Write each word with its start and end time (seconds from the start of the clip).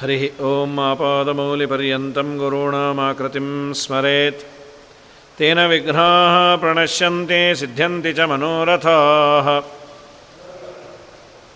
हरिः 0.00 0.22
ॐ 0.48 0.74
आपादमौलिपर्यन्तं 0.88 2.28
गुरूणामाकृतिं 2.40 3.48
स्मरेत् 3.80 4.42
तेन 5.38 5.58
विघ्नाः 5.70 6.34
प्रणश्यन्ति 6.62 7.40
सिद्ध्यन्ति 7.60 8.12
च 8.18 8.20
मनोरथाः 8.30 9.48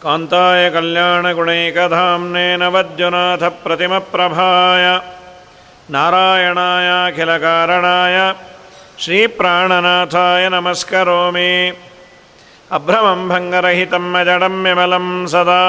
कान्ताय 0.05 0.62
कल्याणगुणैकधाम्नेन 0.75 2.62
वद्युनाथप्रतिमप्रभाय 2.77 4.87
नारायणायाखिलकारणाय 5.96 8.16
श्रीप्राणनाथाय 9.05 10.45
नमस्करोमि 10.55 11.53
अभ्रमं 12.79 13.21
भङ्गरहितं 13.35 14.06
अजडं 14.20 14.56
विमलं 14.65 15.06
सदा 15.34 15.62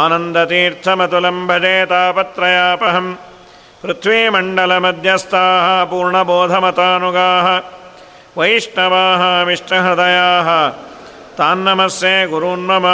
आनन्दतीर्थमतुलं 0.00 1.38
भजे 1.48 1.76
तापत्रयापहं 1.92 3.06
पृथ्वीमण्डलमध्यस्थाः 3.82 5.66
पूर्णबोधमतानुगाः 5.90 7.48
वैष्णवाः 8.38 9.22
विष्णुहृदयाः 9.50 10.48
तान्नमस्ये 11.38 12.16
गुरून्मम 12.34 12.88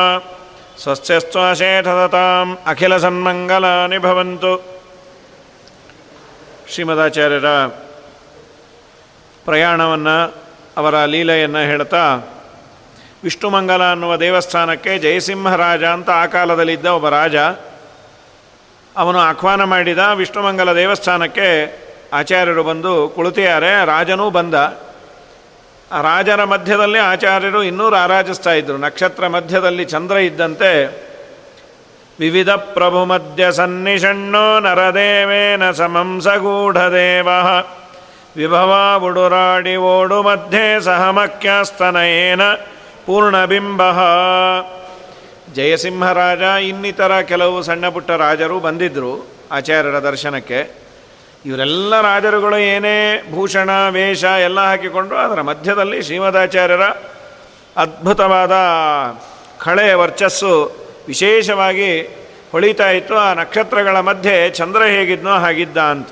ಸ್ವಸ್ಥ್ಯಸ್ತ್ವಾಶೇಷತಾಂ 0.82 2.48
ಅಖಿಲ 2.70 2.94
ಸನ್ಮಂಗಲಾನಿ 3.02 3.98
ಭವಂತು 4.04 4.52
ಶ್ರೀಮದಾಚಾರ್ಯರ 6.72 7.48
ಪ್ರಯಾಣವನ್ನು 9.46 10.16
ಅವರ 10.80 10.94
ಲೀಲೆಯನ್ನು 11.12 11.62
ಹೇಳ್ತಾ 11.70 12.04
ವಿಷ್ಣುಮಂಗಲ 13.23 13.83
ಅನ್ನುವ 13.91 14.15
ದೇವಸ್ಥಾನಕ್ಕೆ 14.15 14.97
ಜಯಸಿಂಹರಾಜ 14.97 15.83
ಅಂತ 15.83 16.09
ಆ 16.09 16.25
ಕಾಲದಲ್ಲಿದ್ದ 16.25 16.85
ಒಬ್ಬ 16.85 17.09
ರಾಜ. 17.09 17.35
ಅವನು 18.97 19.19
ಆಹ್ವಾನ 19.19 19.63
ಮಾಡಿದ 19.63 19.99
ವಿಷ್ಣುಮಂಗಲ 20.15 20.75
ದೇವಸ್ಥಾನಕ್ಕೆ 20.75 21.47
ಆಚಾರ್ಯರು 22.13 22.63
ಬಂದು 22.63 23.09
ಕುಳಿತಿದ್ದಾರೆ, 23.15 23.85
ರಾಜನೂ 23.85 24.29
ಬಂದ. 24.29 24.53
ರಾಜರ 26.01 26.43
ಮಧ್ಯದಲ್ಲಿ 26.43 26.99
ಆಚಾರ್ಯರು 26.99 27.63
ಇನ್ನೂ 27.63 27.89
ರಾರಾಜಿಸ್ತಾ 27.89 28.53
ಇದ್ದರು 28.53 28.77
ನಕ್ಷತ್ರ 28.77 29.27
ಮಧ್ಯದಲ್ಲಿ 29.27 29.85
ಚಂದ್ರ 29.85 30.17
ಇದ್ದಂತೆ 30.17 30.71
ವಿವಿಧ 32.19 32.49
ಪ್ರಭು 32.49 33.05
ಮಧ್ಯ 33.05 33.51
ಸನ್ನಿಷಣ್ಣೋ 33.51 34.59
ನರದೇವೇನ 34.59 35.71
ಸಮಂ 35.71 36.21
ಸಗೂಢದೇವ. 36.21 37.27
ವಿಭವ 38.35 38.99
ಬುಡುರಾಡಿ 38.99 39.75
ಓಡು 39.75 40.23
ಮಧ್ಯೆ 40.23 40.81
ಸಹಮಕ್ಯಾಸ್ತನಯೇನ 40.83 42.41
ಪೂರ್ಣಬಿಂಬ. 43.07 43.81
ಜಯಸಿಂಹರಾಜ 45.53 46.39
ಇನ್ನಿತರ 46.39 47.21
ಕೆಲವು 47.21 47.61
ಸಣ್ಣ 47.61 47.89
ಪುಟ್ಟ 47.89 48.11
ರಾಜರು 48.11 48.59
ಬಂದಿದ್ದರು 48.59 49.27
ಆಚಾರ್ಯರ 49.51 49.99
ದರ್ಶನಕ್ಕೆ. 49.99 50.87
ಇವರೆಲ್ಲ 51.45 52.01
ರಾಜರುಗಳು 52.01 52.57
ಏನೇ 52.57 53.23
ಭೂಷಣ, 53.35 53.69
ವೇಷ 53.89 54.23
ಎಲ್ಲ 54.23 54.59
ಹಾಕಿಕೊಂಡು 54.59 55.15
ಅದರ 55.15 55.41
ಮಧ್ಯದಲ್ಲಿ 55.41 56.01
ಶ್ರೀಮದಾಚಾರ್ಯರ 56.01 56.81
ಅದ್ಭುತವಾದ 57.77 58.51
ಕಳೆ 59.59 59.93
ವರ್ಚಸ್ಸು 59.93 60.75
ವಿಶೇಷವಾಗಿ 61.07 62.01
ಹೊಳಿತಾ 62.51 62.89
ಇತ್ತು. 62.89 63.15
ಆ 63.15 63.33
ನಕ್ಷತ್ರಗಳ 63.33 63.99
ಮಧ್ಯೆ 63.99 64.49
ಚಂದ್ರ 64.49 64.83
ಹೇಗಿದ್ನೋ 64.83 65.31
ಹಾಗಿದ್ದ 65.31 65.77
ಅಂತ. 65.77 66.09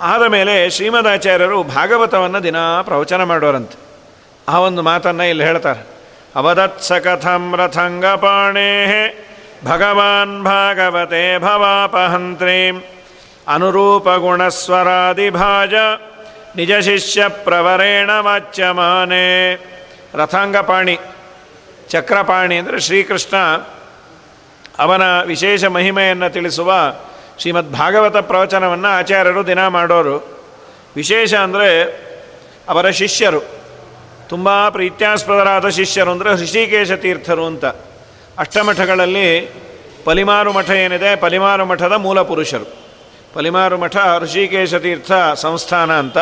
ಆದ 0.00 0.22
ಮೇಲೆ 0.22 0.70
ಶ್ರೀಮದಾಚಾರ್ಯರು 0.70 1.62
ಭಾಗವತವನ್ನು 1.62 2.42
ದಿನ 2.42 2.56
ಪ್ರವಚನ 2.82 3.22
ಮಾಡೋರಂತೆ. 3.22 3.85
ಆ 4.48 4.58
ಒಂದು 4.58 4.82
ಮಾತನ್ನು 4.82 5.24
ಇಲ್ಲಿ 5.24 5.44
ಹೇಳ್ತಾರೆ. 5.44 5.86
ಅವದತ್ಸ 6.36 6.92
ಕಥಂ 6.92 7.54
ರಥಂಗಪಾಣೇ 7.56 8.70
ಭಗವಾನ್ 9.64 10.44
ಭಾಗವತೆ 10.44 11.38
ಭವಾಪಹಂತ್ರೀಂ 11.38 12.82
ಅನುರೂಪ 13.48 14.08
ಗುಣಸ್ವರಾದಿಭಾಜ 14.08 15.74
ನಿಜ 16.56 16.72
ಶಿಷ್ಯ 16.72 17.28
ಪ್ರವರೇಣ 17.28 18.10
ವಾಚ್ಯಮಾನೆ. 18.20 19.54
ರಥಾಂಗಪಾಣಿ, 20.14 20.98
ಚಕ್ರಪಾಣಿ 21.88 22.56
ಅಂದರೆ 22.56 22.80
ಶ್ರೀಕೃಷ್ಣ 22.80 23.36
ಅವನ 24.78 25.22
ವಿಶೇಷ 25.22 25.64
ಮಹಿಮೆಯನ್ನು 25.64 26.30
ತಿಳಿಸುವ 26.30 26.72
ಶ್ರೀಮದ್ 27.38 27.72
ಭಾಗವತ 27.72 28.16
ಪ್ರವಚನವನ್ನು 28.16 28.88
ಆಚಾರ್ಯರು 28.88 29.46
ದಿನ 29.46 29.66
ಮಾಡೋರು. 29.66 30.16
ವಿಶೇಷ 30.96 31.34
ಅಂದರೆ 31.34 31.70
ಅವರ 32.68 32.90
ಶಿಷ್ಯರು. 32.90 33.65
ತುಂಬ 34.28 34.68
ಪ್ರೀತ್ಯಾಸ್ಪದರಾದ 34.68 35.68
ಶಿಷ್ಯರು 35.68 36.10
ಅಂದರೆ 36.10 36.32
ಋಷಿಕೇಶ 36.32 36.92
ತೀರ್ಥರು 36.92 37.46
ಅಂತ. 37.46 37.64
ಅಷ್ಟಮಠಗಳಲ್ಲಿ 38.38 39.50
ಪಲಿಮಾರು 40.04 40.52
ಮಠ 40.52 40.70
ಏನಿದೆ, 40.70 41.16
ಪಲಿಮಾರು 41.16 41.66
ಮಠದ 41.66 41.92
ಮೂಲ 41.92 42.22
ಪುರುಷರು. 42.22 42.86
ಪಲಿಮಾರು 43.34 43.78
ಮಠ 43.78 43.96
ಋಷಿಕೇಶ 44.18 44.74
ತೀರ್ಥ 44.74 45.12
ಸಂಸ್ಥಾನ 45.34 45.98
ಅಂತ. 45.98 46.18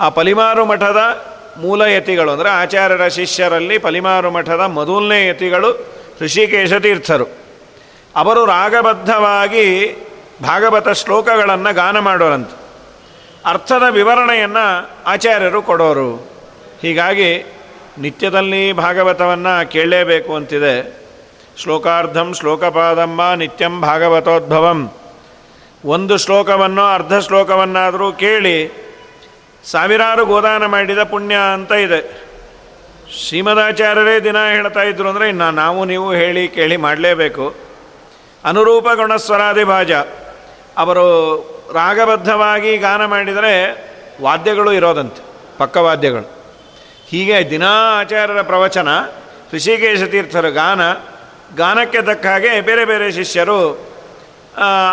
ಆ 0.00 0.08
ಪಲಿಮಾರು 0.08 0.64
ಮಠದ 0.64 1.24
ಮೂಲ 1.56 1.82
ಯತಿಗಳು 1.82 2.30
ಅಂದರೆ 2.30 2.48
ಆಚಾರ್ಯರ 2.48 3.08
ಶಿಷ್ಯರಲ್ಲಿ 3.08 3.78
ಪಲಿಮಾರು 3.78 4.30
ಮಠದ 4.30 4.60
ಮೊದಲನೇ 4.60 5.28
ಯತಿಗಳು 5.28 5.86
ಋಷಿಕೇಶ 6.22 6.72
ತೀರ್ಥರು. 6.72 7.26
ಅವರು 8.16 8.44
ರಾಗಬದ್ಧವಾಗಿ 8.44 9.96
ಭಾಗವತ 10.42 10.88
ಶ್ಲೋಕಗಳನ್ನು 10.88 11.74
ಗಾನ 11.74 11.98
ಮಾಡೋರಂತೆ. 11.98 12.66
ಅರ್ಥದ 13.46 13.82
ವಿವರಣೆಯನ್ನು 13.90 14.90
ಆಚಾರ್ಯರು 15.06 15.62
ಕೊಡೋರು. 15.62 16.35
ಹೀಗಾಗಿ 16.86 17.30
ನಿತ್ಯದಲ್ಲಿ 17.98 18.72
ಭಾಗವತವನ್ನು 18.72 19.70
ಕೇಳಲೇಬೇಕು 19.70 20.34
ಅಂತಿದೆ. 20.34 20.74
ಶ್ಲೋಕಾರ್ಧಂ 21.62 22.34
ಶ್ಲೋಕಪಾದಂಬ 22.34 23.34
ನಿತ್ಯಂ 23.34 23.80
ಭಾಗವತೋದ್ಭವಂ. 23.80 24.80
ಒಂದು 25.84 26.16
ಶ್ಲೋಕವನ್ನು 26.16 26.84
ಅರ್ಧ 26.94 27.14
ಶ್ಲೋಕವನ್ನಾದರೂ 27.14 28.12
ಕೇಳಿ 28.12 28.56
ಸಾವಿರಾರು 29.64 30.26
ಗೋದಾನ 30.26 30.66
ಮಾಡಿದ 30.66 31.02
ಪುಣ್ಯ 31.02 31.36
ಅಂತ 31.54 31.72
ಇದೆ. 31.72 32.00
ಶ್ರೀಮದಾಚಾರ್ಯರೇ 33.18 34.20
ದಿನ 34.20 34.36
ಹೇಳ್ತಾ 34.52 34.82
ಇದ್ರು 34.82 35.08
ಅಂದರೆ 35.08 35.28
ಇನ್ನು 35.28 35.50
ನಾವು 35.50 35.84
ನೀವು 35.84 36.12
ಹೇಳಿ 36.12 36.48
ಕೇಳಿ 36.48 36.76
ಮಾಡಲೇಬೇಕು. 36.76 37.54
ಅನುರೂಪ 38.44 38.88
ಗುಣಸ್ವರಾದಿ 38.94 39.64
ಭಾಜ 39.64 39.92
ಅವರು 40.76 41.06
ರಾಗಬದ್ಧವಾಗಿ 41.74 42.76
ಗಾನ 42.78 43.04
ಮಾಡಿದರೆ 43.04 43.52
ವಾದ್ಯಗಳು 44.22 44.72
ಇರೋದಂತೆ 44.72 45.22
ಪಕ್ಕವಾದ್ಯಗಳು 45.58 46.35
ಹೀಗೆ 47.10 47.50
ದಿನಾ 47.50 48.00
ಆಚಾರ್ಯರ 48.00 48.42
ಪ್ರವಚನ, 48.42 48.88
ಋಷಿಕೇಶ 49.54 50.02
ತೀರ್ಥರ 50.02 50.48
ಗಾನ, 50.48 50.92
ಗಾನಕ್ಕೆ 51.56 52.02
ತಕ್ಕ 52.02 52.26
ಹಾಗೆ 52.26 52.60
ಬೇರೆ 52.60 52.84
ಬೇರೆ 52.84 53.12
ಶಿಷ್ಯರು, 53.12 53.60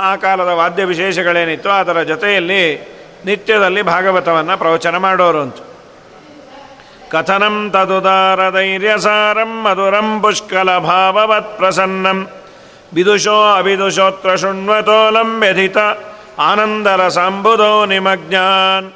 ಆ 0.03 0.15
ಕಾಲದ 0.15 0.47
ವಾದ್ಯ 0.47 0.83
ವಿಶೇಷಗಳೇನಿತ್ತು 0.83 1.69
ಅದರ 1.69 2.01
ಜೊತೆಯಲ್ಲಿ 2.01 2.93
ನಿತ್ಯದಲ್ಲಿ 3.25 3.81
ಭಾಗವತವನ್ನು 3.81 4.57
ಪ್ರವಚನ 4.57 4.97
ಮಾಡೋರು 4.97 5.41
ಅಂತ. 5.41 5.55
ಕಥನಂ 7.11 7.69
ತದುದಾರ 7.73 8.51
ಧೈರ್ಯಸಾರಂ 8.51 9.63
ಮಧುರಂ 9.63 10.21
ಪುಷ್ಕಲ 10.21 10.77
ಭಾವವತ್ 10.77 11.57
ಪ್ರಸನ್ನಂ. 11.57 12.29
ವಿದುಷೋ 12.93 13.37
ಅವಿದುಷೋತ್ರ 13.53 14.35
ಶೃಣ್ವತೋಲಂ 14.35 15.39
ವ್ಯಧಿತ 15.39 15.77
ಆನಂದರ 16.39 17.07
ಸಾಂಬುದೋ 17.07 17.85
ನಿಮಜ್ಞಾನ್ 17.85 18.91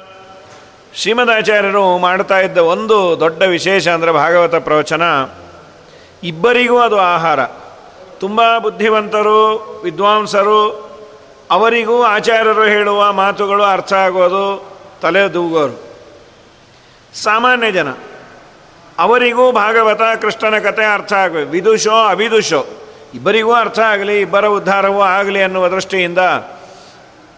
ಶ್ರೀಮದಾಚಾರ್ಯರು 0.94 1.98
ಮಾಡ್ತಾ 1.98 2.38
ಇದ್ದ 2.40 2.58
ಒಂದು 2.58 3.20
ದೊಡ್ಡ 3.20 3.42
ವಿಶೇಷ 3.42 3.88
ಅಂದರೆ 3.88 4.12
ಭಾಗವತ 4.12 4.54
ಪ್ರವಚನ, 4.54 5.02
ಇಬ್ಬರಿಗೂ 6.24 6.78
ಅದು 6.78 6.98
ಆಹಾರ. 6.98 7.44
ತುಂಬ 8.20 8.58
ಬುದ್ಧಿವಂತರು, 8.58 9.40
ವಿದ್ವಾಂಸರು, 9.84 10.60
ಅವರಿಗೂ 11.50 12.02
ಆಚಾರ್ಯರು 12.02 12.64
ಹೇಳುವ 12.64 13.12
ಮಾತುಗಳು 13.12 13.62
ಅರ್ಥ 13.62 13.92
ಆಗೋದು 13.92 14.44
ತಲೆ 15.02 15.28
ದೂಗೋರು. 15.28 15.76
ಸಾಮಾನ್ಯ 17.14 17.72
ಜನ, 17.72 17.88
ಅವರಿಗೂ 18.98 19.52
ಭಾಗವತ, 19.52 20.02
ಕೃಷ್ಣನ 20.20 20.58
ಕಥೆ 20.58 20.84
ಅರ್ಥ 20.84 21.12
ಆಗಬೇಕು 21.12 21.50
ವಿದುಷೋ 21.50 21.90
ಅವಿದುಷೋ, 21.90 22.66
ಇಬ್ಬರಿಗೂ 23.14 23.52
ಅರ್ಥ 23.52 23.78
ಆಗಲಿ, 23.78 24.20
ಇಬ್ಬರ 24.20 24.46
ಉದ್ಧಾರವೂ 24.46 25.00
ಆಗಲಿ 25.00 25.42
ಅನ್ನುವ 25.42 25.68
ದೃಷ್ಟಿಯಿಂದ 25.68 26.18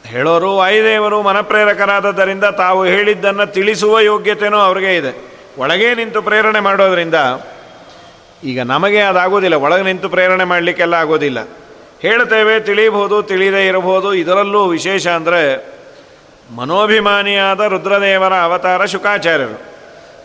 ಹೇಳೋರು 0.05 0.57
ವಾಯುದೇವರು 0.57 1.23
ಮನಪ್ರೇರಕರಾದದ್ದರಿಂದ 1.23 2.45
ತಾವು 2.45 2.85
ಹೇಳಿದ್ದನ್ನು 2.85 3.47
ತಿಳಿಸುವ 3.47 4.01
ಯೋಗ್ಯತೆಯೂ 4.01 4.57
ಅವ್ರಿಗೆ 4.57 4.97
ಇದೆ. 4.97 5.31
ಒಳಗೆ 5.59 5.95
ನಿಂತು 5.95 6.23
ಪ್ರೇರಣೆ 6.23 6.61
ಮಾಡೋದರಿಂದ 6.61 7.15
ಈಗ 8.45 8.61
ನಮಗೆ 8.61 9.01
ಅದಾಗೋದಿಲ್ಲ. 9.01 9.55
ಒಳಗೆ 9.55 9.83
ನಿಂತು 9.83 10.09
ಪ್ರೇರಣೆ 10.09 10.45
ಮಾಡಲಿಕ್ಕೆಲ್ಲ 10.45 10.95
ಆಗೋದಿಲ್ಲ. 10.95 11.49
ಹೇಳ್ತೇವೆ 12.01 12.61
ತಿಳಿಬಹುದು, 12.61 13.23
ತಿಳಿದೇ 13.23 13.67
ಇರಬಹುದು. 13.67 14.15
ಇದರಲ್ಲೂ 14.15 14.67
ವಿಶೇಷ 14.67 15.07
ಅಂದರೆ 15.07 15.43
ಮನೋಭಿಮಾನಿಯಾದ 16.57 17.61
ರುದ್ರದೇವರ 17.61 18.35
ಅವತಾರ 18.35 18.85
ಶುಕಾಚಾರ್ಯರು. 18.85 19.63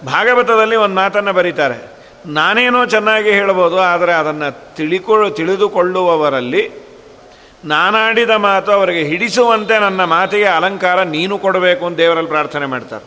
ಭಾಗವತದಲ್ಲಿ 0.06 0.75
ಒಂದು 0.75 0.95
ಮಾತನ್ನು 0.95 1.33
ಬರೀತಾರೆ. 1.33 1.92
ನಾನೇನೋ 2.25 2.86
ಚೆನ್ನಾಗಿ 2.86 3.31
ಹೇಳ್ಬೋದು, 3.31 3.80
ಆದರೆ 3.80 4.13
ಅದನ್ನು 4.13 4.75
ತಿಳಿಕೊಳ್ಳು 4.75 5.30
ತಿಳಿದುಕೊಳ್ಳುವವರಲ್ಲಿ 5.30 6.85
ನಾನಾಡಿದ 7.72 8.34
ಮಾತು 8.48 8.72
ಅವರಿಗೆ 8.72 9.04
ಹಿಡಿಸುವಂತೆ 9.12 9.76
ನನ್ನ 9.86 10.02
ಮಾತಿಗೆ 10.14 10.50
ಅಲಂಕಾರ 10.58 11.00
ನೀನು 11.16 11.36
ಕೊಡಬೇಕು 11.46 11.84
ಅಂತ 11.86 11.98
ದೇವರಲ್ಲಿ 12.04 12.32
ಪ್ರಾರ್ಥನೆ 12.34 12.68
ಮಾಡ್ತಾರೆ. 12.74 13.06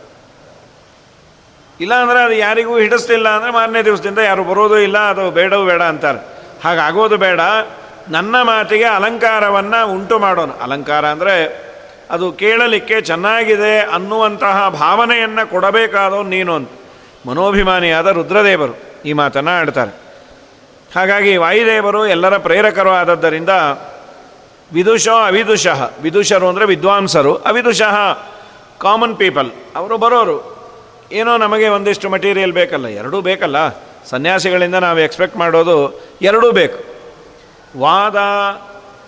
ಇಲ್ಲ 1.80 1.94
ಅಂದರೆ 2.02 2.20
ಅದು 2.26 2.36
ಯಾರಿಗೂ 2.46 2.74
ಹಿಡಿಸ್ತಿಲ್ಲ 2.84 3.28
ಅಂದರೆ 3.36 3.50
ಮಾರನೇ 3.58 3.80
ದಿವಸದಿಂದ 3.88 4.20
ಯಾರು 4.28 4.44
ಬರೋದು 4.44 4.78
ಇಲ್ಲ, 4.86 4.98
ಅದು 5.12 5.24
ಬೇಡವೂ 5.36 5.64
ಬೇಡ 5.70 5.82
ಅಂತಾರೆ. 5.92 6.20
ಹಾಗಾಗೋದು 6.64 7.16
ಬೇಡ, 7.24 7.40
ನನ್ನ 8.16 8.36
ಮಾತಿಗೆ 8.50 8.88
ಅಲಂಕಾರವನ್ನು 8.98 9.80
ಉಂಟು 9.96 10.16
ಮಾಡೋಣ. 10.18 10.50
ಅಲಂಕಾರ 10.66 11.04
ಅಂದರೆ 11.14 11.34
ಅದು 12.14 12.26
ಕೇಳಲಿಕ್ಕೆ 12.42 12.96
ಚೆನ್ನಾಗಿದೆ 13.10 13.74
ಅನ್ನುವಂತಹ 13.96 14.56
ಭಾವನೆಯನ್ನು 14.82 15.44
ಕೊಡಬೇಕಾದವನು 15.50 16.30
ನೀನು 16.36 16.52
ಅಂತ. 16.58 16.70
ಮನೋಭಿಮಾನಿಯಾದ 17.28 18.08
ರುದ್ರದೇವರು 18.18 18.74
ಈ 19.08 19.12
ಮಾತನ್ನು 19.20 19.52
ಆಡ್ತಾರೆ. 19.60 19.92
ಹಾಗಾಗಿ 20.94 21.32
ವಾಯುದೇವರು 21.44 22.02
ಎಲ್ಲರ 22.14 22.34
ಪ್ರೇರಕರು 22.46 22.92
ಆದದ್ದರಿಂದ 23.02 23.54
ವಿದುಷೋ 24.72 25.14
ಅವಿದುಷಃ. 25.14 25.90
ವಿದುಷರು 26.02 26.48
ಅಂದರೆ 26.48 26.66
ವಿದ್ವಾಂಸರು. 26.66 27.36
ಅವಿದುಷಃ 27.36 27.96
ಕಾಮನ್ 28.78 29.16
ಪೀಪಲ್ 29.16 29.50
ಅವರು 29.76 29.98
ಬರೋರು. 29.98 30.58
ಏನೋ 31.12 31.36
ನಮಗೆ 31.36 31.68
ಒಂದಿಷ್ಟು 31.68 32.10
ಮಟೀರಿಯಲ್ 32.10 32.52
ಬೇಕಲ್ಲ. 32.52 32.86
ಎರಡೂ 32.86 33.20
ಬೇಕಲ್ಲ. 33.20 33.68
ಸನ್ಯಾಸಿಗಳಿಂದ 34.04 34.74
ನಾವು 34.74 34.98
ಎಕ್ಸ್ಪೆಕ್ಟ್ 34.98 35.36
ಮಾಡೋದು 35.36 36.00
ಎರಡೂ 36.22 36.52
ಬೇಕು. 36.52 36.84
ವಾದ, 37.78 38.16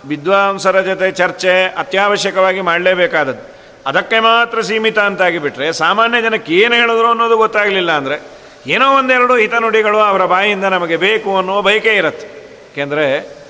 ವಿದ್ವಾಂಸರ 0.07 0.81
ಜೊತೆ 0.81 1.11
ಚರ್ಚೆ 1.11 1.63
ಅತ್ಯವಶ್ಯಕವಾಗಿ 1.77 2.61
ಮಾಡಲೇಬೇಕಾದದ್ದು. 2.61 3.51
ಅದಕ್ಕೆ 3.85 4.19
ಮಾತ್ರ 4.19 4.61
ಸೀಮಿತ 4.61 4.99
ಅಂತಾಗಿ 4.99 5.39
ಬಿಟ್ಟರೆ 5.39 5.73
ಸಾಮಾನ್ಯ 5.73 6.21
ಜನಕ್ಕೆ 6.21 6.53
ಏನು 6.53 6.75
ಹೇಳಿದ್ರು 6.75 7.07
ಅನ್ನೋದು 7.07 7.37
ಗೊತ್ತಾಗಲಿಲ್ಲ 7.37 7.91
ಅಂದರೆ 7.91 8.41
ಏನೋ 8.67 8.97
ಒಂದೆರಡು 8.97 9.35
ಹಿತನುಡಿಗಳು 9.35 9.97
ಅವರ 9.97 10.25
ಬಾಯಿಂದ 10.25 10.63
ನಮಗೆ 10.63 10.97
ಬೇಕು 10.97 11.37
ಅನ್ನೋ 11.37 11.61
ಬಯಕೆ 11.61 11.89
ಇರುತ್ತೆ. 11.89 12.27
ಏಕೆಂದರೆ 12.71 13.40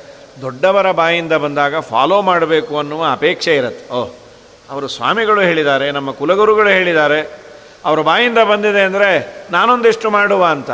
ದೊಡ್ಡವರ 0.42 0.92
ಬಾಯಿಂದ 0.92 1.34
ಬಂದಾಗ 1.34 1.80
ಫಾಲೋ 1.80 2.22
ಮಾಡಬೇಕು 2.22 2.78
ಅನ್ನುವ 2.78 3.06
ಅಪೇಕ್ಷೆ 3.12 3.56
ಇರುತ್ತೆ. 3.56 3.94
ಓಹ್, 3.94 4.12
ಅವರು 4.70 4.88
ಸ್ವಾಮಿಗಳು 4.88 5.42
ಹೇಳಿದ್ದಾರೆ, 5.42 5.92
ನಮ್ಮ 5.92 6.12
ಕುಲಗುರುಗಳು 6.12 6.70
ಹೇಳಿದ್ದಾರೆ. 6.70 7.42
ಅವರ 7.86 8.00
ಬಾಯಿಂದ 8.00 8.38
ಬಂದಿದೆ 8.38 8.82
ಅಂದರೆ 8.82 9.38
ನಾನೊಂದಿಷ್ಟು 9.52 10.10
ಮಾಡುವ 10.10 10.46
ಅಂತ. 10.46 10.72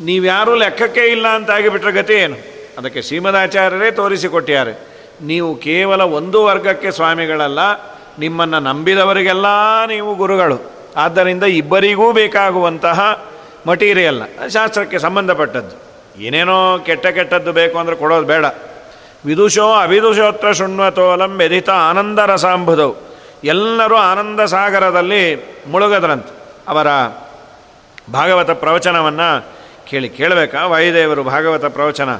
ನೀವ್ಯಾರೂ 0.00 0.54
ಲೆಕ್ಕಕ್ಕೆ 0.54 1.00
ಇಲ್ಲ 1.00 1.28
ಅಂತ 1.28 1.50
ಆಗಿಬಿಟ್ರೆ 1.50 1.92
ಗತಿ 1.92 2.12
ಏನು? 2.12 2.36
ಅದಕ್ಕೆ 2.78 3.02
ಶ್ರೀಮದಾಚಾರ್ಯರೇ 3.02 3.90
ತೋರಿಸಿಕೊಟ್ಟಿದ್ದಾರೆ. 3.90 4.96
ನೀವು 5.22 5.54
ಕೇವಲ 5.54 6.02
ಒಂದು 6.02 6.44
ವರ್ಗಕ್ಕೆ 6.44 6.90
ಸ್ವಾಮಿಗಳಲ್ಲ, 6.90 7.58
ನಿಮ್ಮನ್ನು 8.18 8.60
ನಂಬಿದವರಿಗೆಲ್ಲ 8.60 9.46
ನೀವು 9.88 10.14
ಗುರುಗಳು. 10.14 10.72
ಆದ್ದರಿಂದ 10.96 11.42
ಇಬ್ಬರಿಗೂ 11.42 12.12
ಬೇಕಾಗುವಂತಹ 12.12 13.26
ಮಟೀರಿಯಲ್, 13.66 14.50
ಶಾಸ್ತ್ರಕ್ಕೆ 14.50 14.98
ಸಂಬಂಧಪಟ್ಟದ್ದು. 14.98 15.85
ಏನೇನೋ 16.20 16.78
ಕೆಟ್ಟ 16.78 17.06
ಕೆಟ್ಟದ್ದು 17.06 17.52
ಬೇಕು 17.52 17.78
ಅಂದರೆ 17.78 17.96
ಕೊಡೋದು 17.96 18.26
ಬೇಡ. 18.26 18.44
ವಿದುಷೋ 19.26 19.72
ಅವಿದುಷೋತ್ರ 19.72 20.52
ಶೃಣ್ವತೋಲಂ 20.52 21.36
ವ್ಯಧಿತ 21.36 21.70
ಆನಂದ 21.70 22.18
ರಸಾಂಬುದವು 22.18 22.96
ಎಲ್ಲರೂ 23.44 23.96
ಆನಂದ 23.96 24.40
ಸಾಗರದಲ್ಲಿ 24.40 25.36
ಮುಳುಗದ್ರಂತೆ. 25.66 26.36
ಅವರ 26.68 26.86
ಭಾಗವತ 28.12 28.50
ಪ್ರವಚನವನ್ನು 28.50 29.56
ಕೇಳಿ 29.86 30.08
ಕೇಳಬೇಕಾ? 30.08 30.66
ವಾಯುದೇವರು 30.66 31.22
ಭಾಗವತ 31.22 31.64
ಪ್ರವಚನ. 31.64 32.16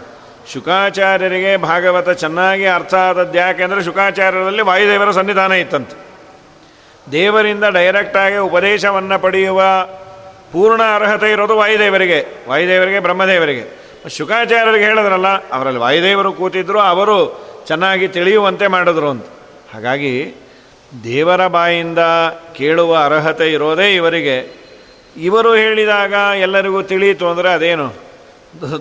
ಶುಕಾಚಾರ್ಯರಿಗೆ 0.52 1.56
ಭಾಗವತ 1.56 2.10
ಚೆನ್ನಾಗಿ 2.10 2.66
ಅರ್ಥ 2.66 2.94
ಆದದ್ದು 2.94 3.38
ಯಾಕೆಂದರೆ 3.38 3.82
ಶುಕಾಚಾರ್ಯರಲ್ಲಿ 3.82 4.62
ವಾಯುದೇವರ 4.62 5.10
ಸನ್ನಿಧಾನ 5.10 5.52
ಇತ್ತಂತೆ. 5.52 6.06
ದೇವರಿಂದ 7.12 7.64
ಡೈರೆಕ್ಟಾಗಿ 7.64 8.36
ಉಪದೇಶವನ್ನು 8.36 9.18
ಪಡೆಯುವ 9.18 9.62
ಪೂರ್ಣ 10.52 10.82
ಅರ್ಹತೆ 10.94 11.32
ಇರೋದು 11.32 11.56
ವಾಯುದೇವರಿಗೆ 11.56 12.26
ವಾಯುದೇವರಿಗೆ, 12.48 13.00
ಬ್ರಹ್ಮದೇವರಿಗೆ. 13.00 13.85
ಶುಕಾಚಾರ್ಯರಿಗೆ 14.10 14.84
ಹೇಳಿದ್ರಲ್ಲ, 14.84 15.28
ಅವರಲ್ಲಿ 15.48 15.80
ವಾಯುದೇವರು 15.80 16.32
ಕೂತಿದ್ರು, 16.32 16.80
ಅವರು 16.80 17.18
ಚೆನ್ನಾಗಿ 17.66 18.08
ತಿಳಿಯುವಂತೆ 18.08 18.66
ಮಾಡಿದ್ರು 18.66 19.08
ಅಂತ. 19.10 19.26
ಹಾಗಾಗಿ 19.74 20.34
ದೇವರ 21.04 21.46
ಬಾಯಿಂದ 21.46 21.98
ಕೇಳುವ 22.56 22.96
ಅರ್ಹತೆ 23.04 23.52
ಇರೋದೇ 23.52 23.94
ಇವರಿಗೆ. 23.94 24.36
ಇವರು 25.16 25.54
ಹೇಳಿದಾಗ 25.54 26.12
ಎಲ್ಲರಿಗೂ 26.38 26.82
ತಿಳಿಯಿತು 26.82 27.28
ಅಂದರೆ 27.28 27.52
ಅದೇನು 27.52 27.86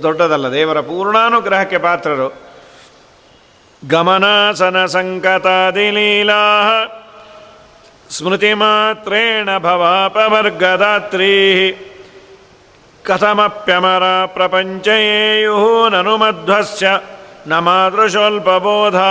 ದೊಡ್ಡದಲ್ಲ, 0.04 0.54
ದೇವರ 0.54 0.80
ಪೂರ್ಣಾನುಗ್ರಹಕ್ಕೆ 0.80 1.78
ಪಾತ್ರರು. 1.78 2.30
ಗಮನಾಸನ 3.89 4.86
ಸಂಕತಾದಿಲೀಲಾ 4.86 6.44
ಸ್ಮೃತಿ 8.10 8.54
ಮಾತ್ರೇಣ 8.54 9.57
ಭವಾಪವರ್ಗದಾತ್ರೀ. 9.57 11.33
ಕಥಮಪ್ಯಮರ 13.07 14.25
ಪ್ರಪಂಚಯೇಯು 14.25 15.90
ನನು 15.90 16.18
ಮಧ್ವಸ್ಯ 16.18 16.88
ನ 17.48 17.60
ಮಾದೃಶೋಲ್ಪಬೋಧಾ 17.60 19.10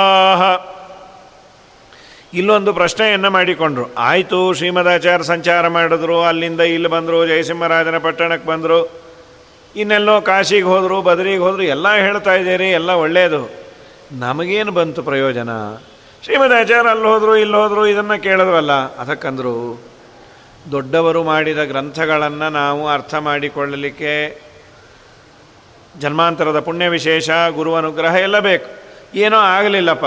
ಇಲ್ಲೊಂದು 2.35 2.73
ಪ್ರಶ್ನೆಯನ್ನು 2.73 3.31
ಮಾಡಿಕೊಂಡ್ರು. 3.31 3.94
ಆಯಿತು, 3.94 4.52
ಶ್ರೀಮದಾಚಾರ್ಯ 4.52 5.25
ಸಂಚಾರ 5.25 5.69
ಮಾಡಿದ್ರು, 5.69 6.23
ಅಲ್ಲಿಂದ 6.23 6.61
ಇಲ್ಲಿ 6.61 6.88
ಬಂದರು, 6.88 7.26
ಜಯಸಿಂಹರಾಜನ 7.26 7.99
ಪಟ್ಟಣಕ್ಕೆ 7.99 8.49
ಬಂದರು. 8.49 8.93
ಇನ್ನೆಲ್ಲೋ 9.76 10.20
ಕಾಶಿಗೆ 10.20 10.62
ಹೋದರು, 10.62 11.02
ಬದ್ರಿಗೆ 11.02 11.38
ಹೋದರು, 11.38 11.62
ಎಲ್ಲ 11.62 11.94
ಹೇಳ್ತಾ 11.94 12.35
ಇದ್ದೀರಿ, 12.35 12.70
ಎಲ್ಲ 12.70 12.91
ಒಳ್ಳೆಯದು 12.91 13.50
ನಮಗೇನು 14.12 14.73
ಬಂತು 14.73 15.02
ಪ್ರಯೋಜನ? 15.02 15.50
ಶ್ರೀಮದಾಚಾರ್ಯ 16.25 16.91
ಅಲ್ಲಿ 16.91 17.05
ಹೋದರು, 17.05 17.37
ಇಲ್ಲಿ 17.37 17.56
ಹೋದರು, 17.56 17.87
ಇದನ್ನು 17.87 18.23
ಕೇಳಿದ್ವಲ್ಲ, 18.23 18.73
ಅದಕ್ಕಂದರು 18.73 19.55
ದೊಡ್ಡವರು 20.72 21.22
ಮಾಡಿದ 21.22 21.62
ಗ್ರಂಥಗಳನ್ನು 21.64 22.49
ನಾವು 22.50 22.88
ಅರ್ಥ 22.88 23.14
ಮಾಡಿಕೊಳ್ಳಲಿಕ್ಕೆ 23.14 24.12
ಜನ್ಮಾಂತರದ 26.00 26.61
ಪುಣ್ಯ 26.61 26.88
ವಿಶೇಷ, 26.88 27.31
ಗುರು 27.55 27.75
ಅನುಗ್ರಹ 27.75 28.14
ಎಲ್ಲ 28.16 28.38
ಬೇಕು. 28.38 28.69
ಏನೋ 29.14 29.38
ಆಗಲಿಲ್ಲಪ್ಪ. 29.38 30.06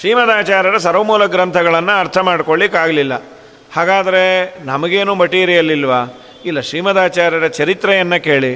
ಶ್ರೀಮದಾಚಾರ್ಯರ 0.00 0.76
ಸರ್ವಮೂಲ 0.76 1.24
ಗ್ರಂಥಗಳನ್ನು 1.26 1.94
ಅರ್ಥ 2.00 2.18
ಮಾಡ್ಕೊಳ್ಳಿಕ್ಕಾಗಲಿಲ್ಲ. 2.18 3.14
ಹಾಗಾದರೆ 3.74 4.22
ನಮಗೇನು 4.64 5.14
ಮಟೀರಿಯಲ್ 5.14 5.70
ಇಲ್ವಾ 5.70 6.00
ಇಲ್ಲ, 6.44 6.60
ಶ್ರೀಮದಾಚಾರ್ಯರ 6.60 7.46
ಚರಿತ್ರೆಯನ್ನು 7.46 8.24
ಕೇಳಿ. 8.24 8.52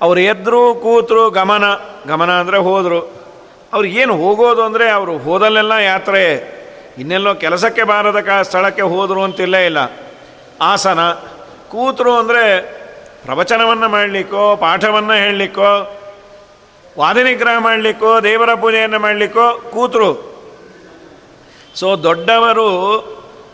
ಅವರು 0.00 0.20
ಎದ್ರು, 0.20 0.74
ಕೂತರು, 0.74 1.30
ಗಮನ. 1.30 1.64
ಗಮನ 2.08 2.30
ಅಂದರೆ 2.30 2.58
ಹೋದರು. 2.58 3.00
ಏನು 3.84 4.16
ಹೋಗೋದು 4.16 4.62
ಅಂದರೆ 4.62 4.90
ಅವರು 4.90 5.18
ಹೋದಲ್ಲೆಲ್ಲ 5.18 5.72
ಯಾತ್ರೆ. 5.72 6.24
ಇನ್ನೆಲ್ಲೋ 6.98 7.34
ಕೆಲಸಕ್ಕೆ 7.34 7.82
ಬಾರದ 7.82 8.20
ಕ 8.20 8.42
ಸ್ಥಳಕ್ಕೆ 8.42 8.82
ಹೋದರು 8.82 9.22
ಅಂತಿಲ್ಲೇ 9.22 9.66
ಇಲ್ಲ. 9.66 9.80
ಆಸನ. 10.60 11.12
ಕೂತರು 11.68 12.16
ಅಂದರೆ 12.16 12.60
ಪ್ರವಚನವನ್ನು 13.24 13.88
ಮಾಡಲಿಕ್ಕೋ, 13.88 14.56
ಪಾಠವನ್ನು 14.56 15.12
ಹೇಳಲಿಕ್ಕೋ 15.12 16.00
ವಾದಿನಿಗ್ರಹ 16.98 17.58
ಮಾಡಲಿಕ್ಕೋ, 17.58 18.20
ದೇವರ 18.20 18.54
ಪೂಜೆಯನ್ನು 18.54 18.98
ಮಾಡಲಿಕ್ಕೋ 18.98 19.70
ಕೂತರು. 19.70 20.34
ಸೊ 21.74 21.96
ದೊಡ್ಡವರು, 21.96 22.70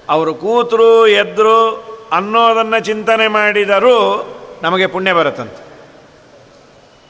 ಅವರು 0.09 0.35
ಕೂತರು, 0.35 1.07
ಎದ್ರು 1.07 1.91
ಅನ್ನೋದನ್ನು 2.13 2.81
ಚಿಂತನೆ 2.81 3.29
ಮಾಡಿದರೂ 3.29 4.27
ನಮಗೆ 4.63 4.87
ಪುಣ್ಯ 4.87 5.13
ಬರುತ್ತಂತೆ. 5.13 5.71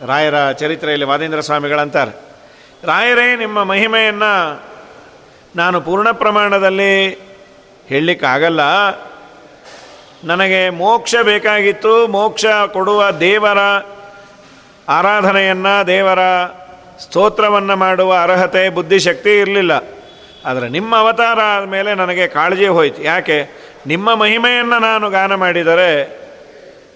ರಾಯರ 0.07 0.51
ಚರಿತ್ರೆಯಲ್ಲಿ 0.51 1.07
ವಾದೇಂದ್ರ 1.07 1.41
ಸ್ವಾಮಿಗಳಂತಾರೆ. 1.41 2.11
ರಾಯರೇ, 2.85 3.37
ನಿಮ್ಮ 3.37 3.65
ಮಹಿಮೆಯನ್ನು 3.65 4.63
ನಾನು 5.57 5.81
ಪೂರ್ಣ 5.81 6.11
ಪ್ರಮಾಣದಲ್ಲಿ 6.11 7.15
ಹೇಳಲಿಕ್ಕಾಗಲ್ಲ. 7.87 8.61
ನನಗೆ 10.25 10.71
ಮೋಕ್ಷ 10.71 11.15
ಬೇಕಾಗಿತ್ತು, 11.23 12.07
ಮೋಕ್ಷ 12.07 12.47
ಕೊಡುವ 12.73 13.11
ದೇವರ 13.11 13.59
ಆರಾಧನೆಯನ್ನು, 14.89 15.87
ದೇವರ 15.87 16.19
ಸ್ತೋತ್ರವನ್ನು 16.99 17.77
ಮಾಡುವ 17.77 18.15
ಅರ್ಹತೆ, 18.23 18.69
ಬುದ್ಧಿಶಕ್ತಿ 18.69 19.39
ಇರಲಿಲ್ಲ. 19.39 19.73
ಆದರೆ 20.47 20.69
ನಿಮ್ಮ 20.69 20.97
ಅವತಾರ 20.97 21.41
ಆದಮೇಲೆ 21.41 21.95
ನನಗೆ 21.95 22.27
ಕಾಳಜಿ 22.27 22.67
ಹೋಯಿತು. 22.67 23.03
ಯಾಕೆ? 23.03 23.51
ನಿಮ್ಮ 23.87 24.15
ಮಹಿಮೆಯನ್ನು 24.15 24.79
ನಾನು 24.79 25.11
ಗಾನ 25.11 25.35
ಮಾಡಿದರೆ 25.35 26.21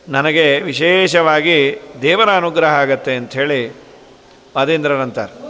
ನನಗೆ 0.09 0.61
ವಿಶೇಷವಾಗಿ 0.61 1.83
ದೇವರ 2.03 2.31
ಅನುಗ್ರಹ 2.31 2.69
ಆಗತ್ತೆ 2.69 3.17
ಅಂಥೇಳಿ 3.17 3.69
ವಾದೇಂದ್ರರಂತಾರೆ. 4.57 5.45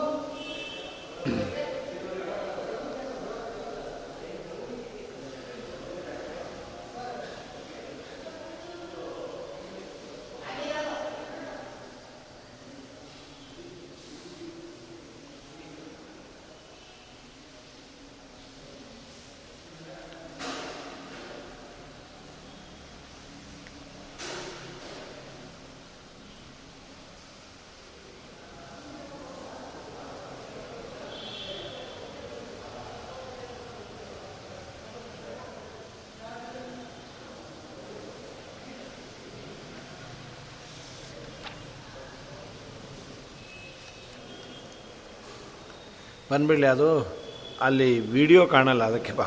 ಬಂದ್ಬಿಡಲಿ 46.34 46.66
ಅದು. 46.66 47.16
ಅಲ್ಲಿ 47.60 47.98
ವಿಡಿಯೋ 48.12 48.46
ಕಾಣಲ್ಲ 48.46 48.84
ಅದಕ್ಕೆ 48.84 49.12
ಬಾ. 49.12 49.24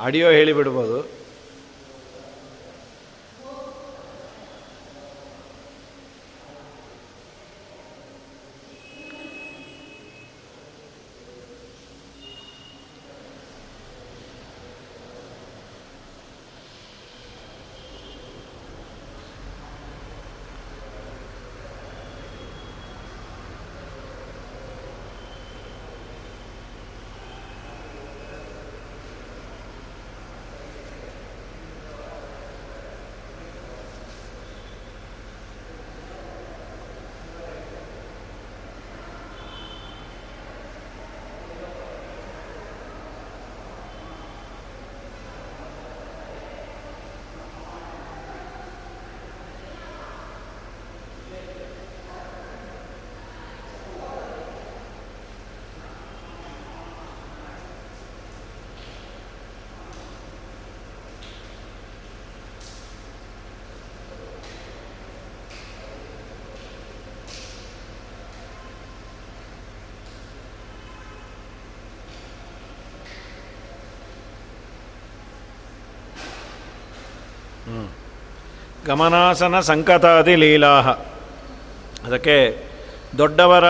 ಆಡಿಯೋ 0.00 0.30
ಹೇಳಿಬಿಡ್ಬೋದು. 0.30 1.08
ಗಮನಾಸನ 78.90 79.60
ಸಂಕತಾದಿ 79.60 80.34
ಲೀಲಾಹ. 80.34 80.88
ಅದಕ್ಕೆ 82.06 82.56
ದೊಡ್ಡವರ 83.18 83.64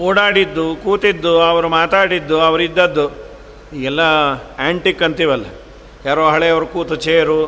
ಓಡಾಡಿದ್ದು, 0.00 0.76
ಕೂತಿದ್ದು, 0.84 1.42
ಅವರು 1.42 1.68
ಮಾತಾಡಿದ್ದು, 1.68 2.40
ಅವರಿದ್ದದ್ದು 2.40 3.06
ಎಲ್ಲ 3.82 4.00
ಆ್ಯಂಟಿಕ್ 4.58 5.02
ಅಂತೀವಲ್ಲ. 5.02 5.46
ಯಾರೋ 6.04 6.28
ಹಳೆಯವರು 6.28 6.66
ಕೂತು 6.66 6.96
ಚೇರು, 6.96 7.38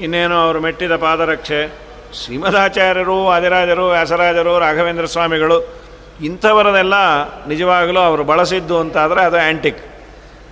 ಇನ್ನೇನೋ 0.00 0.36
ಅವರು 0.36 0.60
ಮೆಟ್ಟಿದ 0.60 0.96
ಪಾದರಕ್ಷೆ, 0.96 1.60
ಶ್ರೀಮದಾಚಾರ್ಯರು, 2.24 3.28
ಆದಿರಾಜರು, 3.28 3.88
ವ್ಯಾಸರಾಜರು, 3.88 4.58
ರಾಘವೇಂದ್ರ 4.58 5.04
ಸ್ವಾಮಿಗಳು, 5.04 5.58
ಇಂಥವರನ್ನೆಲ್ಲ 6.22 6.96
ನಿಜವಾಗಲೂ 7.48 8.00
ಅವರು 8.00 8.24
ಬಳಸಿದ್ದು 8.24 8.78
ಅಂತಾದರೆ 8.78 9.20
ಅದು 9.22 9.36
ಆ್ಯಂಟಿಕ್ 9.36 9.82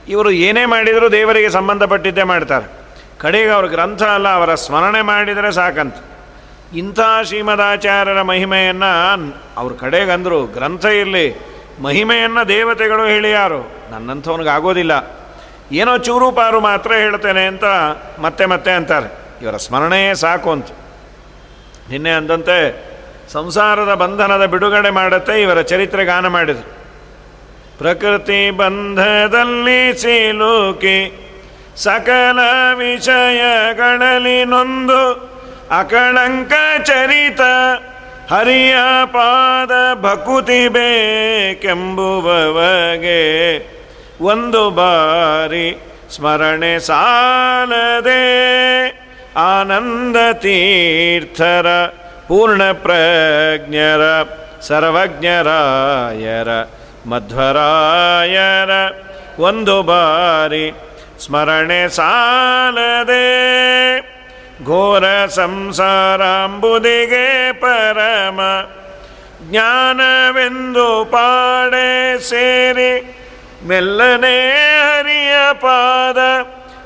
ಇವರು 0.08 0.30
ಏನೇ 0.30 0.64
ಮಾಡಿದರೂ 0.64 1.08
ದೇವರಿಗೆ 1.08 1.48
ಸಂಬಂಧಪಟ್ಟಿದ್ದೇ 1.48 2.22
ಮಾಡ್ತಾರೆ. 2.22 2.77
ಕಡೆಗೆ 3.18 3.48
ಅವ್ರ 3.48 3.66
ಗ್ರಂಥ 3.66 4.02
ಅಲ್ಲ, 4.02 4.28
ಅವರ 4.28 4.54
ಸ್ಮರಣೆ 4.54 5.02
ಮಾಡಿದರೆ 5.02 5.52
ಸಾಕಂತ. 5.52 5.94
ಇಂಥ 6.74 7.00
ಶ್ರೀಮದಾಚಾರ್ಯರ 7.22 8.22
ಮಹಿಮೆಯನ್ನು 8.22 9.36
ಅವ್ರ 9.56 9.72
ಕಡೆಗೆ 9.72 10.10
ಅಂದರು, 10.10 10.46
ಗ್ರಂಥ 10.46 10.84
ಇರಲಿ, 10.84 11.48
ಮಹಿಮೆಯನ್ನು 11.82 12.48
ದೇವತೆಗಳು 12.48 13.06
ಹೇಳಿ 13.06 13.30
ಯಾರು? 13.30 13.72
ನನ್ನಂಥವನಿಗೆ 13.90 14.50
ಆಗೋದಿಲ್ಲ. 14.50 15.18
ಏನೋ 15.72 15.98
ಚೂರು 15.98 16.32
ಪಾರು 16.32 16.60
ಮಾತ್ರ 16.60 16.92
ಹೇಳ್ತೇನೆ 16.92 17.46
ಅಂತ 17.46 17.64
ಮತ್ತೆ 18.18 18.46
ಮತ್ತೆ 18.46 18.70
ಅಂತಾರೆ. 18.70 19.18
ಇವರ 19.42 19.56
ಸ್ಮರಣೆಯೇ 19.56 20.14
ಸಾಕು 20.14 20.50
ಅಂತ. 20.50 20.66
ನಿನ್ನೆ 21.90 22.10
ಅಂದಂತೆ, 22.10 22.88
ಸಂಸಾರದ 23.32 23.94
ಬಂಧನದ 23.94 24.44
ಬಿಡುಗಡೆ 24.44 24.90
ಮಾಡುತ್ತೆ 24.90 25.42
ಇವರ 25.42 25.60
ಚರಿತ್ರೆ 25.60 26.04
ಗಾನ 26.04 26.26
ಮಾಡಿದರು. 26.26 26.78
ಪ್ರಕೃತಿ 27.78 28.50
ಬಂಧದಲ್ಲಿ 28.50 29.98
ಸಿಲುಕಿ 29.98 31.27
ಸಕಲ 31.78 32.38
ವಿಷಯಗಳಲ್ಲಿ 32.78 34.38
ನೊಂದು 34.44 35.00
ಅಕಳಂಕ 35.70 36.52
ಚರಿತ 36.84 37.42
ಹರಿಯ 38.30 38.76
ಪಾದ 39.12 39.72
ಭಕುತಿ 40.02 40.62
ಬೇಕೆಂಬುವವಗೆ 40.68 41.82
ಒಂದು 44.24 44.62
ಬಾರಿ 44.70 45.68
ಸ್ಮರಣೆ 46.10 46.74
ಸಾಲದೆ 46.80 48.24
ಆನಂದ 49.48 50.16
ತೀರ್ಥರ 50.42 51.68
ಪೂರ್ಣ 52.28 52.62
ಪ್ರಜ್ಞರ 52.82 54.02
ಸರ್ವಜ್ಞರಾಯರ 54.60 56.50
ಮಧ್ವರಾಯರ 57.06 58.72
ಒಂದು 59.40 59.76
ಬಾರಿ 59.82 60.66
ಸ್ಮರಣೆ 61.20 61.88
ಸಾಲದೆ. 61.88 63.28
ಘೋರ 64.64 65.26
ಸಂಸಾರಾಂಬುದಿಗೆ 65.26 67.52
ಪರಮ. 67.52 68.40
ಜ್ಞಾನವೆಂದು 69.50 71.04
ಪಾಡೆ 71.04 72.28
ಸೇರಿ 72.28 72.92
ಮೆಲ್ಲನೆ 73.68 74.36
ಹರಿಯ 74.82 75.36
ಪಾದ 75.52 76.18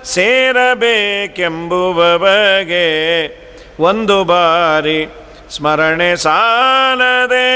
ಸೇರಬೇಕೆಂಬುವವಗೆ 0.04 2.88
ಒಂದು 3.80 4.24
ಬಾರಿ 4.24 5.06
ಸ್ಮರಣೆ 5.56 6.16
ಸಾಲದೆ. 6.16 7.50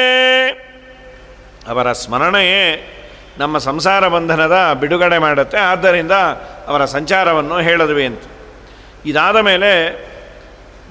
ಅವರ 1.68 1.92
ಸ್ಮರಣೆಯೇ 1.92 2.92
ನಮ್ಮ 3.38 3.58
ಸಂಸಾರ 3.58 4.08
ಬಂಧನದ 4.08 4.76
ಬಿಡುಗಡೆ 4.80 5.18
ಮಾಡುತ್ತೆ. 5.18 5.58
ಆದ್ದರಿಂದ 5.58 6.12
ಅವರ 6.66 6.84
ಸಂಚಾರವನ್ನು 6.84 7.58
ಹೇಳಿದ್ವಿ 7.58 8.06
ಅಂತ. 8.06 8.22
ಇದಾದ 9.06 9.36
ಮೇಲೆ 9.36 9.70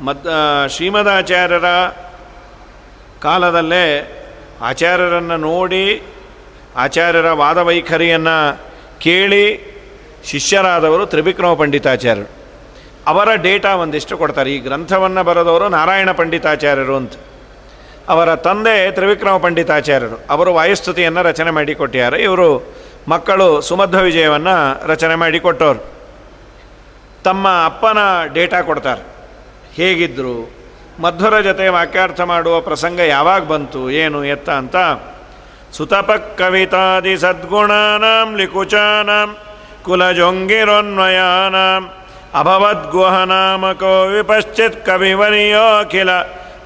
ಮದ್ 0.03 0.69
ಶ್ರೀಮದಾಚಾರ್ಯರ 0.69 1.65
ಕಾಲದಲ್ಲೇ 3.21 4.11
ಆಚಾರ್ಯರನ್ನು 4.61 5.37
ನೋಡಿ, 5.37 6.01
ಆಚಾರ್ಯರ 6.75 7.31
ವಾದವೈಖರಿಯನ್ನು 7.31 8.59
ಕೇಳಿ 8.99 9.75
ಶಿಷ್ಯರಾದವರು 10.25 11.05
ತ್ರಿವಿಕ್ರಮ 11.05 11.53
ಪಂಡಿತಾಚಾರ್ಯರು. 11.53 12.29
ಅವರ 13.07 13.35
ಡೇಟಾ 13.35 13.75
ಒಂದಿಷ್ಟು 13.75 14.17
ಕೊಡ್ತಾರೆ. 14.17 14.51
ಈ 14.51 14.59
ಗ್ರಂಥವನ್ನು 14.59 15.23
ಬರೆದವರು 15.23 15.69
ನಾರಾಯಣ 15.69 16.11
ಪಂಡಿತಾಚಾರ್ಯರು 16.11 16.95
ಅಂತ. 16.95 17.13
ಅವರ 18.09 18.35
ತಂದೆ 18.35 18.91
ತ್ರಿವಿಕ್ರಮ 18.91 19.37
ಪಂಡಿತಾಚಾರ್ಯರು. 19.37 20.25
ಅವರು 20.29 20.53
ವಾಯುಸ್ತುತಿಯನ್ನು 20.53 21.21
ರಚನೆ 21.21 21.51
ಮಾಡಿಕೊಟ್ಟಿದ್ದಾರೆ. 21.51 22.23
ಇವರು 22.23 22.75
ಮಕ್ಕಳು 23.07 23.61
ಸುಮಧ್ವ 23.61 23.99
ವಿಜಯವನ್ನು 23.99 24.87
ರಚನೆ 24.87 25.15
ಮಾಡಿಕೊಟ್ಟವರು. 25.15 25.93
ತಮ್ಮ 27.23 27.47
ಅಪ್ಪನ 27.65 27.97
ಡೇಟಾ 28.33 28.61
ಕೊಡ್ತಾರೆ. 28.61 29.01
ಹೇಗಿದ್ದರು 29.75 30.51
ಮಧ್ವರ 30.99 31.41
ಜೊತೆ 31.41 31.67
ವಾಕ್ಯಾರ್ಥ 31.67 32.21
ಮಾಡುವ 32.21 32.61
ಪ್ರಸಂಗ 32.61 32.99
ಯಾವಾಗ 32.99 33.43
ಬಂತು, 33.43 33.89
ಏನು, 33.89 34.25
ಎತ್ತ 34.25 34.49
ಅಂತ 34.49 34.75
ಸುತಪ 35.73 36.11
ಕವಿತಾದಿ 36.11 37.17
ಸದ್ಗುಣಾನಾಂ, 37.17 38.35
ಲಿಕುಚಾನಾಂ, 38.35 39.37
ಕುಲಜೊಂಗಿರೋನ್ವಯಾನಾಂ, 39.83 41.89
ಅಭವದ್ಗುಹನಾಮಕೋ 42.39 44.05
ವಿಪಶ್ಚಿತ್ 44.05 44.85
ಕವಿವರ್ಯೋಖಿಲ 44.85 46.09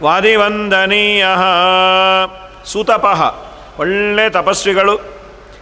ವಾದಿವಂದನೀಯ. 0.03 1.25
ಸುತಪಃ. 2.65 3.35
ಒಳ್ಳೆ 3.79 4.29
ತಪಸ್ವಿಗಳು. 4.29 4.99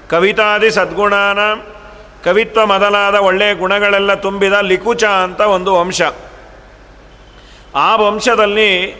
ಕವಿತಾದಿ 0.10 0.72
ಸದ್ಗುಣಾನ. 0.72 1.39
ಕವಿತ್ವ 2.24 2.65
ಮೊದಲಾದ 2.65 3.15
ಒಳ್ಳೆಯ 3.15 3.53
ಗುಣಗಳೆಲ್ಲ 3.53 4.13
ತುಂಬಿದ 4.13 4.53
ಲಿಕುಚ 4.53 5.03
ಅಂತ 5.03 5.41
ಒಂದು 5.41 5.75
ವಂಶ. 5.75 6.01
ಆ 7.75 7.96
ವಂಶದಲ್ಲಿ 7.96 8.91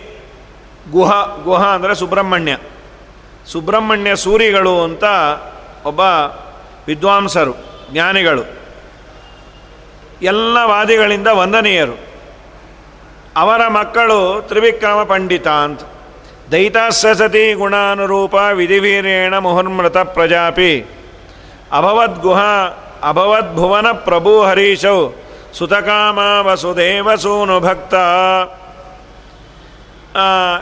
ಗುಹ 0.92 1.38
ಗುಹ 1.44 1.66
ಅಂದರೆ 1.66 1.96
ಸುಬ್ರಹ್ಮಣ್ಯ. 1.96 2.58
ಸುಬ್ರಹ್ಮಣ್ಯ 3.46 4.16
ಸೂರಿಗಳು 4.16 4.84
ಅಂತ 4.84 5.04
ಒಬ್ಬ 5.86 6.00
ವಿದ್ವಾಂಸರು, 6.88 7.56
ಜ್ಞಾನಿಗಳು. 7.92 8.44
ಎಲ್ಲ 10.22 10.58
ವಾದಿಗಳಿಂದ 10.66 11.28
ವಂದನೀಯರು. 11.28 12.07
ಅವರ 13.38 13.68
ಮಕ್ಕಳು 13.68 14.20
ತ್ರಿವಿಕ್ರಮ 14.48 15.04
ಪಂಡಿತ 15.04 15.48
ಅಂತ 15.48 15.82
ದೈತಾಸ್ಯ 16.52 17.14
ಸತಿ 17.16 17.54
ಗುಣಾನುರೂಪ 17.54 18.36
ವಿಧಿವೀರೇಣ 18.54 19.38
ಮುಹುರ್ಮೃತ 19.38 19.98
ಪ್ರಜಾಪಿ. 19.98 20.72
ಅಭವದ್ಗುಹ, 21.72 22.40
ಅಭವದ್ಭುವನ 23.04 23.88
ಪ್ರಭು 23.92 24.42
ಹರೀಶೌ, 24.44 25.10
ಸುತಕಾಮ 25.54 26.20
ವಸುದೇವ 26.42 27.16
ಸೂನು 27.16 27.60
ಭಕ್ತ. 27.60 27.96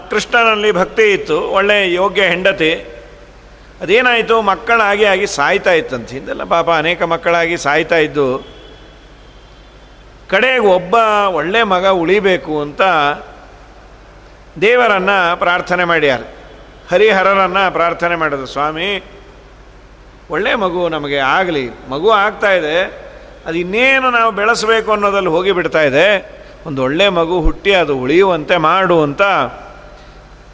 ಕೃಷ್ಣನಲ್ಲಿ 0.10 0.72
ಭಕ್ತಿ 0.72 1.14
ಇತ್ತು 1.14 1.38
ಒಳ್ಳೆಯ 1.42 1.94
ಯೋಗ್ಯ 1.94 2.22
ಹೆಂಡತಿ. 2.22 2.74
ಅದೇನಾಯಿತು, 3.82 4.42
ಮಕ್ಕಳಾಗಿ 4.42 5.06
ಆಗಿ 5.06 5.28
ಸಾಯ್ತಾ 5.28 5.72
ಇತ್ತಂತ. 5.72 6.10
ಹಿಂದೆಲ್ಲ 6.10 6.44
ಪಾಪ 6.44 6.70
ಅನೇಕ 6.70 7.04
ಮಕ್ಕಳಾಗಿ 7.04 7.58
ಸಾಯ್ತಾ 7.58 7.98
ಇದ್ದು 7.98 8.55
ಕಡೆಗೆ 10.30 10.60
ಒಬ್ಬ 10.60 10.96
ಒಳ್ಳೆ 11.28 11.64
ಮಗ 11.64 11.86
ಉಳಿಬೇಕು 11.86 12.62
ಅಂತ 12.62 12.82
ದೇವರನ್ನು 14.62 15.40
ಪ್ರಾರ್ಥನೆ 15.40 15.84
ಮಾಡ್ಯಾರ. 15.84 16.22
ಹರಿಹರರನ್ನು 16.92 17.74
ಪ್ರಾರ್ಥನೆ 17.74 18.16
ಮಾಡಿದ್ರು 18.16 18.46
ಸ್ವಾಮಿ, 18.46 19.04
ಒಳ್ಳೆ 20.30 20.56
ಮಗು 20.56 20.90
ನಮಗೆ 20.90 21.18
ಆಗಲಿ. 21.18 21.70
ಮಗು 21.90 22.12
ಆಗ್ತಾ 22.12 22.52
ಇದೆ. 22.52 23.06
ಅದು 23.46 23.58
ಇನ್ನೇನು 23.58 24.12
ನಾವು 24.12 24.32
ಬೆಳೆಸಬೇಕು 24.32 24.92
ಅನ್ನೋದಲ್ಲಿ 24.92 25.30
ಹೋಗಿ 25.30 25.52
ಬಿಡ್ತಾ 25.52 25.82
ಇದೆ. 25.82 26.08
ಒಂದು 26.66 26.84
ಒಳ್ಳೆ 26.84 27.10
ಮಗು 27.10 27.42
ಹುಟ್ಟಿ 27.42 27.74
ಅದು 27.74 27.98
ಉಳಿಯುವಂತೆ 27.98 28.58
ಮಾಡು 28.58 29.04
ಅಂತ 29.04 29.22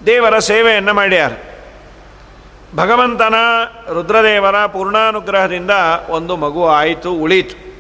ದೇವರ 0.06 0.40
ಸೇವೆಯನ್ನು 0.40 0.94
ಮಾಡ್ಯಾರ. 0.94 1.32
ಭಗವಂತನ 2.76 3.36
ರುದ್ರದೇವರ 3.94 4.66
ಪೂರ್ಣಾನುಗ್ರಹದಿಂದ 4.66 5.72
ಒಂದು 6.10 6.36
ಮಗು 6.36 6.68
ಆಯಿತು, 6.68 7.12
ಉಳೀತು. 7.14 7.71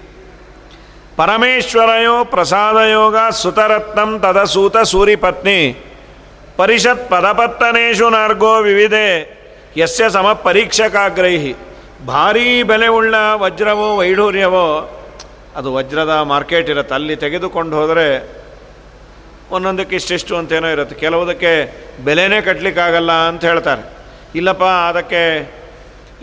ಪರಮೇಶ್ವರಯೋ 1.22 2.14
ಪ್ರಸಾದಯೋಗ 2.34 3.16
ಸುತರತ್ನಂ 3.40 4.12
ತದಸೂತ 4.22 4.78
ಸೂರಿಪತ್ನಿ. 4.92 5.60
ಪರಿಷತ್ 6.60 7.04
ಪದಪತ್ತನೇಶು 7.12 8.08
ನಾರ್ಗೋ 8.16 8.54
ವಿವಿಧೆ, 8.68 9.10
ಯಸ್ಯ 9.80 10.06
ಸಮ 10.16 10.28
ಪರೀಕ್ಷಕಾಗ್ರಹಿ 10.46 11.52
ಭಾರೀ 12.08 12.48
ಬೆಲೆ 12.70 12.88
ಉಳ್ಳ 13.00 13.16
ವಜ್ರವೋ 13.42 13.90
ವೈಢೂರ್ಯವೋ, 14.00 14.66
ಅದು 15.58 15.70
ವಜ್ರದ 15.76 16.14
ಮಾರ್ಕೆಟ್ 16.32 16.72
ಇರುತ್ತೆ, 16.74 16.96
ಅಲ್ಲಿ 17.00 17.18
ತೆಗೆದುಕೊಂಡು 17.26 17.76
ಹೋದರೆ 17.80 18.08
ಒಂದೊಂದಕ್ಕೆ 19.58 19.96
ಇಷ್ಟಿಷ್ಟು 20.00 20.34
ಅಂತೇನೋ 20.40 20.72
ಇರುತ್ತೆ. 20.76 20.98
ಕೆಲವುದಕ್ಕೆ 21.04 21.52
ಬೆಲೆನೇ 22.08 22.40
ಕಟ್ಟಲಿಕ್ಕಾಗಲ್ಲ 22.48 23.12
ಅಂತ 23.34 23.46
ಹೇಳ್ತಾರೆ. 23.52 23.86
ಇಲ್ಲಪ್ಪ, 24.42 24.66
ಅದಕ್ಕೆ 24.90 25.22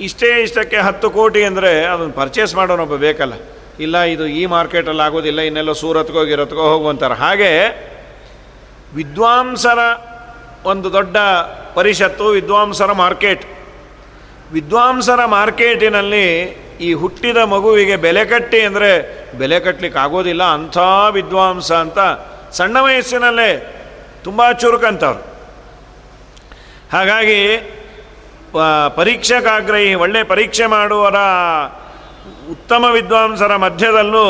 ಇಷ್ಟೇ 0.09 0.33
ಇಷ್ಟಕ್ಕೆ 0.47 0.81
ಹತ್ತು 0.89 1.11
ಕೋಟಿ 1.21 1.45
ಅಂದರೆ 1.51 1.73
ಅದನ್ನು 1.93 2.17
ಪರ್ಚೇಸ್ 2.21 2.55
ಮಾಡೋನೊಬ್ಬ 2.61 2.97
ಬೇಕಲ್ಲ. 3.07 3.37
ಇಲ್ಲ, 3.85 3.97
ಇದು 4.15 4.25
ಈ 4.41 4.43
ಮಾರ್ಕೆಟಲ್ಲಿ 4.55 5.03
ಆಗೋದಿಲ್ಲ, 5.07 5.41
ಇನ್ನೆಲ್ಲ 5.49 5.73
ಸೂರತ್ಗೋ 5.83 6.23
ಗಿರತ್ಗೋ 6.31 6.65
ಹೋಗುವಂತಾರೆ. 6.73 7.17
ಹಾಗೆ 7.25 7.51
ವಿದ್ವಾಂಸರ 8.99 9.81
ಒಂದು 10.73 10.89
ದೊಡ್ಡ 10.97 11.17
ಪರಿಷತ್ತು, 11.77 12.27
ವಿದ್ವಾಂಸರ 12.39 12.93
ಮಾರ್ಕೆಟ್. 13.03 13.45
ವಿದ್ವಾಂಸರ 14.57 15.21
ಮಾರ್ಕೆಟಿನಲ್ಲಿ 15.37 16.27
ಈ 16.87 16.91
ಹುಟ್ಟಿದ 17.01 17.39
ಮಗುವಿಗೆ 17.53 17.97
ಬೆಲೆ 18.07 18.25
ಕಟ್ಟಿ 18.33 18.61
ಅಂದರೆ 18.69 18.91
ಬೆಲೆ 19.41 19.59
ಕಟ್ಟಲಿಕ್ಕೆ 19.67 20.01
ಆಗೋದಿಲ್ಲ, 20.05 20.43
ಅಂಥ 20.59 20.79
ವಿದ್ವಾಂಸ 21.17 21.71
ಅಂತ 21.85 21.99
ಸಣ್ಣ 22.59 22.77
ವಯಸ್ಸಿನಲ್ಲೇ 22.87 23.51
ತುಂಬ 24.27 24.43
ಚುರುಕಂತವ್ರು. 24.63 25.23
ಹಾಗಾಗಿ 26.95 27.41
ಪರೀಕ್ಷೆಗಾಗ್ರಹಿ, 28.99 29.91
ಒಳ್ಳೆ 30.05 30.21
ಪರೀಕ್ಷೆ 30.33 30.67
ಮಾಡುವರ 30.77 31.19
ಉತ್ತಮ 32.51 32.85
ವಿದ್ವಾಂಸರ 32.93 33.57
ಮಧ್ಯದಲ್ಲೂ 33.57 34.27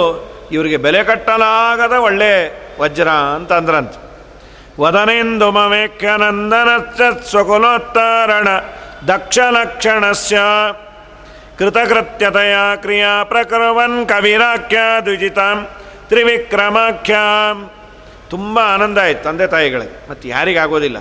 ಇವರಿಗೆ 0.53 0.77
ಬೆಲೆ 0.77 1.05
ಕಟ್ಟಲಾಗದ 1.05 1.93
ಒಳ್ಳೆ 1.93 2.53
ವಜ್ರ 2.81 3.09
ಅಂತ 3.09 3.53
ಅಂದ್ರಂತ. 3.53 3.93
ವದನೆಂದು 4.81 5.51
ಮಮೇಕ್ಯನಂದನಶ್ಚ 5.51 7.01
ಸ್ವಕುಲೋತ್ತಾರಣ 7.31 8.49
ದಕ್ಷ 9.09 9.39
ಲಕ್ಷಣಸ್ಯ 9.39 10.39
ಕೃತಕೃತ್ಯತೆಯ 11.59 12.57
ಕ್ರಿಯಾ 12.77 13.25
ಪ್ರಕೃವನ್ 13.25 14.09
ಕವಿರಾಖ್ಯ 14.09 14.79
ದ್ವಿಜಿತಾಂ 15.05 15.69
ತ್ರಿವಿಕ್ರಮಾಖ್ಯಾಂ. 16.09 17.71
ತುಂಬ 18.31 18.59
ಆನಂದ 18.59 18.99
ಆಯ್ತು 18.99 19.25
ತಂದೆ 19.25 19.47
ತಾಯಿಗಳಿಗೆ. 19.47 20.11
ಮತ್ತು 20.11 20.29
ಯಾರಿಗಾಗೋದಿಲ್ಲ 20.29 20.97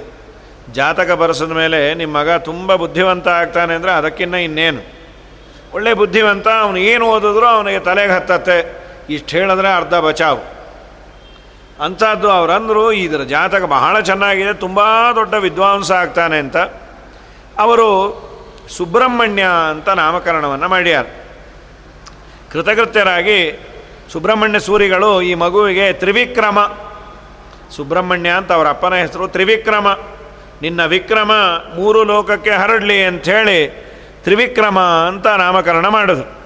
ಜಾತಕ 0.74 1.12
ಬರೆಸಿದ 1.12 1.52
ಮೇಲೆ 1.52 1.94
ನಿಮ್ಮ 1.94 2.18
ಮಗ 2.18 2.30
ತುಂಬ 2.30 2.76
ಬುದ್ಧಿವಂತ 2.76 3.28
ಆಗ್ತಾನೆ 3.28 3.74
ಅಂದರೆ 3.74 3.92
ಅದಕ್ಕಿನ್ನ 3.92 4.36
ಇನ್ನೇನು? 4.36 4.97
ಒಳ್ಳೆ 5.74 5.94
ಬುದ್ಧಿವಂತ, 5.94 6.48
ಅವನು 6.48 6.78
ಏನು 6.78 7.06
ಓದಿದ್ರು 7.06 7.46
ಅವನಿಗೆ 7.46 7.80
ತಲೆಗೆ 7.80 8.14
ಹತ್ತತ್ತೆ. 8.14 8.88
ಇಷ್ಟು 9.10 9.38
ಹೇಳಿದ್ರೆ 9.38 9.76
ಅರ್ಧ 9.76 9.94
ಬಚಾವು. 9.94 10.58
ಅಂಥದ್ದು 11.84 12.32
ಅವರಂದರು, 12.32 12.92
ಇದರ 12.92 13.24
ಜಾತಕ 13.24 13.62
ಬಹಳ 13.62 14.00
ಚೆನ್ನಾಗಿದೆ, 14.00 14.54
ತುಂಬ 14.54 14.80
ದೊಡ್ಡ 15.16 15.34
ವಿದ್ವಾಂಸ 15.34 15.92
ಆಗ್ತಾನೆ 15.92 16.38
ಅಂತ. 16.38 16.58
ಅವರು 17.58 18.28
ಸುಬ್ರಹ್ಮಣ್ಯ 18.70 19.46
ಅಂತ 19.70 19.90
ನಾಮಕರಣವನ್ನು 19.90 20.68
ಮಾಡ್ಯಾರ. 20.68 21.06
ಕೃತಕೃತ್ಯರಾಗಿ 22.52 23.68
ಸುಬ್ರಹ್ಮಣ್ಯ 24.12 24.60
ಸೂರಿಗಳು 24.60 25.22
ಈ 25.22 25.34
ಮಗುವಿಗೆ 25.34 25.94
ತ್ರಿವಿಕ್ರಮ. 25.94 26.72
ಸುಬ್ರಹ್ಮಣ್ಯ 27.76 28.30
ಅಂತ 28.30 28.52
ಅವರ 28.52 28.70
ಅಪ್ಪನ 28.70 28.94
ಹೆಸರು 28.94 29.28
ತ್ರಿವಿಕ್ರಮ. 29.28 29.98
ನಿನ್ನ 30.62 30.86
ವಿಕ್ರಮ 30.86 31.32
ಮೂರು 31.76 32.04
ಲೋಕಕ್ಕೆ 32.04 32.50
ಹರಡಲಿ 32.50 33.04
ಅಂಥೇಳಿ 33.04 33.87
ತ್ರಿವಿಕ್ರಮ 34.24 34.80
ಅಂತ 34.80 35.28
ನಾಮಕರಣ 35.28 35.88
ಮಾಡಿದ್ರು 35.88 36.38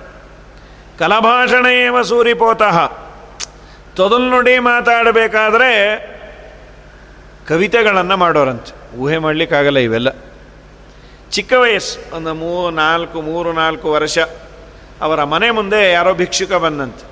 ಕಲಭಾಷಣೇವ 1.00 2.02
ಸೂರಿಪೋತಃ. 2.02 2.88
ತೊದಲು 2.88 4.10
ತೊದಲ್ನುಡಿ 4.10 4.60
ಮಾತಾಡಬೇಕಾದ್ರೆ 4.60 5.98
ಕವಿತೆಗಳನ್ನು 7.48 8.18
ಮಾಡೋರಂತೆ. 8.18 8.98
ಊಹೆ 8.98 9.18
ಮಾಡಲಿಕ್ಕಾಗಲ್ಲ 9.18 9.78
ಇವೆಲ್ಲ. 9.78 10.08
ಚಿಕ್ಕ 11.32 11.54
ವಯಸ್ಸು, 11.54 12.16
ಒಂದು 12.16 12.34
ಮೂ, 12.34 12.70
ನಾಲ್ಕು, 12.70 13.22
ಮೂರು, 13.22 13.54
ನಾಲ್ಕು 13.54 13.92
ವರ್ಷ. 13.92 14.20
ಅವರ 15.02 15.24
ಮನೆ 15.24 15.52
ಮುಂದೆ 15.52 15.92
ಯಾರೋ 15.92 16.14
ಭಿಕ್ಷುಕ 16.14 16.54
ಬಂದಂತೆ. 16.54 17.12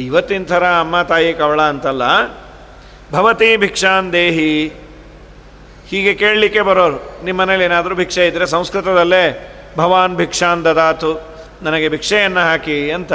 ಇವತ್ತಿನ 0.00 0.44
ಥರ 0.44 0.64
ಅಮ್ಮ, 0.64 1.02
ತಾಯಿ 1.02 1.32
ಕವಳ 1.32 1.62
ಅಂತಲ್ಲ. 1.62 2.02
ಭವತಿ 3.12 3.56
ಭಿಕ್ಷಾನ್ 3.56 4.12
ದೇಹಿ. 4.12 4.68
ಹೀಗೆ 5.88 6.14
ಕೇಳಲಿಕ್ಕೆ 6.14 6.60
ಬರೋರು. 6.60 7.24
ನಿಮ್ಮ 7.24 7.40
ಮನೇಲಿ 7.40 7.64
ಏನಾದರೂ 7.64 7.94
ಭಿಕ್ಷೆ 7.94 8.26
ಇದ್ದರೆ 8.26 8.46
ಸಂಸ್ಕೃತದಲ್ಲೇ 8.46 9.54
ಭವಾನ್ 9.76 10.16
ಭಿಕ್ಷಾನ್ 10.16 10.64
ದದಾತು, 10.64 11.12
ನನಗೆ 11.62 11.88
ಭಿಕ್ಷೆಯನ್ನು 11.88 12.40
ಹಾಕಿ 12.40 12.90
ಅಂತ. 12.90 13.12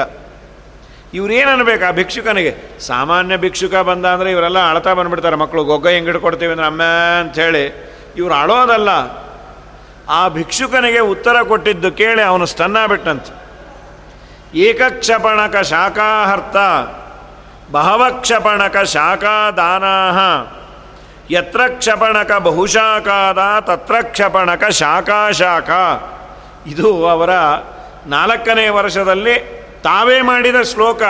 ಇವ್ರೇನು 1.14 1.52
ಅನ್ಬೇಕು 1.52 1.84
ಆ 1.88 1.92
ಭಿಕ್ಷುಕನಿಗೆ? 1.92 2.80
ಸಾಮಾನ್ಯ 2.88 3.38
ಭಿಕ್ಷುಕ 3.38 3.76
ಬಂದ 3.90 4.06
ಅಂದರೆ 4.06 4.32
ಇವರೆಲ್ಲ 4.32 4.60
ಅಳ್ತಾ 4.70 4.94
ಬಂದ್ಬಿಡ್ತಾರೆ 4.94 5.36
ಮಕ್ಕಳು, 5.36 5.64
ಗೊಗ್ಗ 5.64 5.88
ಹೆಂಗಿಡ್ 5.88 6.18
ಕೊಡ್ತೀವಿ 6.18 6.52
ಅಂದ್ರೆ 6.52 6.68
ಅಮ್ಮ 6.68 6.82
ಅಂಥೇಳಿ. 7.20 7.66
ಇವ್ರು 8.18 8.34
ಅಳೋದಲ್ಲ. 8.34 8.90
ಆ 10.10 10.28
ಭಿಕ್ಷುಕನಿಗೆ 10.28 11.00
ಉತ್ತರ 11.00 11.36
ಕೊಟ್ಟಿದ್ದು 11.42 11.92
ಕೇಳಿ 11.92 12.22
ಅವನು 12.22 12.46
ಬಿಟ್ಟಂತೆ 12.88 13.34
ಏಕಕ್ಷಪಣಕ 14.68 15.56
ಶಾಖಾಹರ್ತ, 15.56 16.58
ಬಹವಕ್ಷಪಣಕ 17.72 18.78
ಶಾಖಾದಾನಾ 18.96 19.96
ಯತ್ರ 21.32 21.62
ಕ್ಷಪಣಕ 21.68 22.32
ಬಹುಶಾಖಾದ 22.48 23.42
ತತ್ರ 23.60 23.96
ಕ್ಷಪಣಕ 24.02 24.64
ಶಾಖಾ 24.70 25.32
ಶಾಖ 25.32 25.70
ಇದು 26.68 27.08
ಅವರ 27.08 27.30
ನಾಲ್ಕನೇ 28.06 28.70
ವರ್ಷದಲ್ಲಿ 28.70 29.36
ತಾವೇ 29.84 30.22
ಮಾಡಿದ 30.22 30.62
ಶ್ಲೋಕ 30.62 31.02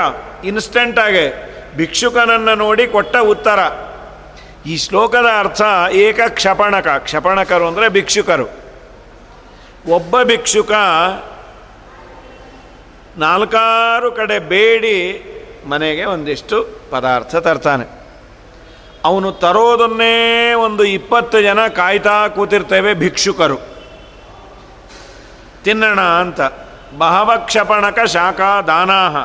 ಇನ್ಸ್ಟೆಂಟಾಗೆ 0.43 1.53
ಭಿಕ್ಷುಕನನ್ನು 1.75 2.55
ನೋಡಿ 2.55 2.87
ಕೊಟ್ಟ 2.87 3.15
ಉತ್ತರ. 3.17 3.59
ಈ 4.65 4.77
ಶ್ಲೋಕದ 4.77 5.25
ಅರ್ಥ 5.39 5.61
ಏಕ 5.91 6.19
ಕ್ಷಪಣಕ, 6.27 6.87
ಕ್ಷಪಣಕರು 6.87 7.67
ಅಂದರೆ 7.67 7.89
ಭಿಕ್ಷುಕರು. 7.89 8.45
ಒಬ್ಬ 9.91 10.23
ಭಿಕ್ಷುಕ 10.23 10.71
ನಾಲ್ಕಾರು 13.17 14.11
ಕಡೆ 14.11 14.39
ಬೇಡಿ 14.39 14.97
ಮನೆಗೆ 15.67 16.05
ಒಂದಿಷ್ಟು 16.05 16.87
ಪದಾರ್ಥ 16.91 17.35
ತರ್ತಾನೆ. 17.35 17.85
ಅವನು 19.05 19.31
ತರೋದನ್ನೇ 19.31 20.53
ಒಂದು 20.53 20.83
ಇಪ್ಪತ್ತು 20.83 21.41
ಜನ 21.41 21.67
ಕಾಯ್ತಾ 21.67 22.27
ಕೂತಿರ್ತೇವೆ 22.27 22.93
ಭಿಕ್ಷುಕರು. 22.93 23.72
ತಿನ್ನೋಣ 25.65 26.01
ಅಂತ. 26.01 26.41
ಬಹವಕ್ಷಪಣಕ 26.97 27.99
ಶಾಖಾ 27.99 28.61
ದಾನಾಹ 28.61 29.15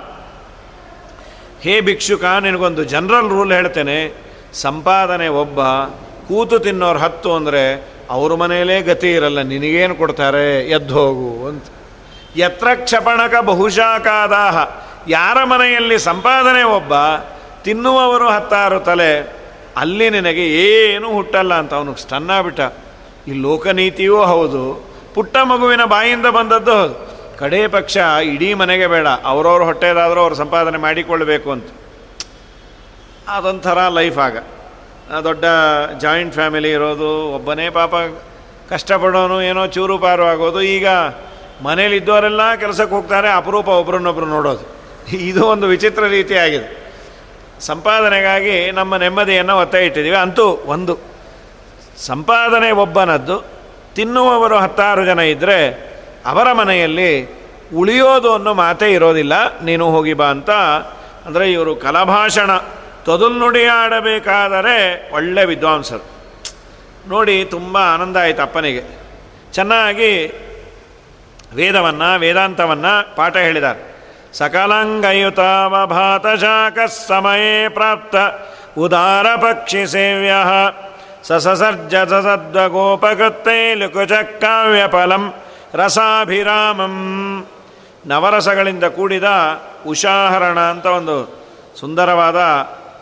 ಹೇ 1.64 1.80
ಭಿಕ್ಷುಕ, 1.80 2.24
ನಿನಗೊಂದು 2.24 2.84
ಜನರಲ್ 2.84 3.30
ರೂಲ್ 3.30 3.52
ಹೇಳ್ತೇನೆ. 3.52 4.14
ಸಂಪಾದನೆ 4.52 5.28
ಒಬ್ಬ, 5.28 5.60
ಕೂತು 6.28 6.58
ತಿನ್ನೋರು 6.58 6.98
ಹತ್ತು 6.98 7.34
ಅಂದರೆ 7.34 7.62
ಅವ್ರ 8.10 8.34
ಮನೆಯಲ್ಲೇ 8.34 8.82
ಗತಿ 8.82 9.12
ಇರಲ್ಲ, 9.12 9.42
ನಿನಗೇನು 9.42 9.94
ಕೊಡ್ತಾರೆ? 9.94 10.68
ಎದ್ದು 10.68 10.94
ಹೋಗು 10.94 11.48
ಅಂತ. 11.48 11.66
ಯತ್ರ 12.36 12.68
ಕ್ಷಪಣಕ 12.74 13.34
ಬಹುಶಾಖಾದಾಹ. 13.40 14.56
ಯಾರ 15.08 15.44
ಮನೆಯಲ್ಲಿ 15.44 15.98
ಸಂಪಾದನೆ 15.98 16.62
ಒಬ್ಬ, 16.62 16.92
ತಿನ್ನುವವರು 17.64 18.28
ಹತ್ತಾರು 18.28 18.80
ತಲೆ, 18.80 19.12
ಅಲ್ಲಿ 19.76 20.10
ನಿನಗೆ 20.10 20.44
ಏನೂ 20.62 21.08
ಹುಟ್ಟಲ್ಲ 21.12 21.54
ಅಂತ 21.54 21.74
ಅವನಿಗೆ 21.74 22.02
ಸ್ಟನ್ನಾಗ್ಬಿಟ್ಟ 22.02 22.60
ಬಿಟ್ಟ 22.60 23.28
ಈ 23.28 23.42
ಲೋಕನೀತಿಯೂ 23.42 24.22
ಹೌದು. 24.24 24.87
ಪುಟ್ಟ 25.18 25.36
ಮಗುವಿನ 25.36 25.84
ಬಾಯಿಂದ 25.84 26.26
ಬಂದದ್ದು 26.26 26.76
ಕಡೇ 27.38 27.66
ಪಕ್ಷ, 27.66 27.96
ಇಡೀ 28.22 28.54
ಮನೆಗೆ 28.54 28.86
ಬೇಡ. 28.86 29.06
ಅವರವ್ರ 29.06 29.62
ಹೊಟ್ಟೆದಾದರೂ 29.62 30.20
ಅವ್ರು 30.20 30.34
ಸಂಪಾದನೆ 30.34 30.78
ಮಾಡಿಕೊಳ್ಳಬೇಕು 30.78 31.52
ಅಂತ. 31.52 31.66
ಅದೊಂಥರ 33.28 33.78
ಲೈಫ್ 33.88 34.18
ಆಗ. 34.18 34.36
ದೊಡ್ಡ 35.24 35.44
ಜಾಯಿಂಟ್ 36.00 36.34
ಫ್ಯಾಮಿಲಿ 36.34 36.70
ಇರೋದು, 36.70 37.34
ಒಬ್ಬನೇ 37.34 37.70
ಪಾಪ 37.70 37.94
ಕಷ್ಟಪಡೋನು, 38.70 39.42
ಏನೋ 39.42 39.66
ಚೂರು 39.66 39.98
ಪಾರು 39.98 40.24
ಆಗೋದು. 40.24 40.62
ಈಗ 40.62 40.86
ಮನೇಲಿದ್ದವರೆಲ್ಲ 41.62 42.54
ಕೆಲಸಕ್ಕೆ 42.54 42.94
ಹೋಗ್ತಾರೆ, 42.94 43.30
ಅಪರೂಪ 43.30 43.68
ಒಬ್ರನ್ನೊಬ್ರು 43.68 44.26
ನೋಡೋದು. 44.26 44.64
ಇದು 45.16 45.46
ಒಂದು 45.46 45.66
ವಿಚಿತ್ರ 45.66 46.06
ರೀತಿಯಾಗಿದೆ 46.06 46.94
ಸಂಪಾದನೆಗಾಗಿ 47.60 48.70
ನಮ್ಮ 48.70 48.96
ನೆಮ್ಮದಿಯನ್ನು 48.96 49.58
ಒತ್ತಾಯ 49.58 49.86
ಇಟ್ಟಿದ್ದೀವಿ. 49.86 50.16
ಅಂತೂ 50.16 50.48
ಒಂದು, 50.66 50.98
ಸಂಪಾದನೆ 52.06 52.70
ಒಬ್ಬನದ್ದು 52.70 53.57
ತಿನ್ನುವವರು 53.98 54.58
ಹತ್ತಾರು 54.58 55.04
ಜನ 55.04 55.18
ಇದ್ದರೆ 55.18 55.58
ಅವರ 56.26 56.52
ಮನೆಯಲ್ಲಿ 56.52 57.10
ಉಳಿಯೋದು 57.76 58.34
ಅನ್ನೋ 58.34 58.54
ಮಾತೇ 58.54 58.88
ಇರೋದಿಲ್ಲ, 58.92 59.58
ನೀನು 59.58 59.90
ಹೋಗಿ 59.90 60.14
ಬಾ 60.14 60.26
ಅಂತ. 60.26 60.50
ಅಂದರೆ 61.26 61.52
ಇವರು 61.52 61.76
ಕಲಭಾಷಣ 61.76 62.50
ತೊದಲು 63.04 63.68
ಆಡಬೇಕಾದರೆ 63.68 64.76
ಒಳ್ಳೆ 65.12 65.44
ವಿದ್ವಾಂಸರು. 65.44 66.06
ನೋಡಿ, 67.08 67.44
ತುಂಬ 67.44 67.78
ಆನಂದ 67.78 68.16
ಆಯಿತು 68.16 68.42
ಅಪ್ಪನಿಗೆ. 68.42 68.82
ಚೆನ್ನಾಗಿ 69.52 70.26
ವೇದವನ್ನು, 71.54 72.18
ವೇದಾಂತವನ್ನು 72.18 73.16
ಪಾಠ 73.16 73.36
ಹೇಳಿದ್ದಾರೆ. 73.36 73.80
ಸಕಲಂಗಯುತಾವಭಾತ 74.32 76.26
ಶಾಖ 76.40 76.78
ಸಮಯೇ 77.08 77.68
ಪ್ರಾಪ್ತ 77.68 78.16
ಉದಾರ 78.78 79.26
ಪಕ್ಷಿ 79.36 79.86
ಸೇವ್ಯ. 79.86 80.32
ಸಸರ್ಜ 81.22 81.94
ಸಸದ್ವಗೋಪಕೃತ್ತೇ 81.94 83.74
ಲುಕುಚ 83.74 84.12
ಕಾವ್ಯಫಲಂ 84.12 85.34
ರಸಾಭಿರಾಮಂ. 85.74 87.46
ನವರಸಗಳಿಂದ 88.06 88.84
ಕೂಡಿದ 88.84 89.24
ಉಷಾಹರಣ 89.86 90.60
ಅಂತ 90.60 90.86
ಒಂದು 90.86 91.38
ಸುಂದರವಾದ 91.80 92.36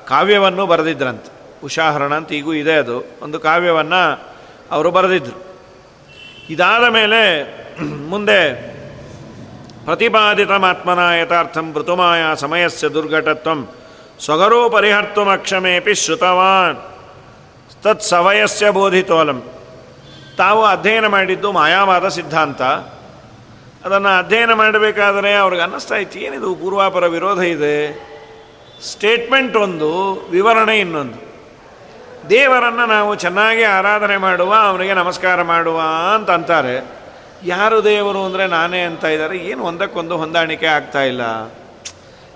ಕಾವ್ಯವನ್ನು 0.09 0.67
ಬರೆದಿದ್ರಂತೆ. 0.67 1.31
ಉಷಾಹರಣ 1.65 2.15
ಅಂತ 2.15 2.33
ಈಗೂ 2.33 2.53
ಇದೆ 2.53 2.73
ಅದು. 2.73 3.19
ಒಂದು 3.23 3.39
ಕಾವ್ಯವನ್ನು 3.39 4.23
ಅವರು 4.71 4.91
ಬರೆದಿದ್ದರು 4.91 5.47
ಇದಾದ 6.51 6.85
ಮೇಲೆ 6.85 7.21
ಮುಂದೆ 8.09 8.77
ಪ್ರತಿಪಾದಿತಮಾತ್ಮನ 9.85 10.99
ಯಥಾರ್ಥಂ 10.99 11.75
ಋತುಮಾಯ 11.75 12.21
ಸಮಯಸ್ಯ 12.37 12.89
ದುರ್ಘಟತ್ವಂ 12.89 13.69
ಸ್ವಗರೋ 14.25 14.69
ಪರಿಹರ್ತುಮಕ್ಷಮೇಪಿ 14.69 15.95
ಶ್ರುತವಾನ್. 15.95 16.96
ತತ್ 17.87 18.03
ಸವಯಸ್ಯ 18.03 18.71
ಬೋಧಿತೋಲಂ 18.71 19.41
ತಾವು 20.39 20.65
ಅಧ್ಯಯನ 20.65 21.07
ಮಾಡಿದ್ದು 21.07 21.53
ಮಾಯಾವಾದ 21.53 22.09
ಸಿದ್ಧಾಂತ 22.09 22.63
ಅದನ್ನು 23.85 24.19
ಅಧ್ಯಯನ 24.19 24.53
ಮಾಡಬೇಕಾದರೆ 24.53 25.35
ಅವ್ರಿಗೆ 25.35 25.63
ಅನ್ನಿಸ್ತಾ 25.63 25.97
ಇತ್ತು, 25.97 26.19
ಏನಿದು 26.19 26.55
ಪೂರ್ವಾಪರ 26.55 27.07
ವಿರೋಧ 27.07 27.39
ಇದೆ? 27.39 27.77
ಸ್ಟೇಟ್ಮೆಂಟ್ 28.87 29.57
ಒಂದು, 29.57 29.91
ವಿವರಣೆ 30.31 30.79
ಇನ್ನೊಂದು. 30.79 31.19
ದೇವರನ್ನು 32.31 32.87
ನಾವು 32.87 33.15
ಚೆನ್ನಾಗಿ 33.15 33.65
ಆರಾಧನೆ 33.65 34.17
ಮಾಡುವ, 34.17 34.55
ಅವನಿಗೆ 34.55 34.95
ನಮಸ್ಕಾರ 34.95 35.43
ಮಾಡುವ 35.43 35.81
ಅಂತ 36.15 36.31
ಅಂತಾರೆ. 36.31 36.77
ಯಾರು 37.45 37.85
ದೇವರು 37.85 38.25
ಅಂದರೆ 38.25 38.47
ನಾನೇ 38.47 38.81
ಅಂತ 38.81 39.05
ಇದ್ದಾರೆ, 39.05 39.39
ಏನು 39.39 39.65
ಒಂದಕ್ಕೊಂದು 39.65 40.17
ಹೊಂದಾಣಿಕೆ 40.17 40.67
ಆಗ್ತಾ 40.67 41.03
ಇಲ್ಲ. 41.03 41.23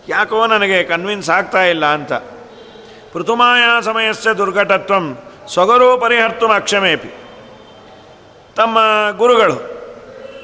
ಯಾಕೋ 0.09 0.47
ನನಗೆ 0.47 0.85
ಕನ್ವಿನ್ಸ್ 0.85 1.31
ಆಗ್ತಾ 1.31 1.65
ಇಲ್ಲ 1.65 1.87
ಅಂತ. 1.87 2.13
ಪೃಥುಮಾಯಾ 3.13 3.81
ಸಮಯಸ್ಯ 3.81 4.35
ದುರ್ಘಟತ್ವಂ. 4.35 5.30
ಸೊಗರು 5.49 5.99
ಪರಿಹರ್ತು 5.99 6.47
ಅಕ್ಷಮೇಪಿ 6.47 7.09
ತಮ್ಮ 8.57 8.79
ಗುರುಗಳು 9.17 9.81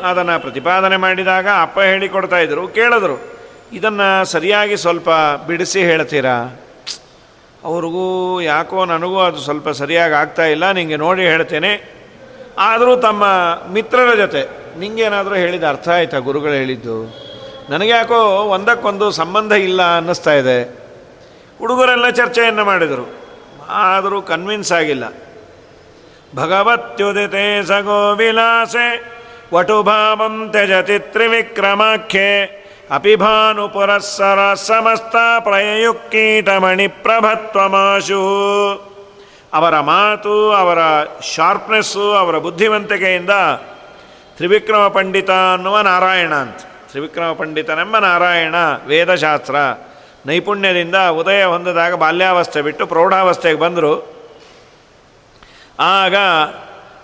ಅದನ್ನು 0.03 0.41
ಪ್ರತಿಪಾದನೆ 0.41 0.97
ಮಾಡಿದಾಗ 0.97 1.47
ಅಪ್ಪ 1.63 1.81
ಹೇಳಿಕೊಡ್ತಾ 1.81 2.39
ಇದ್ರು, 2.39 2.69
ಕೇಳಿದ್ರು, 2.69 3.37
ಇದನ್ನು 3.73 4.25
ಸರಿಯಾಗಿ 4.25 4.77
ಸ್ವಲ್ಪ 4.77 5.09
ಬಿಡಿಸಿ 5.47 5.83
ಹೇಳ್ತೀರಾ? 5.83 6.63
ಅವ್ರಿಗೂ 7.65 8.41
ಯಾಕೋ 8.41 8.85
ನನಗೂ 8.85 9.21
ಅದು 9.21 9.39
ಸ್ವಲ್ಪ 9.39 9.69
ಸರಿಯಾಗಿ 9.69 10.15
ಆಗ್ತಾ 10.15 10.45
ಇಲ್ಲ 10.45 10.71
ನಿಮಗೆ 10.71 10.97
ನೋಡಿ 10.97 11.23
ಹೇಳ್ತೇನೆ. 11.23 11.97
ಆದರೂ 12.59 12.97
ತಮ್ಮ 12.97 13.25
ಮಿತ್ರರ 13.73 14.15
ಜೊತೆ, 14.15 14.49
ನಿಂಗೇನಾದರೂ 14.79 15.35
ಹೇಳಿದ 15.35 15.65
ಅರ್ಥ 15.65 15.89
ಆಯ್ತಾ 15.89 16.19
ಗುರುಗಳು 16.19 16.53
ಹೇಳಿದ್ದು? 16.53 17.27
ನನಗೆ 17.71 17.91
ಯಾಕೋ 17.91 18.15
ಒಂದಕ್ಕೊಂದು 18.45 19.11
ಸಂಬಂಧ 19.11 19.53
ಇಲ್ಲ 19.53 19.97
ಅನ್ನಿಸ್ತಾ 19.97 20.33
ಇದೆ. 20.33 20.87
ಹುಡುಗರೆಲ್ಲ 21.59 22.11
ಚರ್ಚೆಯನ್ನು 22.11 22.65
ಮಾಡಿದರು. 22.65 23.26
ಆದರೂ 23.69 24.23
ಕನ್ವಿನ್ಸ್ 24.23 24.73
ಆಗಿಲ್ಲ. 24.73 25.05
ಭಗವತ್ಯುದಿತೆ 26.37 27.67
ಸಗೋ 27.67 28.15
ವಿಲಾಸೆ, 28.15 29.17
ವಟುಭಾವಂ 29.55 30.49
ತ್ಯಜತಿ 30.51 30.99
ತ್ರಿವಿಕ್ರಮಾಖ್ಯೆ, 30.99 32.67
ಅಪಿಭಾನುಪುರಸ್ಸರ 32.91 34.55
ಸಮಸ್ತ 34.55 35.17
ಪ್ರಯಯುಕ್ಕೀಟಮಣಿ 35.41 36.89
ಪ್ರಭತ್ವಮಾಶು. 36.89 38.23
ಅವರ 39.55 39.81
ಮಾತು, 39.81 40.53
ಅವರ 40.53 40.79
ಶಾರ್ಪ್ನೆಸ್ಸು 41.35 42.13
ಅವರ 42.13 42.39
ಬುದ್ಧಿವಂತಿಕೆಯಿಂದ 42.39 43.31
ತ್ರಿವಿಕ್ರಮ 44.37 44.89
ಪಂಡಿತ 44.89 45.31
ಅನ್ನುವ 45.31 45.81
ನಾರಾಯಣ 45.81 46.35
ಅಂತ. 46.35 46.57
ತ್ರಿವಿಕ್ರಮ 46.91 47.33
ಪಂಡಿತನೆಂಬ 47.33 47.99
ನಾರಾಯಣ 47.99 48.55
ವೇದಶಾಸ್ತ್ರ. 48.87 49.55
ನೈಪುಣ್ಯದಿಂದ 50.27 50.95
ಉದಯ 50.97 51.45
ಹೊಂದಿದಾಗ 51.45 51.95
ಬಾಲ್ಯಾವಸ್ಥೆ 51.95 52.63
ಬಿಟ್ಟು 52.63 52.87
ಪ್ರೌಢಾವಸ್ಥೆಗೆ 52.87 53.59
ಬಂದರು. 53.59 54.17
ಆಗ 55.81 56.15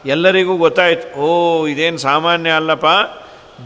ಎಲ್ಲರಿಗೂ 0.07 0.57
ಗೊತ್ತಾಯಿತು, 0.57 1.19
ಓ, 1.19 1.67
ಇದೇನು 1.67 1.99
ಸಾಮಾನ್ಯ 1.99 2.51
ಅಲ್ಲಪ್ಪ, 2.51 2.87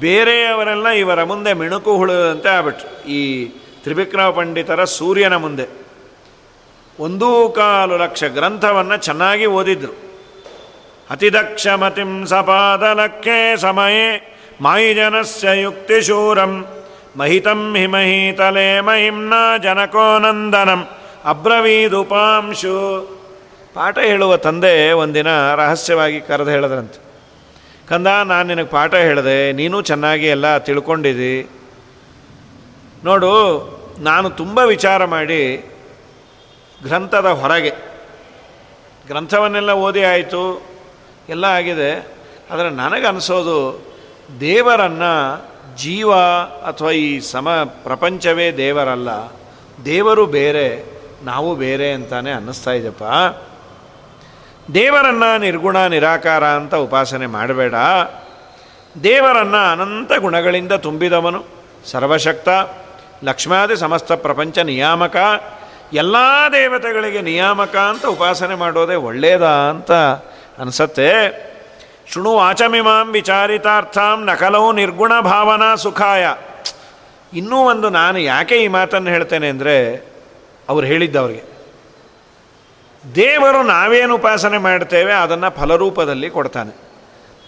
ಬೇರೆಯವರೆಲ್ಲ 0.01 0.89
ಇವರ 0.89 1.25
ಮುಂದೆ 1.25 1.53
ಮಿಣುಕು 1.53 1.97
ಹುಳುದಂತೆ 1.97 2.49
ಆಗ್ಬಿಟ್ರು. 2.49 3.09
ಈ 3.09 3.47
ತ್ರಿವಿಕ್ರಮ 3.83 4.31
ಪಂಡಿತರ 4.31 4.85
ಸೂರ್ಯನ 4.85 5.37
ಮುಂದೆ 5.37 5.87
ಒಂದೂ 7.01 7.49
ಕಾಲು 7.49 7.97
ಲಕ್ಷ 7.97 8.25
ಗ್ರಂಥವನ್ನು 8.25 8.97
ಚೆನ್ನಾಗಿ 8.97 9.47
ಓದಿದ್ರು. 9.47 9.93
ಅತಿದಕ್ಷಮತಿಂ 11.11 12.27
ಸಪಾದಲಕ್ಕೆ 12.27 13.57
ಸಮಯೇ, 13.57 14.39
ಮಾಯಿಜನಸ್ಯ 14.61 15.49
ಯುಕ್ತಿಶೂರಂ. 15.61 16.67
ಮಹಿತಂ 17.19 17.61
ಹಿಮಹಿತಲೆ 17.81 18.69
ಮಹಿಮ್ನ 18.89 19.35
ಜನಕೋನಂದನಂ 19.63 20.81
ಅಬ್ರವೀದುಪಾಂಶು. 21.33 22.79
ಪಾಠ 23.75 23.97
ಹೇಳುವ 24.11 24.33
ತಂದೆ 24.47 24.75
ಒಂದಿನ 25.03 25.31
ರಹಸ್ಯವಾಗಿ 25.61 26.19
ಕರೆದು 26.21 26.51
ಹೇಳಿದ್ರಂತೆ. 26.51 26.99
ಕಂದ, 27.89 28.09
ನಾನು 28.31 28.47
ನಿನಗೆ 28.49 28.71
ಪಾಠ 28.77 28.93
ಹೇಳಿದೆ, 29.09 29.39
ನೀನು 29.53 29.77
ಚೆನ್ನಾಗಿ 29.83 30.27
ಎಲ್ಲ 30.27 30.47
ತಿಳ್ಕೊಂಡಿದ್ದಿ 30.59 31.37
ನೋಡು, 33.05 33.33
ನಾನು 34.01 34.27
ತುಂಬ 34.41 34.59
ವಿಚಾರ 34.75 35.01
ಮಾಡಿ 35.15 35.43
ಗ್ರಂಥದ 36.85 37.29
ಹೊರಗೆ, 37.43 37.73
ಗ್ರಂಥವನ್ನೆಲ್ಲ 39.07 39.73
ಓದಿ 39.87 40.03
ಆಯಿತು, 40.05 40.45
ಎಲ್ಲ 41.29 41.45
ಆಗಿದೆ, 41.59 41.91
ಆದರೆ 42.51 42.71
ನನಗನ್ನಿಸೋದು 42.83 43.59
ದೇವರನ್ನು 44.41 45.13
ಜೀವ 45.77 46.15
ಅಥವಾ 46.67 46.91
ಈ 46.91 47.21
ಸಮ 47.21 47.49
ಪ್ರಪಂಚವೇ 47.65 48.53
ದೇವರಲ್ಲ, 48.53 49.09
ದೇವರು 49.85 50.27
ಬೇರೆ, 50.27 50.85
ನಾವು 51.25 51.57
ಬೇರೆ 51.57 51.93
ಅಂತಾನೆ 51.93 52.31
ಅನ್ನಿಸ್ತಾ 52.33 52.71
ಇದೆಯಪ್ಪ. 52.71 53.05
ದೇವರನ್ನು 54.75 55.41
ನಿರ್ಗುಣ, 55.41 55.87
ನಿರಾಕಾರ 55.87 56.45
ಅಂತ 56.45 56.75
ಉಪಾಸನೆ 56.75 57.27
ಮಾಡಬೇಡ. 57.27 57.75
ದೇವರನ್ನು 59.03 59.73
ಅನಂತ 59.73 60.13
ಗುಣಗಳಿಂದ 60.21 60.73
ತುಂಬಿದವನು 60.73 61.45
ಸರ್ವಶಕ್ತ, 61.87 62.49
ಲಕ್ಷ್ಮಾದಿ 63.25 63.77
ಸಮಸ್ತ 63.77 64.13
ಪ್ರಪಂಚ 64.13 64.59
ನಿಯಾಮಕ, 64.59 65.17
ಎಲ್ಲ 65.93 66.17
ದೇವತೆಗಳಿಗೆ 66.53 67.21
ನಿಯಾಮಕ 67.21 67.77
ಅಂತ 67.77 68.07
ಉಪಾಸನೆ 68.07 68.55
ಮಾಡೋದೇ 68.55 68.95
ಒಳ್ಳೆಯದಾ 68.95 69.55
ಅಂತ 69.71 69.93
ಅನಿಸತ್ತೆ. 70.61 71.11
ಶೃಣು 72.11 72.33
ವಾಚಮಿಮಾಂ 72.41 73.07
ವಿಚಾರಿತಾರ್ಥಾಂ 73.17 74.19
ನಕಲವು 74.29 74.69
ನಿರ್ಗುಣ 74.81 75.13
ಭಾವನಾ 75.33 75.71
ಸುಖಾಯ. 75.85 76.25
ಇನ್ನೂ 77.41 77.59
ಒಂದು 77.73 77.89
ನಾನು 77.99 78.19
ಯಾಕೆ 78.33 78.57
ಈ 78.65 78.69
ಮಾತನ್ನು 78.77 79.11
ಹೇಳ್ತೇನೆ 79.11 79.49
ಅಂದರೆ 79.55 79.77
ಅವ್ರು 80.69 80.85
ಹೇಳಿದ್ದವ್ರಿಗೆ 80.91 81.45
ದೇವರು 83.05 83.61
ನಾವೇನು 83.75 84.15
ಉಪಾಸನೆ 84.21 84.59
ಮಾಡ್ತೇವೆ 84.69 85.13
ಅದನ್ನು 85.25 85.51
ಫಲರೂಪದಲ್ಲಿ 85.59 86.29
ಕೊಡ್ತಾನೆ. 86.37 86.73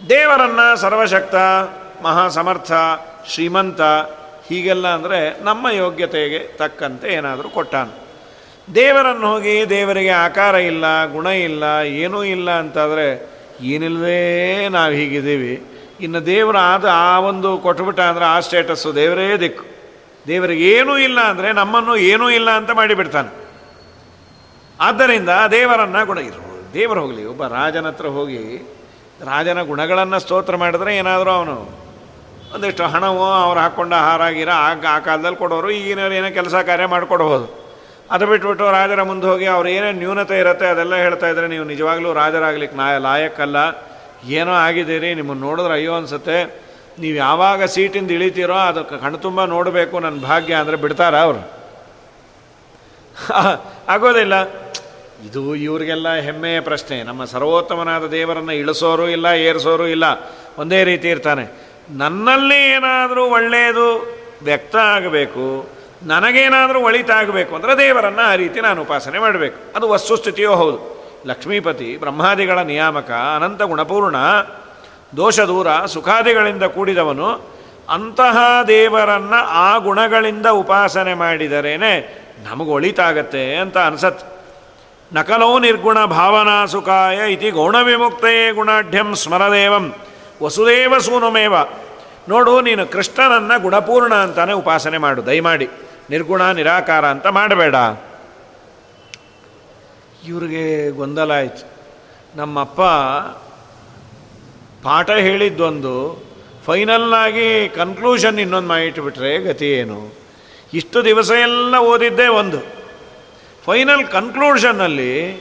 ದೇವರನ್ನು 0.01 0.66
ಸರ್ವಶಕ್ತ, 0.83 1.37
ಮಹಾಸಮರ್ಥ, 2.03 2.73
ಶ್ರೀಮಂತ, 3.31 3.81
ಹೀಗೆಲ್ಲ 4.49 4.87
ಅಂದರೆ 4.97 5.18
ನಮ್ಮ 5.44 5.71
ಯೋಗ್ಯತೆಗೆ 5.83 6.38
ತಕ್ಕಂತೆ 6.61 7.09
ಏನಾದರೂ 7.14 7.49
ಕೊಟ್ಟಾನು. 7.57 7.94
ದೇವರನ್ನು 8.68 9.27
ಹೋಗಿ 9.33 9.57
ದೇವರಿಗೆ 9.71 10.14
ಆಕಾರ 10.27 10.55
ಇಲ್ಲ, 10.73 10.85
ಗುಣ 11.16 11.27
ಇಲ್ಲ, 11.49 11.64
ಏನೂ 12.05 12.21
ಇಲ್ಲ 12.37 12.49
ಅಂತಾದರೆ 12.62 13.09
ಏನಿಲ್ಲದೆ 13.73 14.21
ನಾವು 14.77 14.92
ಹೀಗಿದ್ದೀವಿ. 15.01 15.53
ಇನ್ನು 16.05 16.21
ದೇವರ 16.27 16.57
ಆದ 16.73 16.87
ಆ 17.09 17.12
ಒಂದು 17.31 17.49
ಕೊಟ್ಬಿಟ್ಟ 17.66 18.01
ಅಂದರೆ 18.11 18.25
ಆ 18.25 18.37
ಸ್ಟೇಟಸ್ಸು 18.47 18.90
ದೇವರೇ 19.01 19.27
ದಿಕ್ಕು. 19.44 19.64
ದೇವರಿಗೆ 20.27 20.64
ಏನೂ 20.77 20.94
ಇಲ್ಲ 20.99 21.18
ಅಂದರೆ 21.31 21.49
ನಮ್ಮನ್ನು 21.53 21.97
ಏನೂ 22.11 22.27
ಇಲ್ಲ 22.38 22.51
ಅಂತ 22.61 22.71
ಮಾಡಿಬಿಡ್ತಾನೆ. 22.81 23.31
ಆದ್ದರಿಂದ 24.81 25.31
ದೇವರನ್ನು 25.57 26.01
ಗುಣ 26.07 26.18
ಇರು 26.31 26.42
ದೇವರು 26.75 27.01
ಹೋಗಲಿ, 27.05 27.23
ಒಬ್ಬ 27.33 27.42
ರಾಜನ 27.59 27.87
ಹತ್ರ 27.87 28.07
ಹೋಗಿ 28.16 28.42
ರಾಜನ 29.29 29.62
ಗುಣಗಳನ್ನು 29.71 30.18
ಸ್ತೋತ್ರ 30.25 30.57
ಮಾಡಿದ್ರೆ 30.57 30.90
ಏನಾದರೂ 30.97 31.31
ಅವನು 31.31 31.57
ಒಂದಿಷ್ಟು 32.55 32.85
ಹಣವೋ 32.92 33.29
ಅವ್ರು 33.44 33.61
ಹಾಕ್ಕೊಂಡು 33.61 33.94
ಆಹಾರ 34.03 34.23
ಆಗಿರ 34.23 34.51
ಆಗ 34.66 34.87
ಆ 34.90 34.99
ಕಾಲದಲ್ಲಿ 35.07 35.38
ಕೊಡೋರು, 35.38 35.71
ಈಗಿನವ್ರು 35.79 36.14
ಏನೋ 36.14 36.31
ಕೆಲಸ 36.35 36.55
ಕಾರ್ಯ 36.68 36.87
ಮಾಡಿಕೊಡ್ಬೋದು. 36.87 37.68
ಅದು 38.11 38.27
ಬಿಟ್ಬಿಟ್ಟು 38.27 38.71
ರಾಜರ 38.71 39.03
ಮುಂದೆ 39.03 39.27
ಹೋಗಿ 39.27 39.47
ಅವ್ರು 39.47 39.68
ಏನೇನು 39.68 39.99
ನ್ಯೂನತೆ 39.99 40.38
ಇರುತ್ತೆ 40.38 40.66
ಅದೆಲ್ಲ 40.66 40.94
ಹೇಳ್ತಾ 40.94 41.29
ಇದ್ರೆ 41.29 41.49
ನೀವು 41.49 41.64
ನಿಜವಾಗ್ಲೂ 41.64 42.12
ರಾಜರಾಗ್ಲಿಕ್ಕೆ 42.12 42.77
ನಾ 42.77 42.99
ಲಾಯಕ್ಕಲ್ಲ 42.99 43.57
ಏನೋ 44.25 44.53
ಆಗಿದ್ದೀರಿ, 44.53 45.14
ನಿಮ್ಮನ್ನು 45.14 45.47
ನೋಡಿದ್ರೆ 45.47 45.73
ಅಯ್ಯೋ 45.73 45.94
ಅನಿಸುತ್ತೆ. 45.94 46.68
ನೀವು 46.99 47.16
ಯಾವಾಗ 47.16 47.64
ಸೀಟಿಂದ 47.64 48.11
ಇಳಿತೀರೋ 48.11 48.55
ಅದಕ್ಕೆ 48.55 49.01
ಕಣ್ತುಂಬ 49.01 49.44
ನೋಡಬೇಕು, 49.44 50.01
ನನ್ನ 50.01 50.21
ಭಾಗ್ಯ 50.21 50.55
ಅಂದರೆ 50.55 50.77
ಬಿಡ್ತಾರ 50.77 51.16
ಅವರು. 51.16 51.59
ಆಗೋದಿಲ್ಲ. 53.88 54.35
ಇದು 55.27 55.55
ಇವರಿಗೆಲ್ಲ 55.55 56.14
ಹೆಮ್ಮೆಯ 56.14 56.61
ಪ್ರಶ್ನೆ. 56.61 57.03
ನಮ್ಮ 57.03 57.25
ಸರ್ವೋತ್ತಮನಾದ 57.25 58.07
ದೇವರನ್ನು 58.07 58.53
ಇಳಿಸೋರು 58.53 59.09
ಇಲ್ಲ, 59.09 59.27
ಏರಿಸೋರು 59.27 59.87
ಇಲ್ಲ. 59.88 60.05
ಒಂದೇ 60.59 60.85
ರೀತಿ 60.85 61.09
ಇರ್ತಾನೆ. 61.09 61.68
ನನ್ನಲ್ಲಿ 61.90 62.71
ಏನಾದರೂ 62.71 63.25
ಒಳ್ಳೆಯದು 63.25 64.16
ವ್ಯಕ್ತ 64.42 64.77
ಆಗಬೇಕು. 64.77 65.78
ನನಗೇನಾದರೂ 66.03 66.81
ಒಳಿತಾಗಬೇಕು 66.81 67.55
ಅಂದರೆ 67.55 67.79
ದೇವರನ್ನು 67.79 68.21
ಆ 68.21 68.35
ರೀತಿ 68.35 68.61
ನಾನು 68.61 68.83
ಉಪಾಸನೆ 68.83 69.19
ಮಾಡಬೇಕು. 69.19 69.77
ಅದು 69.77 69.89
ವಸ್ತುಸ್ಥಿತಿಯೋ 69.89 70.55
ಹೌದು. 70.55 70.99
ಲಕ್ಷ್ಮೀಪತಿ, 71.27 71.97
ಬ್ರಹ್ಮಾದಿಗಳ 71.97 72.59
ನಿಯಾಮಕ, 72.59 73.11
ಅನಂತ 73.11 73.63
ಗುಣಪೂರ್ಣ, 73.63 74.17
ದೋಷ 75.17 75.41
ದೂರ, 75.41 75.87
ಸುಖಾದಿಗಳಿಂದ 75.87 76.63
ಕೂಡಿದವನು, 76.63 77.59
ಅಂತಹ 77.89 78.63
ದೇವರನ್ನು 78.69 79.37
ಆ 79.37 79.79
ಗುಣಗಳಿಂದ 79.79 80.47
ಉಪಾಸನೆ 80.47 81.15
ಮಾಡಿದರೇನೆ 81.15 82.23
ನಮಗೆ 82.43 82.71
ಒಳಿತಾಗತ್ತೆ 82.71 83.57
ಅಂತ 83.57 83.79
ಅನಿಸತ್ 83.79 84.39
ನಕಲೋ 85.15 85.59
ನಿರ್ಗುಣ 85.59 86.05
ಭಾವನಾ 86.05 86.67
ಸುಖಾಯ 86.67 87.33
ಇತಿ 87.33 87.51
ಗೌಣವಿಮುಕ್ತೇ 87.51 88.53
ಗುಣಾಢ್ಯಂ 88.53 89.15
ಸ್ಮರದೇವಂ. 89.15 89.95
ವಸುದೇವ 90.43 90.99
ಸೂನುಮೇವ. 90.99 91.55
ನೋಡು, 92.29 92.61
ನೀನು 92.61 92.87
ಕೃಷ್ಣನನ್ನು 92.87 93.63
ಗುಣಪೂರ್ಣ 93.63 94.15
ಅಂತಾನೆ 94.15 94.53
ಉಪಾಸನೆ 94.53 94.99
ಮಾಡು, 94.99 95.27
ದಯಮಾಡಿ. 95.27 95.69
ನಿರ್ಗುಣ, 96.11 96.53
ನಿರಾಕಾರ 96.53 97.07
ಅಂತ 97.07 97.27
ಮಾಡಬೇಡ. 97.27 97.75
ಇವ್ರಿಗೆ 100.27 100.90
ಗೊಂದಲ 100.90 101.31
ಆಯಿತು. 101.31 101.71
ನಮ್ಮಪ್ಪ 102.37 102.81
ಪಾಠ 104.87 105.11
ಹೇಳಿದ್ದೊಂದು 105.11 106.23
ಫೈನಲ್ಲಾಗಿ 106.66 107.68
ಕನ್ಕ್ಲೂಷನ್ 107.68 108.38
ಇನ್ನೊಂದು 108.38 108.68
ಮಾಡಿಟ್ಬಿಟ್ರೆ 108.68 109.38
ಗತಿ 109.38 109.71
ಏನು? 109.71 110.18
ಇಷ್ಟು 110.75 111.05
ದಿವಸ 111.05 111.31
ಎಲ್ಲ 111.31 111.77
ಓದಿದ್ದೇ 111.77 112.27
ಒಂದು. 112.27 112.59
ಫೈನಲ್ 113.64 114.07
ಕನ್ಕ್ಲೂಷನ್ನಲ್ಲಿ 114.07 115.33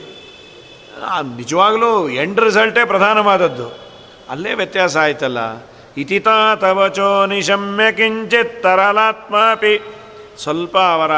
ನಿಜವಾಗಲೂ 1.36 2.08
ಎಂಡ್ 2.08 2.40
ರಿಸಲ್ಟೇ 2.40 2.84
ಪ್ರಧಾನವಾದದ್ದು. 2.84 3.78
ಅಲ್ಲೇ 4.30 4.54
ವ್ಯತ್ಯಾಸ 4.54 4.96
ಆಯ್ತಲ್ಲ. 4.96 5.38
ಇತಿತಾ 5.96 6.54
ತವಚೋ 6.54 7.26
ನಿಶಮ್ಯ 7.26 7.92
ಕಿಂಚಿತ್ 7.92 8.62
ತರಲಾತ್ಮಾಪಿ 8.62 9.82
ಸ್ವಲ್ಪ 10.42 10.78
ಅವರ 10.78 11.10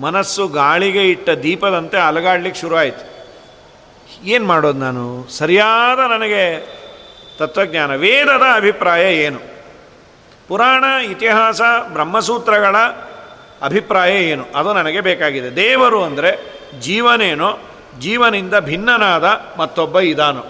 ಮನಸ್ಸು 0.00 0.48
ಗಾಳಿಗೆ 0.48 1.10
ಇಟ್ಟ 1.10 1.30
ದೀಪದಂತೆ 1.30 1.98
ಅಲಗಾಡ್ಲಿಕ್ಕೆ 1.98 2.60
ಶುರು 2.60 2.76
ಆಯಿತು 2.76 3.12
ಏನು 4.24 4.46
ಮಾಡೋದು 4.46 4.78
ನಾನು? 4.78 5.28
ಸರಿಯಾದ 5.28 6.10
ನನಗೆ 6.10 6.66
ತತ್ವಜ್ಞಾನ, 7.38 7.94
ವೇದದ 7.94 8.42
ಅಭಿಪ್ರಾಯ 8.54 9.16
ಏನು? 9.16 9.38
ಪುರಾಣ, 10.48 10.84
ಇತಿಹಾಸ, 10.84 11.60
ಬ್ರಹ್ಮಸೂತ್ರಗಳ 11.92 12.76
ಅಭಿಪ್ರಾಯ 13.62 14.24
ಏನು? 14.24 14.44
ಅದು 14.54 14.72
ನನಗೆ 14.72 15.00
ಬೇಕಾಗಿದೆ. 15.00 15.56
ದೇವರು 15.56 16.02
ಅಂದರೆ 16.02 16.30
ಜೀವನೇನೋ, 16.80 17.58
ಜೀವನಿಂದ 17.98 18.54
ಭಿನ್ನನಾದ 18.58 19.24
ಮತ್ತೊಬ್ಬ 19.58 20.00
ಇದಾನು. 20.00 20.44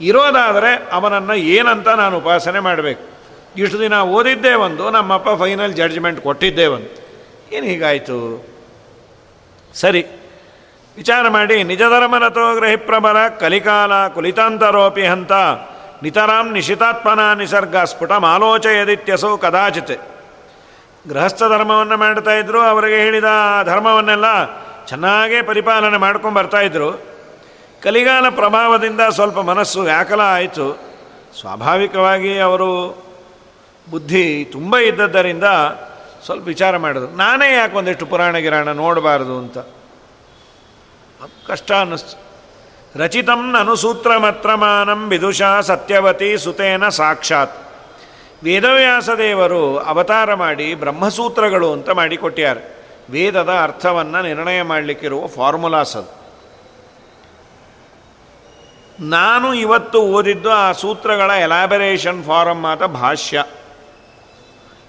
ಇರೋದಾದರೆ 0.00 0.88
ಅವನನ್ನು 0.92 1.34
ಏನಂತ 1.34 1.88
ನಾನು 1.88 2.18
ಉಪಾಸನೆ 2.18 2.60
ಮಾಡಬೇಕು. 2.60 3.04
ಇಷ್ಟು 3.56 3.80
ದಿನ 3.80 3.94
ಓದಿದ್ದೇ 3.94 4.54
ಒಂದು, 4.54 4.90
ನಮ್ಮಪ್ಪ 4.90 5.42
ಫೈನಲ್ 5.42 5.72
ಜಡ್ಜ್ಮೆಂಟ್ 5.72 6.20
ಕೊಟ್ಟಿದ್ದೇ 6.20 6.66
ಒಂದು. 6.66 7.01
ಏನು 7.52 7.66
ಹೀಗಾಯಿತು? 7.66 8.46
ಸರಿ. 9.74 10.02
ವಿಚಾರ 10.96 11.28
ಮಾಡಿ, 11.28 11.62
ನಿಜ 11.62 11.82
ಗ್ರಹಿ 11.88 12.54
ಗ್ರಹಿಪ್ರಬಲ 12.54 13.28
ಕಲಿಕಾಲ 13.28 14.08
ಕುಲಿತಾಂತರೋಪಿ 14.08 15.04
ಹಂತ, 15.06 15.32
ನಿತರಾಂ 16.02 16.52
ನಿಶಿತಾತ್ಮನ 16.52 17.32
ನಿಸರ್ಗ 17.32 17.76
ಸ್ಫುಟ 17.76 18.12
ಮಾಲೋಚಯದಿತ್ಯಸೋ 18.12 19.38
ಕದಾಚಿತ್. 19.38 19.96
ಗೃಹಸ್ಥ 21.08 21.42
ಧರ್ಮವನ್ನು 21.42 21.96
ಮಾಡ್ತಾ 21.96 22.30
ಇದ್ರು, 22.30 22.60
ಅವರಿಗೆ 22.60 22.96
ಹೇಳಿದ 22.96 23.24
ಧರ್ಮವನ್ನೆಲ್ಲ 23.64 24.24
ಚೆನ್ನಾಗೇ 24.86 25.42
ಪರಿಪಾಲನೆ 25.42 25.96
ಮಾಡ್ಕೊಂಡು 25.96 26.36
ಬರ್ತಾಯಿದ್ರು 26.38 27.12
ಕಲಿಗಾಲ 27.82 28.28
ಪ್ರಭಾವದಿಂದ 28.28 29.00
ಸ್ವಲ್ಪ 29.10 29.38
ಮನಸ್ಸು 29.38 29.80
ವ್ಯಾಕಲ 29.80 30.20
ಆಯಿತು. 30.20 30.66
ಸ್ವಾಭಾವಿಕವಾಗಿ 31.40 32.38
ಅವರು 32.38 32.70
ಬುದ್ಧಿ 33.90 34.48
ತುಂಬ 34.52 34.76
ಇದ್ದದ್ದರಿಂದ 34.76 35.44
ಸ್ವಲ್ಪ 36.24 36.46
ವಿಚಾರ 36.46 36.76
ಮಾಡಿದ್ರು. 36.76 37.16
ನಾನೇ 37.16 37.54
ಯಾಕೆ 37.54 37.76
ಒಂದಿಷ್ಟು 37.76 38.06
ಪುರಾಣ 38.06 38.36
ಗಿರಾಣ 38.36 38.68
ನೋಡಬಾರ್ದು 38.68 39.38
ಅಂತ. 39.38 39.58
ಕಷ್ಟ 41.48 41.72
ಅನ್ನಿಸ್ತು. 41.72 42.32
ರಚಿತಂ 42.98 43.56
ಅನುಸೂತ್ರಮತ್ರಮಾನಂ 43.56 45.08
ವಿದುಷಾ 45.08 45.60
ಸತ್ಯವತಿ 45.60 46.38
ಸುತೇನ 46.38 46.88
ಸಾಕ್ಷಾತ್. 46.88 47.52
ವೇದವ್ಯಾಸ 48.44 49.10
ದೇವರು 49.10 49.78
ಅವತಾರ 49.78 50.34
ಮಾಡಿ 50.34 50.74
ಬ್ರಹ್ಮಸೂತ್ರಗಳು 50.74 51.72
ಅಂತ 51.72 51.90
ಮಾಡಿಕೊಟ್ಟ್ಯಾರೆ 51.90 52.82
ವೇದದ 53.10 53.48
ಅರ್ಥವನ್ನು 53.62 54.22
ನಿರ್ಣಯ 54.22 54.62
ಮಾಡಲಿಕ್ಕಿರುವ 54.62 55.26
ಫಾರ್ಮುಲಾಸ್ 55.26 55.96
ಅದು. 55.96 56.22
ನಾನು 59.00 59.54
ಇವತ್ತು 59.54 60.02
ಓದಿದ್ದು 60.02 60.50
ಆ 60.50 60.72
ಸೂತ್ರಗಳ 60.72 61.30
ಎಲಾಬರೇಷನ್ 61.30 62.24
ಫಾರಮ್ 62.24 62.62
ಮಾತ 62.62 62.82
ಭಾಷ್ಯ. 62.82 63.44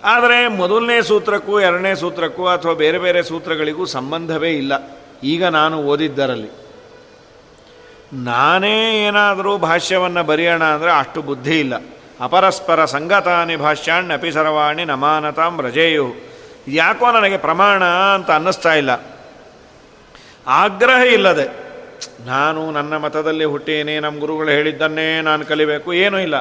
ಆದರೆ 0.03 0.37
ಮೊದಲನೇ 0.47 1.01
ಸೂತ್ರಕ್ಕೂ 1.01 1.53
ಎರಡನೇ 1.59 1.95
ಸೂತ್ರಕ್ಕೂ 1.95 2.43
ಅಥವಾ 2.45 2.73
ಬೇರೆ 2.73 2.99
ಬೇರೆ 2.99 3.23
ಸೂತ್ರಗಳಿಗೂ 3.23 3.83
ಸಂಬಂಧವೇ 3.85 4.51
ಇಲ್ಲ. 4.53 4.73
ಈಗ 5.23 5.43
ನಾನು 5.45 5.75
ಓದಿದ್ದರಲ್ಲಿ. 5.83 6.51
ನಾನೇ 8.13 8.77
ಏನಾದರೂ 9.07 9.57
ಭಾಷ್ಯವನ್ನು 9.57 10.23
ಬರೆಯೋಣ 10.23 10.63
ಅಂದರೆ 10.63 10.91
ಅಷ್ಟು 10.91 11.21
ಬುದ್ಧಿ 11.21 11.55
ಇಲ್ಲ. 11.59 11.75
ಅಪರಸ್ಪರ 12.21 12.85
ಸಂಗತಾನಿ 12.85 13.55
ಭಾಷ್ಯಾಣ್ಣಪಿ 13.55 14.31
ಸರ್ವಾಣಿ 14.31 14.83
ನಮಾನತಾಂ 14.85 15.61
ರಜೆಯು. 15.61 16.07
ಯಾಕೋ 16.67 17.11
ನನಗೆ 17.11 17.37
ಪ್ರಮಾಣ 17.37 17.83
ಅಂತ 18.15 18.31
ಅನ್ನಿಸ್ತಾ 18.31 18.73
ಇಲ್ಲ. 18.73 18.91
ಆಗ್ರಹ 20.47 21.01
ಇಲ್ಲದೆ, 21.13 21.47
ನಾನು 22.25 22.71
ನನ್ನ 22.71 22.97
ಮತದಲ್ಲಿ 22.97 23.45
ಹುಟ್ಟೇನೆ 23.45 23.99
ನಮ್ಮ 23.99 24.19
ಗುರುಗಳು 24.19 24.49
ಹೇಳಿದ್ದನ್ನೇ 24.49 25.07
ನಾನು 25.21 25.45
ಕಲಿಬೇಕು, 25.45 25.93
ಏನೂ 25.93 26.19
ಇಲ್ಲ. 26.19 26.35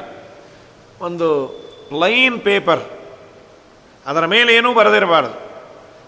ಒಂದು 1.01 1.29
ಪ್ಲೈನ್ 1.89 2.41
ಪೇಪರ್ 2.41 2.83
ಅದರ 4.07 4.27
ಮೇಲೆ 4.27 4.55
ಏನೂ 4.55 4.75
ಬರೆದಿರಬಾರ್ದು. 4.75 5.53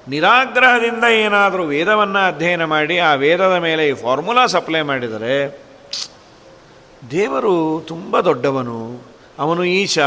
ನಿರಾಗ್ರಹದಿಂದ 0.09 1.05
ಏನಾದರೂ 1.05 1.63
ವೇದವನ್ನು 1.63 2.27
ಅಧ್ಯಯನ 2.27 2.65
ಮಾಡಿ, 2.65 2.99
ಆ 2.99 3.15
ವೇದದ 3.15 3.53
ಮೇಲೆ 3.53 3.89
ಈ 3.89 3.93
ಫಾರ್ಮುಲಾ 3.93 4.47
ಸಪ್ಲೈ 4.47 4.81
ಮಾಡಿದರೆ, 4.81 5.63
ದೇವರು 7.11 7.85
ತುಂಬ 7.89 8.21
ದೊಡ್ಡವನು, 8.21 9.03
ಅವನು 9.39 9.65
ಈಶ, 9.65 9.99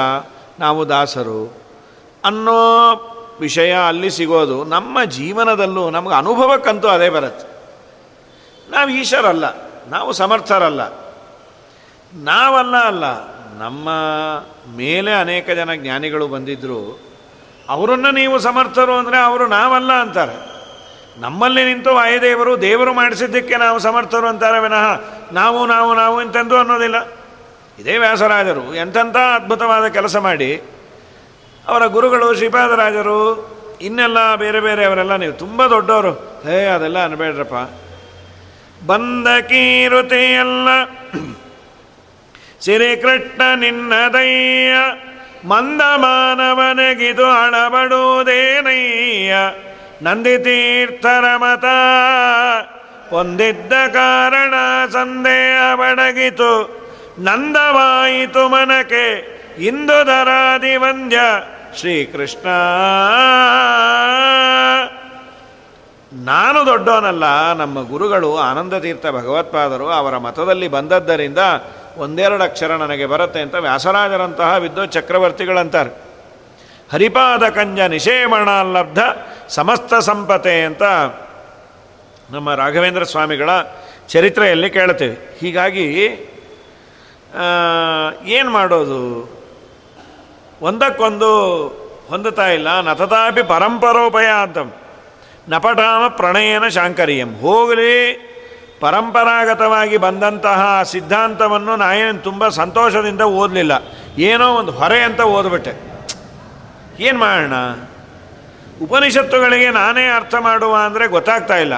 ನಾವು 0.60 0.90
ದಾಸರು 0.90 1.54
ಅನ್ನೋ 2.24 2.60
ವಿಷಯ 3.40 3.74
ಅಲ್ಲಿ 3.74 4.10
ಸಿಗೋದು 4.10 4.64
ನಮ್ಮ 4.64 5.04
ಜೀವನದಲ್ಲೂ 5.04 5.90
ನಮಗೆ 5.90 6.16
ಅನುಭವಕ್ಕಂತೂ 6.16 6.88
ಅದೇ 6.88 7.10
ಬರುತ್ತೆ. 7.10 7.48
ನಾವು 8.72 8.90
ಈಶರಲ್ಲ, 8.90 9.46
ನಾವು 9.88 10.12
ಸಮರ್ಥರಲ್ಲ. 10.12 10.82
ನಾವಲ್ಲ 12.14 12.76
ಅಲ್ಲ, 12.76 13.06
ನಮ್ಮ 13.60 13.90
ಮೇಲೆ 14.78 15.12
ಅನೇಕ 15.14 15.50
ಜನ 15.50 15.74
ಜ್ಞಾನಿಗಳು 15.74 16.28
ಬಂದಿದ್ದರು 16.28 17.07
ಅವರನ್ನು 17.70 18.12
ನೀವು 18.12 18.40
ಸಮರ್ಥರು 18.40 18.94
ಅಂದರೆ 18.94 19.18
ಅವರು 19.18 19.48
ನಾವಲ್ಲ 19.48 19.94
ಅಂತಾರೆ. 19.94 20.58
ನಮ್ಮಲ್ಲಿ 21.22 21.66
ನಿಂತು 21.66 21.96
ವಾಯುದೇವರು 21.96 22.62
ದೇವರು 22.62 22.94
ಮಾಡಿಸಿದ್ದಕ್ಕೆ 22.94 23.56
ನಾವು 23.56 23.80
ಸಮರ್ಥರು 23.80 24.28
ಅಂತಾರೆ 24.28 24.60
ವಿನಃ 24.60 25.02
ನಾವು 25.32 25.68
ನಾವು 25.68 25.94
ನಾವು 25.94 26.22
ಇಂತೆಂದು 26.22 26.58
ಅನ್ನೋದಿಲ್ಲ. 26.58 26.96
ಇದೇ 27.80 27.98
ವ್ಯಾಸರಾಜರು, 27.98 28.76
ಎಂತೆಂಥ 28.76 29.18
ಅದ್ಭುತವಾದ 29.18 29.88
ಕೆಲಸ 29.88 30.16
ಮಾಡಿ. 30.16 30.62
ಅವರ 31.68 31.86
ಗುರುಗಳು, 31.86 32.36
ಶ್ರೀಪಾದರಾಜರು, 32.36 33.48
ಇನ್ನೆಲ್ಲ 33.82 34.36
ಬೇರೆ 34.36 34.60
ಬೇರೆ 34.60 34.86
ಅವರೆಲ್ಲ 34.86 35.16
ನೀವು 35.16 35.34
ತುಂಬ 35.34 35.68
ದೊಡ್ಡವರು. 35.68 36.12
ಹೇ, 36.44 36.66
ಅದೆಲ್ಲ 36.66 37.04
ಅನ್ಬೇಡ್ರಪ್ಪ. 37.04 37.72
ಬಂದ 38.86 39.28
ಕೀರುತೆಯಲ್ಲ 39.42 40.68
ಶ್ರೀಕೃಷ್ಣ 42.64 43.42
ನಿನ್ನದಯ್ಯ 43.56 44.74
ಮಂದ 45.46 45.82
ಮಾನವನಗಿದು 45.96 47.26
ಅಳಬಡುವುದೇನಯ್ಯ 47.26 49.36
ನಂದಿತೀರ್ಥರ 50.02 51.38
ಮತ. 51.38 51.66
ಹೊಂದಿದ್ದ 53.10 53.74
ಕಾರಣ 53.94 54.54
ಸಂದೇಹ 54.90 55.76
ಬಡಗಿತು. 55.76 56.78
ನಂದವಾಯಿತು 57.20 58.50
ಮನಕೆ. 58.50 59.38
ಇಂದು 59.60 59.88
ದರಾದಿ 59.88 60.76
ವಂದ್ಯ 60.76 61.20
ಶ್ರೀಕೃಷ್ಣ. 61.80 62.48
ನಾನು 66.14 66.66
ದೊಡ್ಡವನಲ್ಲ, 66.66 67.54
ನಮ್ಮ 67.54 67.88
ಗುರುಗಳು 67.88 68.38
ಆನಂದ 68.38 68.74
ತೀರ್ಥ 68.74 69.08
ಭಗವತ್ಪಾದರು 69.08 69.90
ಅವರ 69.90 70.18
ಮತದಲ್ಲಿ 70.18 70.68
ಬಂದದ್ದರಿಂದ 70.68 71.38
ಒಂದೆರಡು 71.98 72.44
ಅಕ್ಷರ 72.44 72.72
ನನಗೆ 72.76 73.06
ಬರುತ್ತೆ 73.06 73.42
ಅಂತ 73.42 73.56
ವ್ಯಾಸರಾಜರಂತಹ 73.56 74.56
ವಿದ್ವ 74.56 74.86
ಚಕ್ರವರ್ತಿಗಳಂತಾರೆ 74.86 75.92
ಹರಿಪಾದ 76.94 77.50
ಕಂಜ 77.50 77.80
ನಿಷೇಮಣ 77.80 78.50
ಲಬ್ಧ 78.62 79.00
ಸಮಸ್ತ 79.50 79.94
ಸಂಪತೆ 79.94 80.62
ಅಂತ 80.62 80.84
ನಮ್ಮ 82.32 82.54
ರಾಘವೇಂದ್ರ 82.54 83.04
ಸ್ವಾಮಿಗಳ 83.04 83.50
ಚರಿತ್ರೆಯಲ್ಲಿ 84.08 84.70
ಕೇಳ್ತೇವೆ 84.70 85.38
ಹೀಗಾಗಿ 85.40 85.88
ಏನು 88.26 88.50
ಮಾಡೋದು? 88.50 89.00
ಒಂದಕ್ಕೊಂದು 90.62 91.32
ಹೊಂದುತ್ತಾ 92.10 92.48
ಇಲ್ಲ. 92.48 92.82
ನತತಾಪಿ 92.82 93.44
ಪರಂಪರೋಪಯ 93.44 94.30
ಅಂತ 94.42 94.58
ನಪಟಾಮ 95.50 96.08
ಪ್ರಣಯನ 96.08 96.68
ಶಾಂಕರಿಯಂ. 96.68 97.36
ಹೋಗಲಿ 97.36 97.94
ಪರಂಪರಾಗತವಾಗಿ 98.80 99.98
ಬಂದಂತಹ 99.98 100.84
ಸಿದ್ಧಾಂತವನ್ನು 100.84 101.76
ನಾನೇನು 101.76 102.24
ತುಂಬ 102.24 102.48
ಸಂತೋಷದಿಂದ 102.48 103.22
ಓದಲಿಲ್ಲ. 103.22 103.72
ಏನೋ 104.18 104.54
ಒಂದು 104.54 104.72
ಹೊರೆ 104.72 105.00
ಅಂತ 105.00 105.22
ಓದ್ಬಿಟ್ಟೆ. 105.22 105.74
ಏನು 107.00 107.20
ಮಾಡೋಣ? 107.20 107.54
ಉಪನಿಷತ್ತುಗಳಿಗೆ 108.82 109.70
ನಾನೇ 109.70 110.08
ಅರ್ಥ 110.08 110.36
ಮಾಡುವ 110.36 110.76
ಅಂದರೆ 110.86 111.08
ಗೊತ್ತಾಗ್ತಾ 111.08 111.58
ಇಲ್ಲ. 111.58 111.74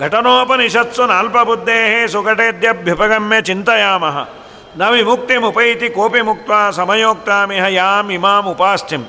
ಘಟನೋಪನಿಷತ್ಸು 0.00 1.06
ನಾಲ್ಪ 1.06 1.38
ಬುದ್ಧೇ 1.38 2.06
ಸುಘಟೇದ್ಯಭ್ಯುಪಗಮ್ಯ 2.06 3.42
ಚಿಂತೆಯಾಮಹ 3.42 4.28
ನ 4.76 4.88
ವಿಮುಕ್ತಿ 4.88 5.36
ಮುಪೈತಿ 5.36 5.88
ಕೋಪಿ 5.88 6.20
ಮುಕ್ತ 6.20 6.50
ಸಮಯೋಕ್ತಾಮಿಹ 6.70 7.64
ಯಾಮ್ 7.64 8.10
ಇಮಾಂ 8.12 8.46
ಉಪಾಸ್ತಿಂ 8.46 9.04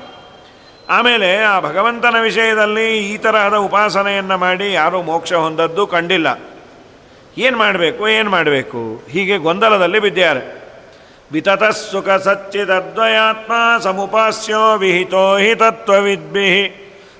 ಆಮೇಲೆ 0.88 1.44
ಆ 1.44 1.60
ಭಗವಂತನ 1.60 2.16
ವಿಷಯದಲ್ಲಿ 2.20 2.98
ಈ 2.98 3.18
ತರಹದ 3.18 3.54
ಉಪಾಸನೆಯನ್ನು 3.54 4.38
ಮಾಡಿ 4.38 4.72
ಯಾರೂ 4.72 5.02
ಮೋಕ್ಷ 5.02 5.32
ಹೊಂದದ್ದು 5.32 5.86
ಕಂಡಿಲ್ಲ. 5.86 6.28
ಏನು 7.38 7.58
ಮಾಡಬೇಕು 7.58 8.08
ಏನು 8.08 8.30
ಮಾಡಬೇಕು? 8.30 9.02
ಹೀಗೆ 9.10 9.36
ಗೊಂದಲದಲ್ಲಿ 9.36 9.98
ಬಿದ್ದಾರೆ 9.98 10.42
ವಿತತ 11.32 11.64
ಸುಖ 11.64 12.08
ಸಚ್ಚಿದದ್ವಯಾತ್ಮ 12.08 13.52
ಸಮುಪಾಸ್ಯೋ 13.80 14.76
ವಿಹಿತೋ 14.76 15.36
ಹಿ 15.36 15.54
ತತ್ವವಿದ್ಭಿ 15.54 16.48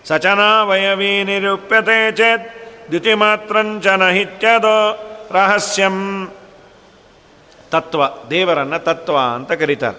ಸಚನಾವಯವೀ 0.04 1.24
ನಿರೂಪ್ಯತೆ 1.24 2.12
ಚೇತ್ 2.12 2.46
ದ್ಯುತಿಮಾತ್ರಂಚ 2.90 3.86
ನಹಿತ್ಯದೋ 3.86 4.78
ರಹಸ್ಯಂ. 5.30 6.28
ತತ್ವ, 7.70 8.02
ದೇವರನ್ನು 8.30 8.78
ತತ್ವ 8.78 9.16
ಅಂತ 9.34 9.52
ಕರೀತಾರೆ. 9.52 9.98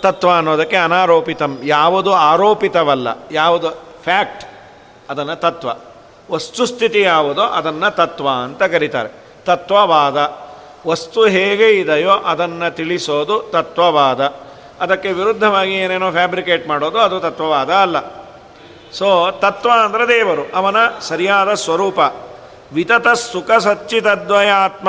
ತತ್ವ 0.00 0.28
ಅನ್ನೋದಕ್ಕೆ 0.30 0.76
ಅನಾರೋಪಿತಂ, 0.76 1.58
ಯಾವುದು 1.64 2.12
ಆರೋಪಿತವಲ್ಲ, 2.12 3.08
ಯಾವುದು 3.32 3.70
ಫ್ಯಾಕ್ಟ್, 4.04 4.44
ಅದನ್ನು 5.10 5.36
ತತ್ವ. 5.36 5.68
ವಸ್ತುಸ್ಥಿತಿ 6.32 7.00
ಯಾವುದೋ 7.00 7.42
ಅದನ್ನು 7.42 7.94
ತತ್ವ 7.94 8.28
ಅಂತ 8.44 8.62
ಕರೀತಾರೆ. 8.62 9.24
ತತ್ವವಾದ. 9.44 10.38
ವಸ್ತು 10.86 11.26
ಹೇಗೆ 11.26 11.70
ಇದೆಯೋ 11.70 12.10
ಅದನ್ನು 12.10 12.76
ತಿಳಿಸೋದು 12.76 13.50
ತತ್ವವಾದ. 13.52 14.20
ಅದಕ್ಕೆ 14.80 15.12
ವಿರುದ್ಧವಾಗಿ 15.12 15.74
ಏನೇನೋ 15.74 16.10
ಫ್ಯಾಬ್ರಿಕೇಟ್ 16.10 16.68
ಮಾಡೋದು 16.68 16.98
ಅದು 16.98 17.20
ತತ್ವವಾದ 17.20 17.70
ಅಲ್ಲ. 17.70 17.96
ಸೊ, 18.92 19.30
ತತ್ವ 19.30 19.70
ಅಂದರೆ 19.84 20.08
ದೇವರು, 20.08 20.42
ಅವನ 20.54 20.76
ಸರಿಯಾದ 21.00 21.54
ಸ್ವರೂಪ. 21.54 21.98
ವಿತತ 22.72 23.08
ಸುಖ 23.08 23.50
ಸಚ್ಚಿತದ್ವಯಾತ್ಮ 23.52 24.88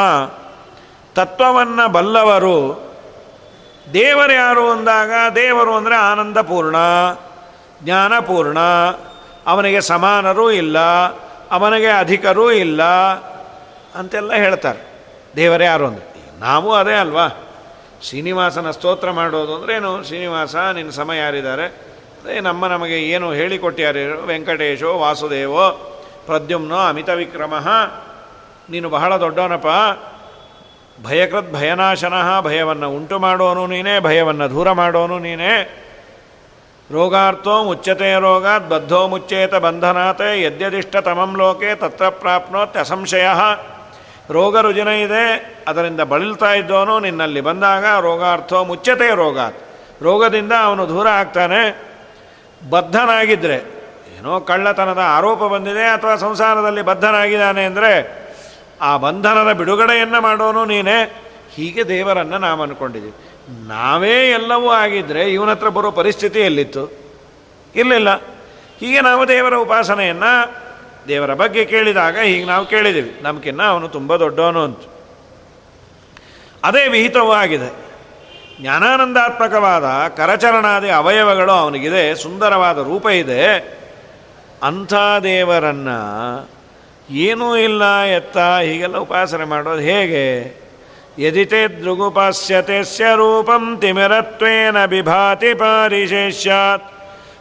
ತತ್ವವನ್ನು 1.16 1.90
ಬಲ್ಲವರು. 1.90 2.92
ದೇವರು 3.94 4.34
ಯಾರು 4.34 4.70
ಅಂದಾಗ 4.72 5.12
ದೇವರು 5.36 5.76
ಅಂದರೆ 5.76 5.96
ಆನಂದಪೂರ್ಣ, 5.96 6.76
ಜ್ಞಾನಪೂರ್ಣ. 7.84 8.58
ಅವನಿಗೆ 9.48 9.82
ಸಮಾನರೂ 9.82 10.52
ಇಲ್ಲ. 10.52 10.78
ಅವನಿಗೆ 11.54 11.89
ಅಧಿಕರೂ 12.00 12.52
ಇಲ್ಲ 12.52 12.84
ಅಂತೆಲ್ಲ 13.96 14.34
ಹೇಳ್ತಾರೆ. 14.34 14.82
ದೇವರೇ 15.36 15.66
ಯಾರು 15.66 15.86
ಅಂದರೆ? 15.88 16.39
ನಾವು 16.39 16.74
ಅದೇ 16.74 16.94
ಅಲ್ವಾ? 16.94 17.28
ಶ್ರೀನಿವಾಸನ 18.02 18.72
ಸ್ತೋತ್ರ 18.72 19.12
ಮಾಡೋದು 19.12 19.56
ಅಂದ್ರೇನು 19.56 20.04
ಶ್ರೀನಿವಾಸ, 20.04 20.56
ನಿನ್ನ 20.56 20.92
ಸಮ 20.92 21.12
ಯಾರಿದ್ದಾರೆ? 21.12 21.66
ಅದೇ 22.24 22.39
ನಮ್ಮ 22.39 22.68
ನಮಗೆ 22.68 22.98
ಏನು 23.02 23.34
ಹೇಳಿಕೊಟ್ಟಿಯಾರು 23.34 24.26
ವೆಂಕಟೇಶೋ, 24.26 24.98
ವಾಸುದೇವೋ, 24.98 25.66
ಪ್ರದ್ಯುಮ್ನೋ, 26.26 26.78
ಅಮಿತ 26.78 27.10
ವಿಕ್ರಮ, 27.10 27.54
ನೀನು 28.70 28.89
ಬಹಳ 28.89 29.18
ದೊಡ್ಡವನಪ್ಪ. 29.18 29.70
ಭಯಕೃತ್ 31.08 31.54
ಭಯನಾಶನಃ 31.54 32.42
ಭಯವನ್ನು 32.42 32.89
ಉಂಟು 32.89 33.20
ಮಾಡೋನು 33.20 33.68
ನೀನೇ, 33.68 34.00
ಭಯವನ್ನು 34.00 34.50
ದೂರ 34.50 34.72
ಮಾಡೋನು 34.72 35.20
ನೀನೇ. 35.20 35.54
ರೋಗಾರ್ಥೋ 36.91 37.54
ಮುಚ್ಚತೆ 37.67 38.10
ರೋಗಾತ್ 38.26 38.65
ಬದ್ಧೋ 38.72 39.02
ಮುಚ್ಚೇತ 39.12 39.54
ಬಂಧನಾತೆ 39.65 40.30
ಯದ್ಯದಿಷ್ಟ 40.41 40.96
ತಮಂ 41.08 41.32
ಲೋಕೆ 41.41 41.69
ತತ್ರ 41.82 42.10
ಪ್ರಾಪ್ನೋತ್ 42.24 42.76
ಅಸಂಶಯ 42.84 43.28
ರೋಗ 44.36 44.56
ರುಜಿನ 44.65 44.89
ಇದೆ, 45.06 45.24
ಅದರಿಂದ 45.69 46.02
ಬಳಲ್ತಾ 46.12 46.50
ಇದ್ದವನು 46.54 46.93
ನಿನ್ನಲ್ಲಿ 47.06 47.41
ಬಂದಾಗ 47.48 47.86
ರೋಗಾರ್ಥೋ 48.06 48.60
ಮುಚ್ಚತೆ 48.69 49.10
ರೋಗಾತ್. 49.22 49.58
ರೋಗದಿಂದ 50.06 50.54
ಅವನು 50.67 50.84
ದೂರ 50.91 51.08
ಆಗ್ತಾನೆ. 51.22 51.62
ಬದ್ಧನಾಗಿದ್ದರೆ 52.69 53.58
ಏನೋ 54.17 54.34
ಕಳ್ಳತನದ 54.50 55.02
ಆರೋಪ 55.17 55.43
ಬಂದಿದೆ 55.54 55.86
ಅಥವಾ 55.96 56.15
ಸಂಸಾರದಲ್ಲಿ 56.15 56.84
ಬದ್ಧನಾಗಿದ್ದಾನೆ 56.91 57.63
ಅಂದರೆ, 57.69 57.91
ಆ 58.82 58.91
ಬಂಧನದ 58.98 59.52
ಬಿಡುಗಡೆಯನ್ನು 59.62 60.22
ಮಾಡೋನು 60.28 60.63
ನೀನೇ. 60.65 61.00
ಹೀಗೆ 61.56 61.84
ದೇವರನ್ನು 61.89 62.38
ನಾವು 62.38 62.62
ಅಂದ್ಕೊಂಡಿದ್ದೀವಿ 62.65 63.15
ನಾವೇ 63.50 64.30
ಎಲ್ಲವೂ 64.30 64.70
ಆಗಿದ್ದರೆ 64.70 65.34
ಇವನ 65.34 65.50
ಹತ್ರ 65.50 65.70
ಬರೋ 65.70 65.92
ಪರಿಸ್ಥಿತಿ 65.92 66.40
ಎಲ್ಲಿತ್ತು? 66.40 66.92
ಇರಲಿಲ್ಲ. 67.76 68.16
ಹೀಗೆ 68.80 69.02
ನಾವು 69.02 69.28
ದೇವರ 69.28 69.56
ಉಪಾಸನೆಯನ್ನು 69.56 70.56
ದೇವರ 71.08 71.34
ಬಗ್ಗೆ 71.34 71.66
ಕೇಳಿದಾಗ 71.66 72.20
ಹೀಗೆ 72.20 72.46
ನಾವು 72.46 72.66
ಕೇಳಿದ್ದೀವಿ 72.66 73.20
ನಮಗಿನ್ನ 73.22 73.64
ಅವನು 73.64 73.88
ತುಂಬ 73.88 74.16
ದೊಡ್ಡವನು 74.16 74.64
ಅಂತ. 74.64 74.80
ಅದೇ 76.64 76.88
ವಿಹಿತವೂ 76.88 77.32
ಆಗಿದೆ. 77.32 77.94
ಜ್ಞಾನಾನಂದಾತ್ಮಕವಾದ 78.62 79.84
ಕರಚರಣಾದಿ 80.18 80.90
ಅವಯವಗಳು 80.90 81.52
ಅವನಿಗಿದೆ. 81.52 82.16
ಸುಂದರವಾದ 82.16 82.78
ರೂಪ 82.78 83.08
ಇದೆ. 83.08 83.58
ಅಂಥ 84.64 84.94
ದೇವರನ್ನು 85.24 86.50
ಏನೂ 87.10 87.58
ಇಲ್ಲ 87.58 88.02
ಎತ್ತ 88.02 88.38
ಹೀಗೆಲ್ಲ 88.38 88.98
ಉಪಾಸನೆ 88.98 89.46
ಮಾಡೋದು 89.46 89.82
ಹೇಗೆ? 89.82 90.62
ಯದಿತೆ 91.19 91.67
ದೃಗುಪಾಸ್ಯತೆ 91.67 93.15
ರೂಪಂ 93.15 93.78
ತಿಮಿರತ್ವೇನ 93.82 94.86
ಬಿಭಾತಿ 94.86 95.54
ಪರಿಶೇಷ್ಯಾತ್ 95.54 96.84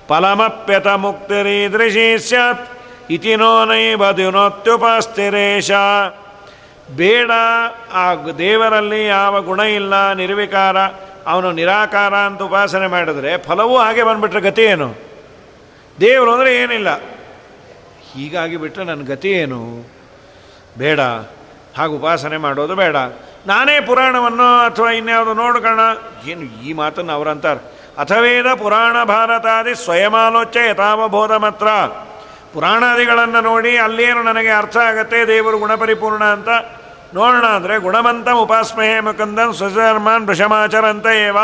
ಫಲಮಪ್ಯತ 0.09 0.87
ಮುಕ್ತಿರೀದೃಶಿ 0.87 2.19
ಸ್ಯಾತ್ 2.19 2.69
ಇತಿನೋ 3.11 3.65
ನೈಬದಿನೋತ್ಯುಪಾಸ್ತಿರೇಶ 3.65 5.71
ಬೇಡ 6.97 7.31
ಆ 7.93 8.15
ದೇವರಲ್ಲಿ 8.15 9.07
ಯಾವ 9.07 9.43
ಗುಣ 9.43 9.61
ಇಲ್ಲ, 9.61 10.13
ನಿರ್ವಿಕಾರ, 10.13 10.77
ಅವನು 11.27 11.53
ನಿರಾಕಾರ 11.53 12.15
ಅಂತ 12.15 12.43
ಉಪಾಸನೆ 12.43 12.87
ಮಾಡಿದರೆ 12.87 13.39
ಫಲವೂ 13.39 13.79
ಹಾಗೆ 13.79 14.03
ಬಂದ್ಬಿಟ್ರೆ 14.03 14.41
ಗತಿ 14.41 14.63
ಏನು? 14.63 14.95
ದೇವರು 16.01 16.31
ಅಂದರೆ 16.31 16.57
ಏನಿಲ್ಲ. 16.57 17.01
ಹೀಗಾಗಿ 18.13 18.57
ಬಿಟ್ಟರೆ 18.57 18.85
ನನ್ನ 18.85 19.07
ಗತಿ 19.07 19.31
ಏನು? 19.31 19.89
ಬೇಡ. 20.79 21.01
ಹಾಗೆ 21.79 21.93
ಉಪಾಸನೆ 21.93 22.37
ಮಾಡೋದು 22.37 22.75
ಬೇಡ. 22.75 22.97
ನಾನೇ 23.47 23.81
ಪುರಾಣವನ್ನು 23.81 24.49
ಅಥವಾ 24.67 24.91
ಇನ್ಯಾವುದು 24.91 25.35
ನೋಡ್ಕೋಣ. 25.35 25.81
ಏನು 26.31 26.45
ಈ 26.69 26.73
ಮಾತನ್ನು 26.73 27.13
ಅವರಂತಾರೆ 27.13 27.61
ಅಥವೇದ 27.99 28.47
ಪುರಾಣ 28.63 28.97
ಭಾರತಾದಿ 29.05 29.75
ಸ್ವಯಮಾಲೋಚ್ಯ 29.85 30.61
ಯಥಾವಬೋಧ 30.69 31.33
ಮಾತ್ರ 31.33 31.67
ಪುರಾಣಾದಿಗಳನ್ನು 32.53 33.41
ನೋಡಿ 33.41 33.77
ಅಲ್ಲೇನು 33.77 34.23
ನನಗೆ 34.23 34.51
ಅರ್ಥ 34.51 34.77
ಆಗತ್ತೆ, 34.77 35.27
ದೇವರು 35.27 35.59
ಗುಣಪರಿಪೂರ್ಣ 35.59 36.25
ಅಂತ 36.25 36.49
ನೋಡೋಣ 37.15 37.47
ಅಂದರೆ 37.47 37.79
ಗುಣವಂತ 37.79 38.29
ಉಪಾಸ್ಮಹೇ 38.29 39.01
ಮುಕಂದನ್ 39.01 40.27
ವೃಷಮಾಚರ 40.29 40.85
ಅಂತ 40.87 41.07
ಏವ. 41.07 41.39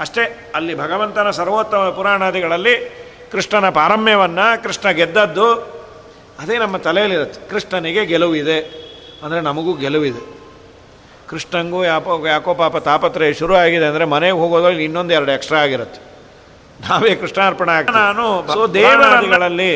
ಅಷ್ಟೇ, 0.00 0.52
ಅಲ್ಲಿ 0.54 0.74
ಭಗವಂತನ 0.74 1.30
ಸರ್ವೋತ್ತಮ 1.30 1.90
ಪುರಾಣಾದಿಗಳಲ್ಲಿ 1.90 2.74
ಕೃಷ್ಣನ 3.32 3.68
ಪಾರಮ್ಯವನ್ನು, 3.68 4.62
ಕೃಷ್ಣ 4.62 4.90
ಗೆದ್ದದ್ದು 4.90 5.48
ಅದೇ 6.40 6.58
ನಮ್ಮ 6.58 6.76
ತಲೆಯಲ್ಲಿರುತ್ತೆ. 6.76 7.50
ಕೃಷ್ಣನಿಗೆ 7.50 8.06
ಗೆಲುವಿದೆ. 8.06 8.58
ಅಂದರೆ 9.24 9.40
ನಮಗೂ 9.40 9.74
ಗೆಲುವಿದೆ. 9.74 10.43
ಕೃಷ್ಣಂಗೂ 11.34 11.84
ಯಾಕೋ 11.84 12.26
ಯಾಕೋ 12.26 12.54
ಪಾಪ 12.54 12.76
ತಾಪತ್ರಯ 12.84 13.32
ಶುರು 13.32 13.54
ಆಗಿದೆ 13.54 13.86
ಅಂದರೆ 13.86 14.04
ಮನೆಗೆ 14.04 14.32
ಹೋಗೋದ್ರಲ್ಲಿ 14.32 14.84
ಇನ್ನೊಂದು 14.84 15.14
ಎರಡು 15.14 15.32
ಎಕ್ಸ್ಟ್ರಾ 15.32 15.60
ಆಗಿರುತ್ತೆ. 15.60 16.00
ನಾವೇ 16.80 17.14
ಕೃಷ್ಣಾರ್ಪಣ 17.14 17.68
ನಾನು 17.96 18.24
ದೇವರಾದಿಗಳಲ್ಲಿ 18.74 19.72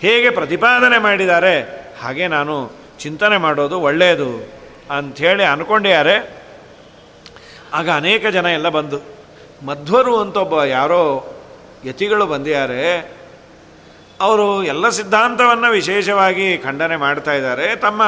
ಹೇಗೆ 0.00 0.30
ಪ್ರತಿಪಾದನೆ 0.30 0.98
ಮಾಡಿದ್ದಾರೆ 0.98 1.54
ಹಾಗೆ 2.02 2.26
ನಾನು 2.28 2.54
ಚಿಂತನೆ 2.98 3.36
ಮಾಡೋದು 3.36 3.80
ಒಳ್ಳೆಯದು 3.80 4.30
ಅಂಥೇಳಿ 4.90 5.44
ಅಂದ್ಕೊಂಡಿದ್ದಾರೆ 5.44 6.16
ಆಗ 7.72 7.90
ಅನೇಕ 7.96 8.26
ಜನ 8.26 8.46
ಎಲ್ಲ 8.58 8.68
ಬಂದು 8.68 8.98
ಮಧ್ವರು 9.62 10.20
ಅಂತ 10.20 10.36
ಒಬ್ಬ 10.36 10.64
ಯಾರೋ 10.70 11.02
ಯತಿಗಳು 11.84 12.26
ಬಂದಿದ್ದಾರೆ 12.26 12.82
ಅವರು 14.20 14.64
ಎಲ್ಲ 14.64 14.88
ಸಿದ್ಧಾಂತವನ್ನು 14.90 15.70
ವಿಶೇಷವಾಗಿ 15.70 16.58
ಖಂಡನೆ 16.58 16.96
ಮಾಡ್ತಾ 16.96 17.32
ಇದ್ದಾರೆ. 17.32 17.76
ತಮ್ಮ 17.76 18.02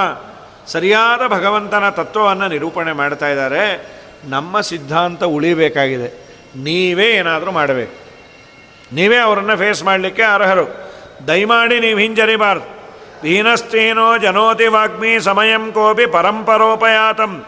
ಸರಿಯಾದ 0.67 1.27
ಭಗವಂತನ 1.27 1.89
ತತ್ವವನ್ನು 1.89 2.49
ನಿರೂಪಣೆ 2.49 2.93
ಮಾಡ್ತಾ 2.93 3.29
ಇದ್ದಾರೆ. 3.29 3.95
ನಮ್ಮ 4.25 4.61
ಸಿದ್ಧಾಂತ 4.61 5.25
ಉಳಿಬೇಕಾಗಿದೆ. 5.25 6.25
ನೀವೇ 6.57 7.07
ಏನಾದರೂ 7.07 7.51
ಮಾಡಬೇಕು. 7.51 8.05
ನೀವೇ 8.95 9.17
ಅವರನ್ನು 9.17 9.57
ಫೇಸ್ 9.57 9.85
ಮಾಡಲಿಕ್ಕೆ 9.85 10.23
ಅರ್ಹರು. 10.23 10.93
ದಯಮಾಡಿ 11.29 11.81
ನೀವು 11.81 11.99
ಹಿಂಜರಿಬಾರ್ದು. 11.99 12.75
ದೀನಸ್ತೀನೋ 13.23 14.17
ಜನೋತಿ 14.17 14.67
ವಾಗ್ಮಿ 14.67 15.21
ಸಮಯಂ 15.21 15.73
ಕೋಪಿ 15.73 16.07
ಪರಂಪರೋಪಯಾತಂ. 16.07 17.45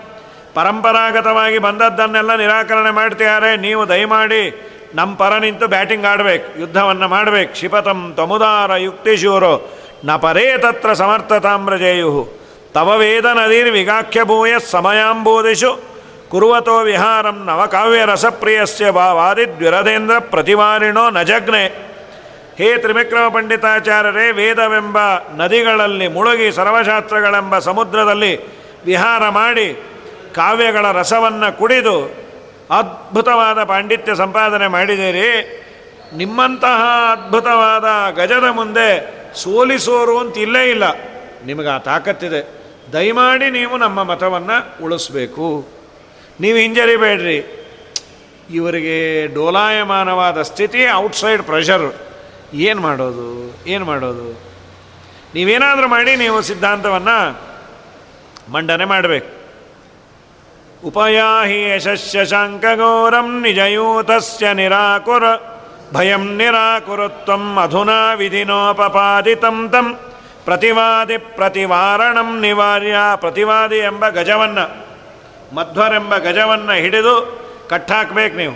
ಪರಂಪರಾಗತವಾಗಿ 0.55 1.59
ಬಂದದ್ದನ್ನೆಲ್ಲ 1.59 2.37
ನಿರಾಕರಣೆ 2.37 2.91
ಮಾಡ್ತಿದ್ದಾರೆ. 2.91 3.57
ನೀವು 3.57 3.89
ದಯಮಾಡಿ 3.89 4.73
ನಮ್ಮ 4.95 5.15
ಪರ 5.15 5.39
ನಿಂತು 5.39 5.69
ಬ್ಯಾಟಿಂಗ್ 5.69 6.07
ಆಡಬೇಕು. 6.07 6.61
ಯುದ್ಧವನ್ನು 6.61 7.09
ಮಾಡಬೇಕು. 7.09 7.53
ಕ್ಷಿಪತಂ 7.53 8.15
ತಮುದಾರ 8.17 8.77
ಯುಕ್ತಿಶೂರೋ 8.77 9.71
ನ 10.05 10.17
ಪರೇ 10.17 10.59
ತತ್ರ 10.59 10.93
ಸಮರ್ಥತಾಮ್ರಜೇಯು 10.93 12.46
ತವ 12.77 12.99
ವೇದ 12.99 13.25
ನದೀರ್ 13.25 13.71
ವಿಗಾಖ್ಯಭೂಯ 13.71 14.53
ಸಮಯಾಂಬೋಧಿಷು 14.71 15.83
ಕುರುವತೋ 16.29 16.81
ವಿಹಾರಂ 16.81 17.45
ನವಕಾವ್ಯ 17.45 18.05
ರಸಪ್ರಿಯಸ್ಯ 18.05 18.91
ವಾದಿದ್ವಿರದೇಂದ್ರ 18.91 20.19
ಪ್ರತಿವಾರಿಣೋ 20.19 21.11
ನಜಗ್ನೆ 21.11 21.67
ಹೇ 22.59 22.79
ತ್ರಿವಿಕ್ರಮ 22.79 23.29
ಪಂಡಿತಾಚಾರ್ಯರೇ 23.29 24.31
ವೇದವೆಂಬ 24.31 24.99
ನದಿಗಳಲ್ಲಿ 25.37 26.09
ಮುಳುಗಿ 26.09 26.53
ಸರ್ವಶಾಸ್ತ್ರಗಳೆಂಬ 26.53 27.59
ಸಮುದ್ರದಲ್ಲಿ 27.59 28.47
ವಿಹಾರ 28.85 29.29
ಮಾಡಿ 29.29 29.83
ಕಾವ್ಯಗಳ 30.35 30.93
ರಸವನ್ನು 30.93 31.59
ಕುಡಿದು 31.59 32.27
ಅದ್ಭುತವಾದ 32.71 33.65
ಪಾಂಡಿತ್ಯ 33.65 34.15
ಸಂಪಾದನೆ 34.15 34.67
ಮಾಡಿದಿರಿ 34.67 35.31
ನಿಮ್ಮಂತಹ 36.17 36.83
ಅದ್ಭುತವಾದ 37.13 38.15
ಗಜದ 38.17 38.45
ಮುಂದೆ 38.51 39.15
ಸೋಲಿಸೋರು 39.35 40.19
ಅಂತ 40.19 40.39
ಇಲ್ಲೇ 40.39 40.71
ಇಲ್ಲ. 40.71 40.85
ನಿಮಗೆ 41.47 41.69
ಆ 41.69 41.79
ತಾಕತ್ತಿದೆ. 41.79 42.56
ದಯಮಾಡಿ 42.93 43.51
ನೀವು 43.51 43.77
ನಮ್ಮ 43.77 44.03
ಮತವನ್ನು 44.03 44.85
ಉಳಿಸ್ಬೇಕು. 44.85 45.69
ನೀವು 46.41 46.59
ಹಿಂಜರಿಬೇಡ್ರಿ. 46.59 47.67
ಇವರಿಗೆ 48.51 49.27
ಡೋಲಾಯಮಾನವಾದ 49.35 50.43
ಸ್ಥಿತಿ 50.43 50.93
ಔಟ್ಸೈಡ್ 50.95 51.43
ಪ್ರೆಷರ್ 51.43 51.93
ಏನು 52.55 52.81
ಮಾಡೋದು? 52.81 53.55
ಏನು 53.67 53.85
ಮಾಡೋದು? 53.85 54.41
ನೀವೇನಾದರೂ 55.35 55.89
ಮಾಡಿ, 55.89 56.17
ನೀವು 56.17 56.43
ಸಿದ್ಧಾಂತವನ್ನು 56.43 57.41
ಮಂಡನೆ 58.53 58.85
ಮಾಡಬೇಕು. 58.85 59.37
ಉಪಯಾಹಿ 60.85 61.71
ಯಶಸ್ಯ 61.71 62.25
ಶಾಂಕಗೌರಂ 62.25 63.43
ನಿಜಯೂತಸ್ಯ 63.43 64.53
ನಿರಾಕುರ 64.53 65.23
ಭಯಂ 65.93 66.37
ನಿರಾಕುರುತ್ವಂ 66.37 67.57
ಅಧುನಾ 67.63 68.13
ವಿಧಿನೋಪಪಾದಿತಂ 68.13 69.69
ತಂ 69.73 70.01
ಪ್ರತಿವಾದಿ 70.47 71.19
ಪ್ರತಿವಾರಣಂ 71.19 72.41
ನಿವಾರ್ಯ, 72.41 72.97
ಪ್ರತಿವಾದಿ 73.17 73.77
ಎಂಬ 73.77 74.09
ಗಜವನ್ನು 74.09 74.87
ಮಧ್ವರೆಂಬ 75.55 76.17
ಗಜವನ್ನು 76.17 76.73
ಹಿಡಿದು 76.73 77.41
ಕಟ್ಟಾಕ್ಬೇಕು 77.71 78.37
ನೀವು. 78.37 78.55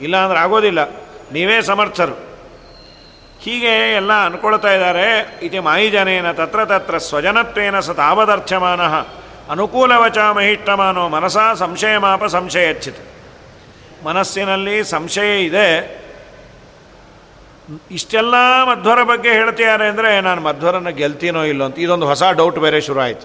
ಇಲ್ಲಾಂದ್ರೆ 0.00 0.38
ಆಗೋದಿಲ್ಲ. 0.38 0.90
ನೀವೇ 1.32 1.62
ಸಮರ್ಥರು. 1.62 2.12
ಹೀಗೆ 3.42 3.94
ಎಲ್ಲ 3.94 4.24
ಅನ್ಕೊಳ್ತಾ 4.24 4.72
ಇದ್ದಾರೆ. 4.72 5.38
ಇತಿ 5.42 5.58
ಮಾಯಿಜನೇನ 5.58 6.32
ತತ್ರ 6.32 6.64
ತತ್ರ 6.64 6.98
ಸ್ವಜನತ್ವೇನ 6.98 7.80
ಸ 7.80 7.90
ತಾವದರ್ಥಮಾನ 7.90 8.80
ಅನುಕೂಲವಚ 9.50 10.18
ಮಹಿಷ್ಟಮಾನೋ 10.18 11.08
ಮನಸಾ 11.08 11.54
ಸಂಶಯಮಾಪ 11.54 12.24
ಸಂಶಯ 12.24 12.68
ಹಚ್ಚಿತು 12.68 13.16
ಮನಸ್ಸಿನಲ್ಲಿ 14.04 14.84
ಸಂಶಯ 14.84 15.44
ಇದೆ. 15.44 16.05
ಇಷ್ಟೆಲ್ಲ 17.90 18.34
ಮಧ್ವರ 18.64 19.02
ಬಗ್ಗೆ 19.02 19.28
ಹೇಳ್ತಿದ್ದಾರೆ 19.28 19.88
ಅಂದರೆ 19.88 20.20
ನಾನು 20.20 20.40
ಮಧ್ವರನ್ನು 20.40 20.92
ಗೆಲ್ತೀನೋ 20.92 21.42
ಇಲ್ಲೋ 21.42 21.64
ಅಂತ. 21.64 21.78
ಇದೊಂದು 21.78 22.06
ಹೊಸ 22.06 22.22
ಡೌಟ್ 22.22 22.58
ಬೇರೆ 22.58 22.80
ಶುರು 22.80 23.20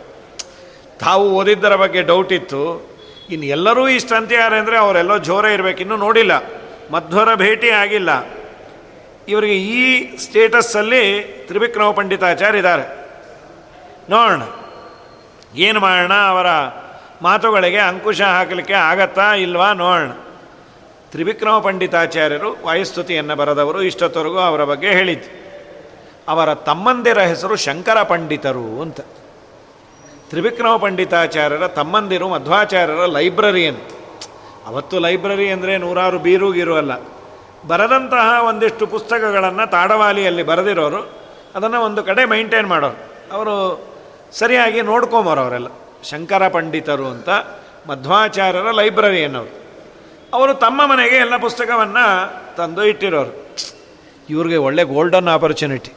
ತಾವು 1.00 1.30
ಓದಿದ್ದರ 1.30 1.76
ಬಗ್ಗೆ 1.76 2.02
ಡೌಟ್ 2.02 2.34
ಇತ್ತು. 2.34 2.92
ಇನ್ನು 3.30 3.46
ಎಲ್ಲರೂ 3.46 3.88
ಇಷ್ಟು 3.88 4.16
ಅಂತಿದ್ದಾರೆ 4.16 4.58
ಅಂದರೆ 4.58 4.78
ಅವರೆಲ್ಲೋ 4.78 5.18
ಜೋರ 5.18 5.46
ಇರಬೇಕು. 5.46 5.80
ಇನ್ನೂ 5.80 5.98
ನೋಡಿಲ್ಲ. 5.98 6.32
ಮಧ್ವರ 6.92 7.36
ಭೇಟಿ 7.36 7.70
ಆಗಿಲ್ಲ. 7.70 8.10
ಇವರಿಗೆ 9.28 9.58
ಈ 9.58 10.18
ಸ್ಟೇಟಸ್ಸಲ್ಲಿ 10.18 11.24
ತ್ರಿವಿಕ್ರಮ 11.48 11.92
ಪಂಡಿತಾಚಾರ್ಯ 11.92 12.58
ಇದ್ದಾರೆ. 12.58 13.02
ನೋಡೋಣ. 14.10 14.42
ಏನು 15.56 15.80
ಮಾಡೋಣ? 15.80 16.14
ಅವರ 16.14 16.46
ಮಾತುಗಳಿಗೆ 17.22 17.78
ಅಂಕುಶ 17.78 18.22
ಹಾಕಲಿಕ್ಕೆ 18.22 18.74
ಆಗತ್ತಾ 18.74 19.34
ಇಲ್ವಾ? 19.34 19.74
ನೋಡೋಣ. 19.74 20.12
ತ್ರಿವಿಕ್ರಮ 21.12 21.60
ಪಂಡಿತಾಚಾರ್ಯರು 21.60 22.58
ವಾಯುಸ್ತುತಿಯನ್ನು 22.66 23.36
ಬರೆದವರು 23.36 23.82
ಇಷ್ಟೊತ್ತವರೆಗೂ 23.82 24.38
ಅವರ 24.38 24.64
ಬಗ್ಗೆ 24.64 24.88
ಹೇಳಿದ್ದು. 24.88 25.42
ಅವರ 26.28 26.54
ತಮ್ಮಂದಿರ 26.54 27.20
ಹೆಸರು 27.20 27.56
ಶಂಕರ 27.56 28.04
ಪಂಡಿತರು 28.04 28.82
ಅಂತ. 28.82 29.00
ತ್ರಿವಿಕ್ರಮ 30.30 30.78
ಪಂಡಿತಾಚಾರ್ಯರ 30.78 31.68
ತಮ್ಮಂದಿರು 31.68 32.30
ಮಧ್ವಾಚಾರ್ಯರ 32.30 33.06
ಲೈಬ್ರರಿ 33.06 33.68
ಅಂತ. 33.68 33.82
ಅವತ್ತು 34.66 35.00
ಲೈಬ್ರರಿ 35.00 35.50
ಅಂದರೆ 35.50 35.78
ನೂರಾರು 35.78 36.20
ಬೀರು 36.20 36.76
ಅಲ್ಲ. 36.76 36.92
ಬರೆದಂತಹ 37.68 38.44
ಒಂದಿಷ್ಟು 38.48 38.88
ಪುಸ್ತಕಗಳನ್ನು 38.88 39.72
ತಾಡವಾಲಿಯಲ್ಲಿ 39.72 40.44
ಬರೆದಿರೋರು. 40.44 41.12
ಅದನ್ನು 41.56 41.82
ಒಂದು 41.82 42.04
ಕಡೆ 42.04 42.26
ಮೈಂಟೈನ್ 42.26 42.68
ಮಾಡೋರು. 42.68 43.00
ಅವರು 43.34 43.86
ಸರಿಯಾಗಿ 44.32 44.82
ನೋಡ್ಕೊಂಬರೋರೆಲ್ಲ. 44.82 45.68
ಶಂಕರ 46.04 46.48
ಪಂಡಿತರು 46.48 47.06
ಅಂತ 47.06 47.30
ಮಧ್ವಾಚಾರ್ಯರ 47.88 48.72
ಲೈಬ್ರರಿಯನ್ನವರು 48.72 49.61
ಅವರು 50.34 50.54
ತಮ್ಮ 50.54 50.86
ಮನೆಗೆ 50.86 51.16
ಎಲ್ಲ 51.16 51.38
ಪುಸ್ತಕವನ್ನು 51.38 52.06
ತಂದು 52.56 52.84
ಇಟ್ಟಿರೋರು. 52.84 53.56
ಇವ್ರಿಗೆ 54.30 54.58
ಒಳ್ಳೆ 54.58 54.84
ಗೋಲ್ಡನ್ 54.84 55.28
ಆಪರ್ಚುನಿಟಿ 55.28 55.92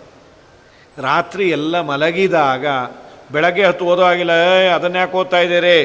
ರಾತ್ರಿ 1.03 1.51
ಎಲ್ಲ 1.51 1.80
ಮಲಗಿದಾಗ 1.80 2.66
ಬೆಳಗ್ಗೆ 3.32 3.64
ಹತ್ತು 3.64 3.85
ಓದೋ 3.85 4.03
ಆಗಿಲ್ಲ 4.03 4.32
ಅದನ್ನ 4.74 4.97
ಯಾಕೆ 4.97 5.16
ಓದ್ತಾ 5.16 5.39
ಇದ್ದೀರಿ? 5.39 5.78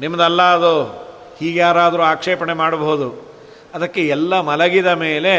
ನಿಮ್ಮದಲ್ಲ 0.00 0.42
ಅದು. 0.42 0.84
ಹೀಗೆ 1.40 1.58
ಯಾರಾದರೂ 1.58 2.02
ಆಕ್ಷೇಪಣೆ 2.02 2.52
ಮಾಡಬಹುದು. 2.52 3.32
ಅದಕ್ಕೆ 3.74 4.06
ಎಲ್ಲ 4.06 4.40
ಮಲಗಿದ 4.40 4.86
ಮೇಲೆ 4.86 5.34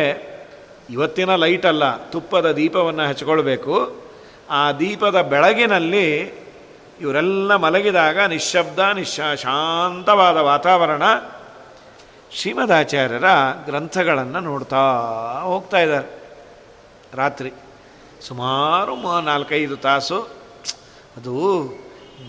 ಇವತ್ತಿನ 0.90 1.36
ಲೈಟ್ 1.36 1.66
ಅಲ್ಲ, 1.66 1.98
ತುಪ್ಪದ 1.98 2.52
ದೀಪವನ್ನು 2.52 3.08
ಹಚ್ಕೊಳ್ಬೇಕು. 3.08 3.96
ಆ 4.50 4.72
ದೀಪದ 4.72 5.22
ಬೆಳಗಿನಲ್ಲಿ 5.22 6.24
ಇವರೆಲ್ಲ 7.02 7.56
ಮಲಗಿದಾಗ 7.56 8.20
ನಿಶ್ಶಬ್ದ, 8.20 8.80
ನಿಶ್, 8.80 9.38
ಶಾಂತವಾದ 9.38 10.38
ವಾತಾವರಣ. 10.38 11.04
ಶ್ರೀಮದಾಚಾರ್ಯರ 12.34 13.24
ಗ್ರಂಥಗಳನ್ನು 13.66 14.40
ನೋಡ್ತಾ 14.40 14.78
ಹೋಗ್ತಾ 15.44 15.80
ಇದ್ದಾರೆ. 15.80 16.24
ರಾತ್ರಿ 17.14 17.52
ಸುಮಾರು 18.22 19.22
ನಾಲ್ಕೈದು 19.22 19.78
ತಾಸು. 19.78 20.22
ಅದು 21.18 21.64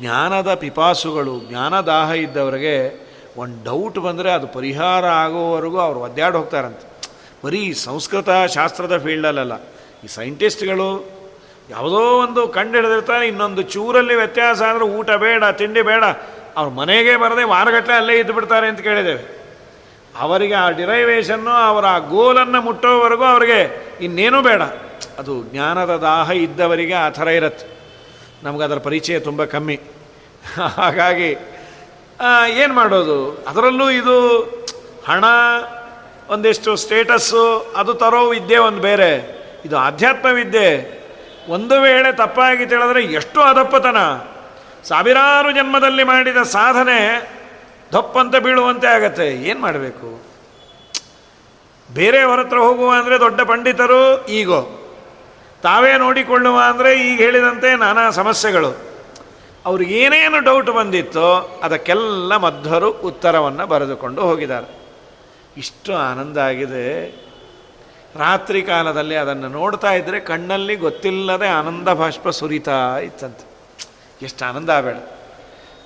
ಜ್ಞಾನದ 0.00 0.54
ಪಿಪಾಸುಗಳು 0.54 1.40
ಜ್ಞಾನದಾಹ 1.48 2.10
ಇದ್ದವರಿಗೆ 2.10 3.06
ಒಂದು 3.36 3.64
ಡೌಟ್ 3.64 3.98
ಬಂದರೆ 3.98 4.32
ಅದು 4.32 4.46
ಪರಿಹಾರ 4.46 5.06
ಆಗೋವರೆಗೂ 5.06 5.78
ಅವರು 5.78 6.00
ಒದ್ದಾಡಿ 6.00 6.36
ಹೋಗ್ತಾರಂತೆ. 6.36 7.10
ಬರೀ 7.44 7.72
ಸಂಸ್ಕೃತ, 7.72 8.28
ಶಾಸ್ತ್ರದ 8.54 8.98
ಫೀಲ್ಡಲ್ಲ 8.98 9.62
ಈ 10.04 10.06
ಸೈಂಟಿಸ್ಟ್ಗಳು 10.08 11.10
ಯಾವುದೋ 11.70 11.98
ಒಂದು 11.98 12.48
ಕಂಡು 12.48 12.76
ಹಿಡಿದಿರ್ತಾರೆ 12.76 13.26
ಇನ್ನೊಂದು 13.26 13.62
ಚೂರಲ್ಲಿ 13.62 14.14
ವ್ಯತ್ಯಾಸ 14.14 14.62
ಅಂದರೆ 14.62 14.84
ಊಟ 14.84 15.10
ಬೇಡ, 15.10 15.44
ತಿಂಡಿ 15.44 15.82
ಬೇಡ. 15.82 16.04
ಅವ್ರ 16.56 16.68
ಮನೆಗೆ 16.68 17.16
ಬರದೆ 17.16 17.44
ವಾರಗಟ್ಟಲೆ 17.44 17.94
ಅಲ್ಲೇ 17.94 18.18
ಇದ್ದು 18.18 18.32
ಅಂತ 18.68 18.80
ಕೇಳಿದ್ದೇವೆ. 18.80 19.41
ಅವರಿಗೆ 20.18 20.54
ಆ 20.54 20.70
ಡಿರೈವೇಷನ್ನು 20.70 21.50
ಅವರ 21.50 21.86
ಆ 21.86 21.98
ಗೋಲನ್ನು 21.98 22.62
ಮುಟ್ಟೋವರೆಗೂ 22.62 23.24
ಅವರಿಗೆ 23.24 23.86
ಇನ್ನೇನೂ 24.00 24.42
ಬೇಡ. 24.42 24.62
ಅದು 25.18 25.42
ಜ್ಞಾನದ 25.42 25.96
ದಾಹ 25.96 26.30
ಇದ್ದವರಿಗೆ 26.30 26.94
ಆ 26.94 27.08
ಥರ 27.08 27.28
ಇರತ್ತೆ. 27.28 27.66
ನಮ್ಗೆ 28.42 28.64
ಅದರ 28.64 28.78
ಪರಿಚಯ 28.78 29.18
ತುಂಬ 29.18 29.44
ಕಮ್ಮಿ. 29.44 29.80
ಹಾಗಾಗಿ 30.76 31.36
ಏನು 32.48 32.74
ಮಾಡೋದು? 32.74 33.44
ಅದರಲ್ಲೂ 33.48 33.90
ಇದು 33.90 34.38
ಹಣ, 35.08 35.24
ಒಂದಿಷ್ಟು 36.28 36.76
ಸ್ಟೇಟಸ್ಸು, 36.76 37.74
ಅದು 37.76 37.94
ತರೋ 37.94 38.28
ವಿದ್ಯೆ 38.28 38.58
ಒಂದು 38.58 38.80
ಬೇರೆ. 38.80 39.42
ಇದು 39.64 39.78
ಆಧ್ಯಾತ್ಮ 39.78 40.28
ವಿದ್ಯೆ. 40.28 41.02
ಒಂದು 41.48 41.80
ವೇಳೆ 41.80 42.16
ತಪ್ಪಾಗಿ 42.16 42.66
ತಿಳಿದ್ರೆ 42.66 43.02
ಎಷ್ಟು 43.02 43.40
ಅದಪ್ಪತನ 43.40 43.96
ಸಾವಿರಾರು 44.84 45.52
ಜನ್ಮದಲ್ಲಿ 45.52 46.04
ಮಾಡಿದ 46.04 46.36
ಸಾಧನೆ 46.36 47.30
ದಪ್ಪಂತ 47.92 48.36
ಬೀಳುವಂತೆ 48.36 48.86
ಆಗತ್ತೆ. 48.86 49.26
ಏನು 49.32 49.60
ಮಾಡಬೇಕು? 49.60 50.22
ಬೇರೆಯವರ 51.94 52.40
ಹತ್ರ 52.40 52.58
ಹೋಗುವ 52.58 52.90
ಅಂದರೆ 52.90 53.20
ದೊಡ್ಡ 53.20 53.40
ಪಂಡಿತರು, 53.40 54.26
ಈಗೋ. 54.26 54.78
ತಾವೇ 55.62 55.98
ನೋಡಿಕೊಳ್ಳುವ 55.98 56.60
ಅಂದರೆ 56.68 57.08
ಈಗ 57.08 57.20
ಹೇಳಿದಂತೆ 57.20 57.76
ನಾನಾ 57.76 58.10
ಸಮಸ್ಯೆಗಳು. 58.10 58.92
ಅವ್ರಿಗೇನೇನು 59.66 60.40
ಡೌಟ್ 60.40 60.70
ಬಂದಿತ್ತೋ 60.70 61.60
ಅದಕ್ಕೆಲ್ಲ 61.62 62.36
ಮಧ್ವರು 62.36 62.90
ಉತ್ತರವನ್ನು 62.90 63.66
ಬರೆದುಕೊಂಡು 63.66 64.22
ಹೋಗಿದ್ದಾರೆ. 64.22 64.78
ಇಷ್ಟು 65.56 65.94
ಆನಂದ 65.94 66.38
ಆಗಿದೆ. 66.38 67.06
ರಾತ್ರಿ 68.16 68.62
ಕಾಲದಲ್ಲಿ 68.62 69.16
ಅದನ್ನು 69.16 69.48
ನೋಡ್ತಾ 69.48 69.92
ಇದ್ದರೆ 69.92 70.20
ಕಣ್ಣಲ್ಲಿ 70.20 70.76
ಗೊತ್ತಿಲ್ಲದೆ 70.76 71.48
ಆನಂದ 71.48 71.88
ಬಾಷ್ಪ 71.88 72.28
ಸುರಿತಾ 72.28 72.98
ಇತ್ತಂತೆ. 72.98 73.44
ಎಷ್ಟು 74.22 74.44
ಆನಂದ 74.44 74.70
ಆಗಬೇಡ 74.70 74.96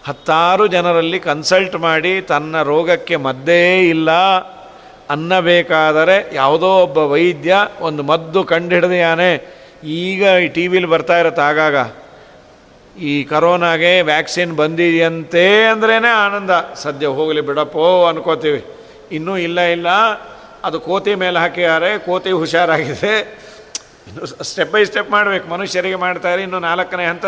ಹತ್ತಾರು 0.06 0.66
ಜನರಲ್ಲಿ 0.66 1.20
ಕನ್ಸಲ್ಟ್ 1.20 1.76
ಮಾಡಿ 1.76 2.20
ತನ್ನ 2.20 2.62
ರೋಗಕ್ಕೆ 2.62 3.16
ಮದ್ದೇ 3.16 3.88
ಇಲ್ಲ 3.88 4.10
ಅನ್ನಬೇಕಾದರೆ 5.10 6.34
ಯಾವುದೋ 6.34 6.82
ಒಬ್ಬ 6.82 6.98
ವೈದ್ಯ 6.98 7.56
ಒಂದು 7.80 8.02
ಮದ್ದು 8.02 8.44
ಕಂಡುಹಿಡಿದಿಯಾನೆ 8.44 9.56
ಈಗ 9.84 10.22
ಈ 10.22 10.48
ಟಿ 10.48 10.66
ವಿಲಿ 10.66 10.86
ಬರ್ತಾ 10.86 11.18
ಇರತ್ತೆ 11.18 11.42
ಆಗಾಗ. 11.42 11.76
ಈ 12.98 13.24
ಕರೋನಾಗೆ 13.24 14.00
ವ್ಯಾಕ್ಸಿನ್ 14.00 14.56
ಬಂದಿದೆಯಂತೆ 14.56 15.64
ಅಂದ್ರೇ 15.64 16.08
ಆನಂದ. 16.08 16.50
ಸದ್ಯ 16.74 17.06
ಹೋಗಲಿ 17.06 17.40
ಬಿಡಪ್ಪೋ 17.40 18.06
ಅನ್ಕೋತೀವಿ. 18.06 18.64
ಇನ್ನೂ 19.12 19.36
ಇಲ್ಲ 19.36 19.60
ಇಲ್ಲ. 19.60 19.88
ಅದು 20.64 20.80
ಕೋತಿ 20.80 21.14
ಮೇಲೆ 21.14 21.38
ಹಾಕಿದ್ದಾರೆ, 21.38 21.98
ಕೋತಿ 21.98 22.30
ಹುಷಾರಾಗಿದೆ. 22.30 23.44
ಇನ್ನು 24.08 24.44
ಸ್ಟೆಪ್ 24.44 24.72
ಬೈ 24.72 24.84
ಸ್ಟೆಪ್ 24.84 25.10
ಮಾಡಬೇಕು. 25.10 25.48
ಮನುಷ್ಯರಿಗೆ 25.48 25.94
ಮಾಡ್ತಾರೆ 25.94 26.42
ಇನ್ನು 26.42 26.58
ನಾಲ್ಕನೇ 26.58 27.06
ಹಂತ 27.06 27.26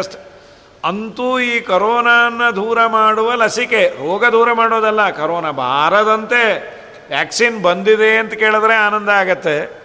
ಅಂತೂ 0.85 1.39
ಈ 1.39 1.61
ಕರೋನಾನ 1.61 2.51
ದೂರ 2.51 2.87
ಮಾಡುವ 2.87 3.35
ಲಸಿಕೆ, 3.35 3.89
ರೋಗ 3.89 4.25
ದೂರ 4.25 4.53
ಮಾಡೋದಲ್ಲ, 4.53 5.11
ಕರೋನಾ 5.11 5.51
ಬಾರದಂತೆ 5.51 6.79
ವ್ಯಾಕ್ಸಿನ್ 7.09 7.63
ಬಂದಿದೆ 7.63 8.17
ಅಂತ 8.17 8.35
ಕೇಳಿದ್ರೆ 8.35 8.75
ಆನಂದ 8.75 9.09
ಆಗತ್ತೆ. 9.09 9.83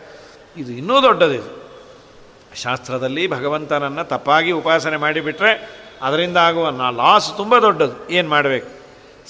ಇದು 0.57 0.71
ಇನ್ನೂ 0.71 1.01
ದೊಡ್ಡದಿದು 1.01 1.63
ಶಾಸ್ತ್ರದಲ್ಲಿ 2.55 3.27
ಭಗವಂತನನ್ನು 3.27 4.03
ತಪ್ಪಾಗಿ 4.03 4.51
ಉಪಾಸನೆ 4.51 4.97
ಮಾಡಿಬಿಟ್ರೆ 4.97 5.83
ಅದರಿಂದ 6.01 6.37
ಆಗುವ 6.37 6.69
ನಾ 6.69 6.89
ಲಾಸ್ 6.89 7.37
ತುಂಬ 7.37 7.57
ದೊಡ್ಡದು. 7.57 8.09
ಏನು 8.09 8.29
ಮಾಡಬೇಕು? 8.29 8.67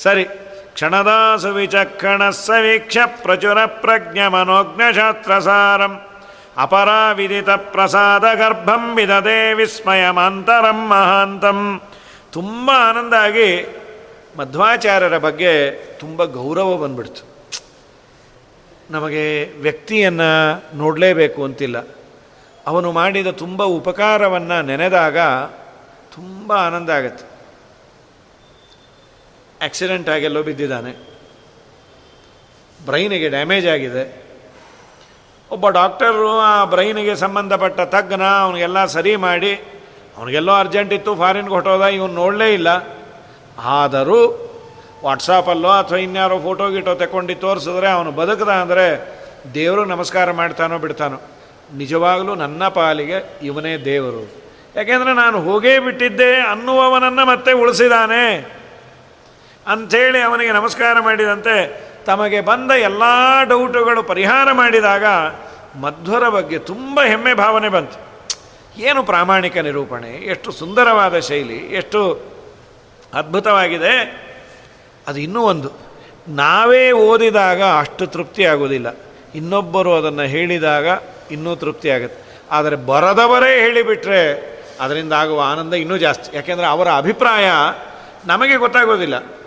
ಸರಿ 0.01 0.26
ಕ್ಷಣದಾಸು 0.74 1.47
ವಿಚಕ್ಷಣ 1.47 2.30
ಸವೀಕ್ಷ 2.30 2.97
ಪ್ರಚುರ 3.05 3.66
ಪ್ರಜ್ಞ 3.66 4.20
ಮನೋಜ್ಞಶಾಸ್ತ್ರಸಾರಂ 4.28 5.91
ಅಪರಾವಿದಿತ 5.91 6.12
ಪ್ರಸಾದ 7.56 8.34
ಗರ್ಭಂ 8.34 8.95
ವಿದದೆ 8.95 9.54
ವಿಸ್ಮಯಮಾಂತರಂ 9.54 10.88
ಮಹಾಂತಂ. 10.88 11.82
ತುಂಬ 12.32 12.72
ಆನಂದ 12.72 13.14
ಆಗಿ 13.14 13.80
ಮಧ್ವಾಚಾರ್ಯರ 14.38 15.18
ಬಗ್ಗೆ 15.18 15.72
ತುಂಬ 15.72 16.26
ಗೌರವ 16.26 16.78
ಬಂದ್ಬಿಡ್ತು. 16.78 17.24
ನಮಗೆ 18.91 19.54
ವ್ಯಕ್ತಿಯನ್ನು 19.60 20.64
ನೋಡಲೇಬೇಕು 20.78 21.43
ಅಂತಿಲ್ಲ. 21.43 21.88
ಅವನು 22.68 22.91
ಮಾಡಿದ 22.91 23.28
ತುಂಬ 23.28 23.64
ಉಪಕಾರವನ್ನು 23.64 24.62
ನೆನೆದಾಗ 24.62 25.18
ತುಂಬ 26.16 26.54
ಆನಂದ 26.54 26.89
ಆಗುತ್ತೆ. 26.89 27.26
ಆಕ್ಸಿಡೆಂಟ್ 29.66 30.10
ಆಗೆಲ್ಲೋ 30.10 30.43
ಬಿದ್ದಿದ್ದಾನೆ. 30.43 30.91
ಬ್ರೈನಿಗೆ 32.86 33.30
ಡ್ಯಾಮೇಜ್ 33.30 33.68
ಆಗಿದೆ. 33.68 34.22
ಒಬ್ಬ 35.54 35.70
ಡಾಕ್ಟರು, 35.70 36.39
ಆ 36.39 36.66
ಬ್ರೈನಿಗೆ 36.66 37.16
ಸಂಬಂಧಪಟ್ಟ 37.16 37.82
ತಗ್ಗನ 37.82 38.24
ಅವನಿಗೆಲ್ಲ 38.24 38.86
ಸರಿ 38.86 39.16
ಮಾಡಿ, 39.16 39.54
ಅವನಿಗೆಲ್ಲೋ 40.18 40.54
ಅರ್ಜೆಂಟ್ 40.54 40.93
ಇತ್ತು, 40.93 41.16
ಫಾರಿನ್ಗೆ 41.16 41.54
ಹೊಟ್ಟೋದ 41.54 41.82
ಇವನು 41.82 42.14
ನೋಡಲೇ 42.14 42.54
ಇಲ್ಲ. 42.54 42.68
ಆದರೂ 43.64 44.20
ವಾಟ್ಸಾಪಲ್ಲೋ 45.04 45.70
ಅಥವಾ 45.70 45.97
ಇನ್ಯಾರೋ 45.97 46.39
ಫೋಟೋ 46.39 46.70
ಗಿಟೋ 46.70 46.95
ತಗೊಂಡು 46.95 47.36
ತೋರಿಸಿದ್ರೆ 47.36 47.89
ಅವನು 47.89 48.12
ಬದುಕದ 48.12 48.49
ಅಂದರೆ 48.49 48.86
ದೇವರು 49.54 49.86
ನಮಸ್ಕಾರ 49.86 50.32
ಮಾಡ್ತಾನೋ 50.32 50.78
ಬಿಡ್ತಾನೋ. 50.78 51.18
ನಿಜವಾಗಲೂ 51.74 52.36
ನನ್ನ 52.36 52.68
ಪಾಲಿಗೆ 52.68 53.39
ಇವನೇ 53.43 53.78
ದೇವರು. 53.78 54.24
ಯಾಕೆಂದರೆ 54.76 55.14
ನಾನು 55.14 55.41
ಹೋಗೇ 55.41 55.80
ಬಿಟ್ಟಿದ್ದೆ 55.80 56.36
ಅನ್ನುವವನನ್ನು 56.36 57.26
ಮತ್ತೆ 57.26 57.51
ಉಳಿಸಿದಾನೆ. 57.51 58.26
ಅಂಥೇಳಿ 59.68 60.22
ಅವನಿಗೆ 60.22 60.51
ನಮಸ್ಕಾರ 60.51 60.99
ಮಾಡಿದಂತೆ 60.99 61.56
ತಮಗೆ 62.06 62.41
ಬಂದ 62.41 62.72
ಎಲ್ಲ 62.72 63.04
ಡೌಟುಗಳು 63.43 64.04
ಪರಿಹಾರ 64.04 64.51
ಮಾಡಿದಾಗ 64.51 65.04
ಮಧ್ವರ 65.82 66.30
ಬಗ್ಗೆ 66.30 66.60
ತುಂಬ 66.60 66.99
ಹೆಮ್ಮೆ 67.08 67.34
ಭಾವನೆ 67.34 67.70
ಬಂತು. 67.70 68.14
ಏನು 68.78 69.04
ಪ್ರಾಮಾಣಿಕ 69.04 69.58
ನಿರೂಪಣೆ, 69.58 70.10
ಎಷ್ಟು 70.10 70.51
ಸುಂದರವಾದ 70.51 71.20
ಶೈಲಿ, 71.20 71.58
ಎಷ್ಟು 71.58 72.22
ಅದ್ಭುತವಾಗಿದೆ. 73.14 74.24
ಅದು 75.08 75.20
ಇನ್ನೂ 75.20 75.41
ಒಂದು. 75.41 75.72
ನಾವೇ 76.28 76.91
ಓದಿದಾಗ 76.91 77.64
ಅಷ್ಟು 77.64 78.08
ತೃಪ್ತಿ 78.08 78.45
ಆಗೋದಿಲ್ಲ 78.45 78.97
ಇನ್ನೊಬ್ಬರು 79.36 79.95
ಅದನ್ನು 79.95 80.22
ಹೇಳಿದಾಗ 80.22 80.88
ಇನ್ನೂ 81.32 81.56
ತೃಪ್ತಿ 81.56 81.89
ಆಗುತ್ತೆ. 81.89 82.41
ಆದರೆ 82.51 82.76
ಬರದವರೇ 82.76 83.60
ಹೇಳಿಬಿಟ್ರೆ 83.60 84.54
ಅದರಿಂದ 84.82 85.14
ಆಗುವ 85.14 85.41
ಆನಂದ 85.51 85.74
ಇನ್ನೂ 85.74 85.97
ಜಾಸ್ತಿ. 85.97 86.36
ಯಾಕೆಂದರೆ 86.36 86.66
ಅವರ 86.66 86.88
ಅಭಿಪ್ರಾಯ 86.97 87.49
ನಮಗೆ 88.26 88.56
ಗೊತ್ತಾಗೋದಿಲ್ಲ 88.56 89.42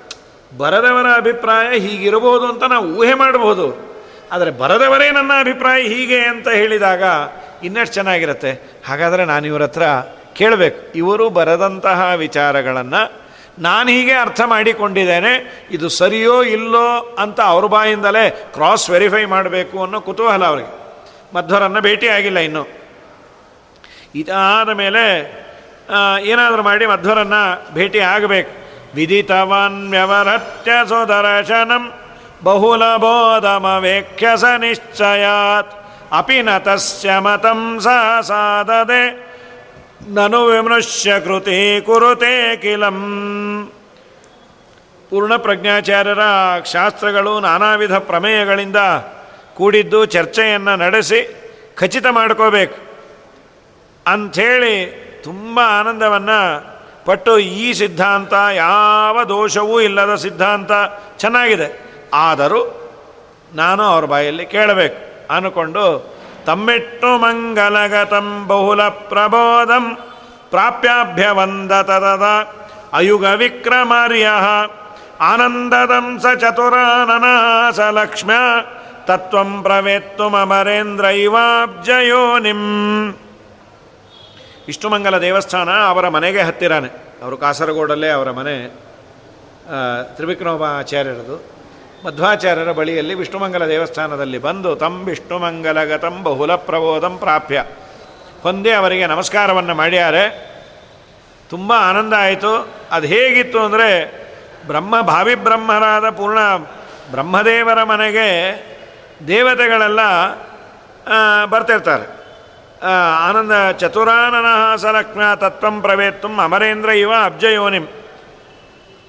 ಬರದವರ 0.52 1.06
ಅಭಿಪ್ರಾಯ 1.16 1.78
ಹೀಗಿರಬಹುದು 1.78 2.46
ಅಂತ 2.46 2.64
ನಾವು 2.64 2.86
ಊಹೆ 2.94 3.14
ಮಾಡಬಹುದು. 3.14 3.96
ಆದರೆ 4.32 4.50
ಬರದವರೇ 4.50 5.10
ನನ್ನ 5.10 5.32
ಅಭಿಪ್ರಾಯ 5.40 5.82
ಹೀಗೆ 5.82 6.20
ಅಂತ 6.20 6.48
ಹೇಳಿದಾಗ 6.48 7.02
ಇನ್ನಷ್ಟು 7.64 7.94
ಚೆನ್ನಾಗಿರುತ್ತೆ. 7.94 8.80
ಹಾಗಾದರೆ 8.88 9.24
ನಾನು 9.24 9.46
ಇವರ 9.46 9.62
ಹತ್ರ 9.62 9.82
ಕೇಳಬೇಕು. 10.34 10.92
ಇವರು 10.98 11.30
ಬರೆದಂತಹ 11.30 12.12
ವಿಚಾರಗಳನ್ನು 12.16 13.26
ನಾನು 13.58 13.88
ಹೀಗೆ 13.88 14.12
ಅರ್ಥ 14.12 14.40
ಮಾಡಿಕೊಂಡಿದ್ದೇನೆ, 14.40 15.64
ಇದು 15.70 15.88
ಸರಿಯೋ 15.88 16.42
ಇಲ್ಲೋ 16.42 17.16
ಅಂತ 17.18 17.40
ಅವ್ರ 17.40 17.66
ಬಾಯಿಂದಲೇ 17.66 18.30
ಕ್ರಾಸ್ 18.30 18.90
ವೆರಿಫೈ 18.90 19.24
ಮಾಡಬೇಕು 19.24 19.82
ಅನ್ನೋ 19.82 20.00
ಕುತೂಹಲ 20.00 20.44
ಅವರಿಗೆ. 20.44 20.72
ಮಧ್ವರನ್ನು 21.34 21.80
ಭೇಟಿಯಾಗಿಲ್ಲ 21.80 22.38
ಇನ್ನು. 22.38 22.68
ಇದಾದ 24.14 24.68
ಮೇಲೆ 24.68 25.02
ಏನಾದರೂ 26.22 26.62
ಮಾಡಿ 26.62 26.86
ಮಧ್ವರನ್ನು 26.86 27.74
ಭೇಟಿ 27.74 27.98
ಆಗಬೇಕು. 27.98 28.65
ವಿದಿತವಾನ್ 28.96 29.90
ವ್ಯವರತ್ಯ 29.90 30.72
ಸುದರ್ಶನಂ 30.88 31.92
ಬಹುಲಬೋಧಮವೇಕ್ಷ್ಯ 32.44 34.28
ಸ 34.36 34.44
ನಿಶ್ಚಯಾತ್ 34.44 35.74
ಅಪಿ 36.12 36.42
ನ 36.42 36.58
ತಸ್ಯ 36.58 37.18
ಮತಂ 37.18 37.80
ಸಾಧದೆ 37.80 39.26
ನನು 40.08 40.44
ವಿಮೃಶ್ಯ 40.44 41.20
ಕೃತಿ 41.20 41.80
ಕುರುತೆ 41.80 42.56
ಕಿಲಂ 42.56 42.98
ಪೂರ್ಣ 45.10 45.36
ಪ್ರಜ್ಞಾಚಾರ್ಯರ 45.36 46.18
ಶಾಸ್ತ್ರಗಳು 46.64 47.40
ನಾನಾ 47.40 47.74
ವಿಧ 47.74 47.94
ಪ್ರಮೇಯಗಳಿಂದ 47.94 48.76
ಕೂಡಿದ್ದು 49.54 50.06
ಚರ್ಚೆಯನ್ನು 50.06 50.76
ನಡೆಸಿ 50.76 51.20
ಖಚಿತ 51.76 52.06
ಮಾಡ್ಕೋಬೇಕು. 52.06 52.76
ಅಂಥೇಳಿ 54.06 54.74
ತುಂಬ 55.24 55.60
ಆನಂದವನ್ನು 55.80 56.38
ಪಟ್ಟು 57.06 57.32
ಈ 57.38 57.66
ಸಿದ್ಧಾಂತ, 57.72 58.34
ಯಾವ 58.56 59.16
ದೋಷವೂ 59.28 59.76
ಇಲ್ಲದ 59.80 60.14
ಸಿದ್ಧಾಂತ 60.14 60.72
ಚೆನ್ನಾಗಿದೆ. 61.18 61.68
ಆದರೂ 62.26 62.60
ನಾನು 63.54 63.82
ಅವ್ರ 63.82 64.04
ಬಾಯಲ್ಲಿ 64.04 64.46
ಕೇಳಬೇಕು. 64.46 64.98
ಅನ್ಕೊಂಡು, 65.34 65.86
ತಮ್ಮೆಟ್ಟು 66.46 67.10
ಮಂಗಲಗತಂ 67.18 68.26
ಬಹುಲ 68.46 68.82
ಪ್ರಬೋಧಂ 68.88 69.84
ಪ್ರಾಪ್ಯಾಭ್ಯವಂದತದ 70.50 72.26
ಅಯುಗ 72.92 73.24
ವಿಕ್ರಮಾರ್ಯ 73.24 74.26
ಆನಂದದಂ 75.20 76.06
ಸ 76.22 76.34
ಚತುರಾನನಾಸ 76.40 77.80
ಲಕ್ಷ್ಮ್ಯ 77.98 78.38
ತತ್ವಂ 79.06 79.50
ಪ್ರವೇತ್ತು 79.62 80.28
ಮಮರೇಂದ್ರ 80.28 81.04
ಇವಾಬ್ಜಯೋನಿಂ 81.04 82.62
ವಿಷ್ಣುಮಂಗಲ 84.66 85.18
ದೇವಸ್ಥಾನ 85.18 85.70
ಅವರ 85.88 86.08
ಮನೆಗೆ 86.08 86.40
ಹತ್ತಿರಾನೆ. 86.40 86.88
ಅವರು 87.22 87.36
ಕಾಸರಗೋಡಲ್ಲೇ 87.36 88.08
ಅವರ 88.08 88.30
ಮನೆ 88.30 88.54
ತ್ರಿವಿಕ್ರಮಾಚಾರ್ಯರದು. 90.16 91.36
ಮಧ್ವಾಚಾರ್ಯರ 92.06 92.72
ಬಳಿಯಲ್ಲಿ 92.72 93.14
ವಿಷ್ಣುಮಂಗಲ 93.14 93.66
ದೇವಸ್ಥಾನದಲ್ಲಿ 93.66 94.38
ಬಂದು 94.38 94.76
ತಂ 94.76 95.04
ವಿಷ್ಣುಮಂಗಲಗತಂ 95.04 96.22
ಬಹುಲ 96.22 96.54
ಪ್ರಬೋಧಂ 96.54 97.18
ಪ್ರಾಪ್ಯ. 97.18 97.64
ಹೊಂದಿ 98.42 98.70
ಅವರಿಗೆ 98.70 99.06
ನಮಸ್ಕಾರವನ್ನು 99.06 99.74
ಮಾಡ್ಯಾರೆ. 99.74 100.24
ತುಂಬ 101.50 101.72
ಆನಂದ 101.76 102.12
ಆಯಿತು. 102.18 102.52
ಅದು 102.92 103.06
ಹೇಗಿತ್ತು 103.06 103.58
ಅಂದರೆ 103.60 103.88
ಬ್ರಹ್ಮ 104.66 105.00
ಭಾವಿ 105.00 105.34
ಬ್ರಹ್ಮರಾದ 105.34 106.10
ಪೂರ್ಣ 106.10 106.38
ಬ್ರಹ್ಮದೇವರ 107.10 107.82
ಮನೆಗೆ 107.84 108.28
ದೇವತೆಗಳೆಲ್ಲ 109.28 110.00
ಬರ್ತಿರ್ತಾರೆ. 111.44 112.15
ಆನಂದ 113.28 113.70
ಚತುರಾನನಃ 113.72 114.76
ಸಲಕ್ಷ್ಮ 114.76 115.34
ತತ್ವಂ 115.34 115.80
ಪ್ರವೇತ್ತು 115.80 116.28
ಅಮರೇಂದ್ರ 116.28 116.88
ಇವ 116.88 117.12
ಅಬ್ಜಯೋನಿಂ. 117.24 117.84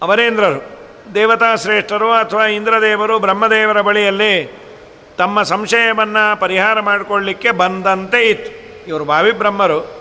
ಅಮರೇಂದ್ರರು, 0.01 0.79
ದೇವತಾ 1.13 1.55
ಶ್ರೇಷ್ಠರು 1.55 2.11
ಅಥವಾ 2.11 2.45
ಇಂದ್ರದೇವರು 2.45 3.19
ಬ್ರಹ್ಮದೇವರ 3.19 3.81
ಬಳಿಯಲ್ಲಿ 3.81 4.59
ತಮ್ಮ 5.17 5.43
ಸಂಶಯವನ್ನು 5.43 6.39
ಪರಿಹಾರ 6.39 6.79
ಮಾಡಿಕೊಳ್ಳಿಕ್ಕೆ 6.79 7.51
ಬಂದಂತೆ 7.51 8.29
ಇತ್ತು. 8.29 8.51
ಇವರು 8.87 9.05
ಭಾವಿಬ್ರಹ್ಮರು 9.05 9.97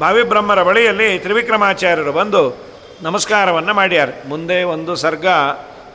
ಭಾವಿಬ್ರಹ್ಮರ 0.00 0.62
ಬಳಿಯಲ್ಲಿ 0.62 1.18
ತ್ರಿವಿಕ್ರಮಾಚಾರ್ಯರು 1.18 2.12
ಬಂದು 2.12 2.68
ನಮಸ್ಕಾರವನ್ನು 3.02 3.74
ಮಾಡ್ಯಾರ. 3.74 4.08
ಮುಂದೆ 4.28 4.62
ಒಂದು 4.62 4.96
ಸರ್ಗ 4.96 5.26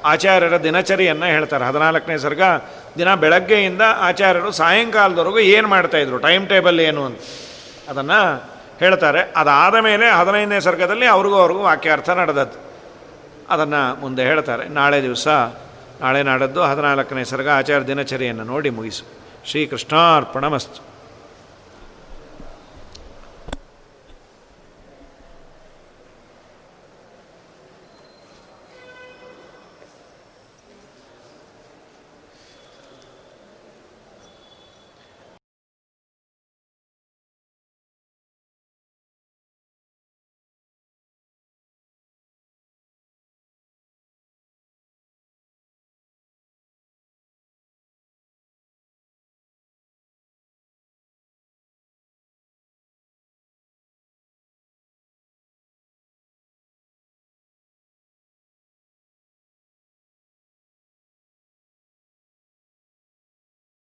ಆಚಾರ್ಯರ 0.06 0.64
ದಿನಚರಿಯನ್ನು 0.64 1.26
ಹೇಳ್ತಾರೆ. 1.26 1.66
ಹದಿನಾಲ್ಕನೇ 1.66 2.18
ಸರ್ಗ, 2.18 2.42
ದಿನ 2.98 3.16
ಬೆಳಗ್ಗೆಯಿಂದ 3.16 3.82
ಆಚಾರ್ಯರು 3.98 4.52
ಸಾಯಂಕಾಲದವರೆಗೂ 4.52 5.40
ಏನು 5.40 5.68
ಮಾಡ್ತಾಯಿದ್ರು 5.68 6.18
ಟೈಮ್ 6.18 6.50
ಟೇಬಲ್ 6.50 6.80
ಏನು 6.80 7.06
ಅಂತ. 7.06 7.20
ಅದನ್ನು 7.90 8.44
ಹೇಳ್ತಾರೆ. 8.80 9.34
ಅದಾದ 9.36 9.76
ಮೇಲೆ 9.76 10.12
ಹದಿನೈದನೇ 10.12 10.60
ಸರ್ಗದಲ್ಲಿ 10.60 11.06
ಅವ್ರಿಗೂ 11.06 11.36
ಅವ್ರಿಗೂ 11.36 11.62
ವಾಕ್ಯಾರ್ಥ 11.62 12.10
ನಡೆದದ್ದು. 12.10 12.60
ಅದನ್ನು 13.50 14.02
ಮುಂದೆ 14.02 14.24
ಹೇಳ್ತಾರೆ. 14.24 14.70
ನಾಳೆ 14.70 15.04
ದಿವಸ, 15.04 15.28
ನಾಳೆ 16.02 16.24
ನಾಡದ್ದು 16.24 16.64
ಹದಿನಾಲ್ಕನೇ 16.64 17.24
ಸರ್ಗ 17.24 17.50
ಆಚಾರ್ಯ 17.50 17.88
ದಿನಚರಿಯನ್ನು 17.88 18.44
ನೋಡಿ 18.44 18.70
ಮುಗಿಸು. 18.70 19.04
ಶ್ರೀಕೃಷ್ಣಾರ್ಪಣ 19.46 20.48
ಮಸ್ತು 20.48 20.93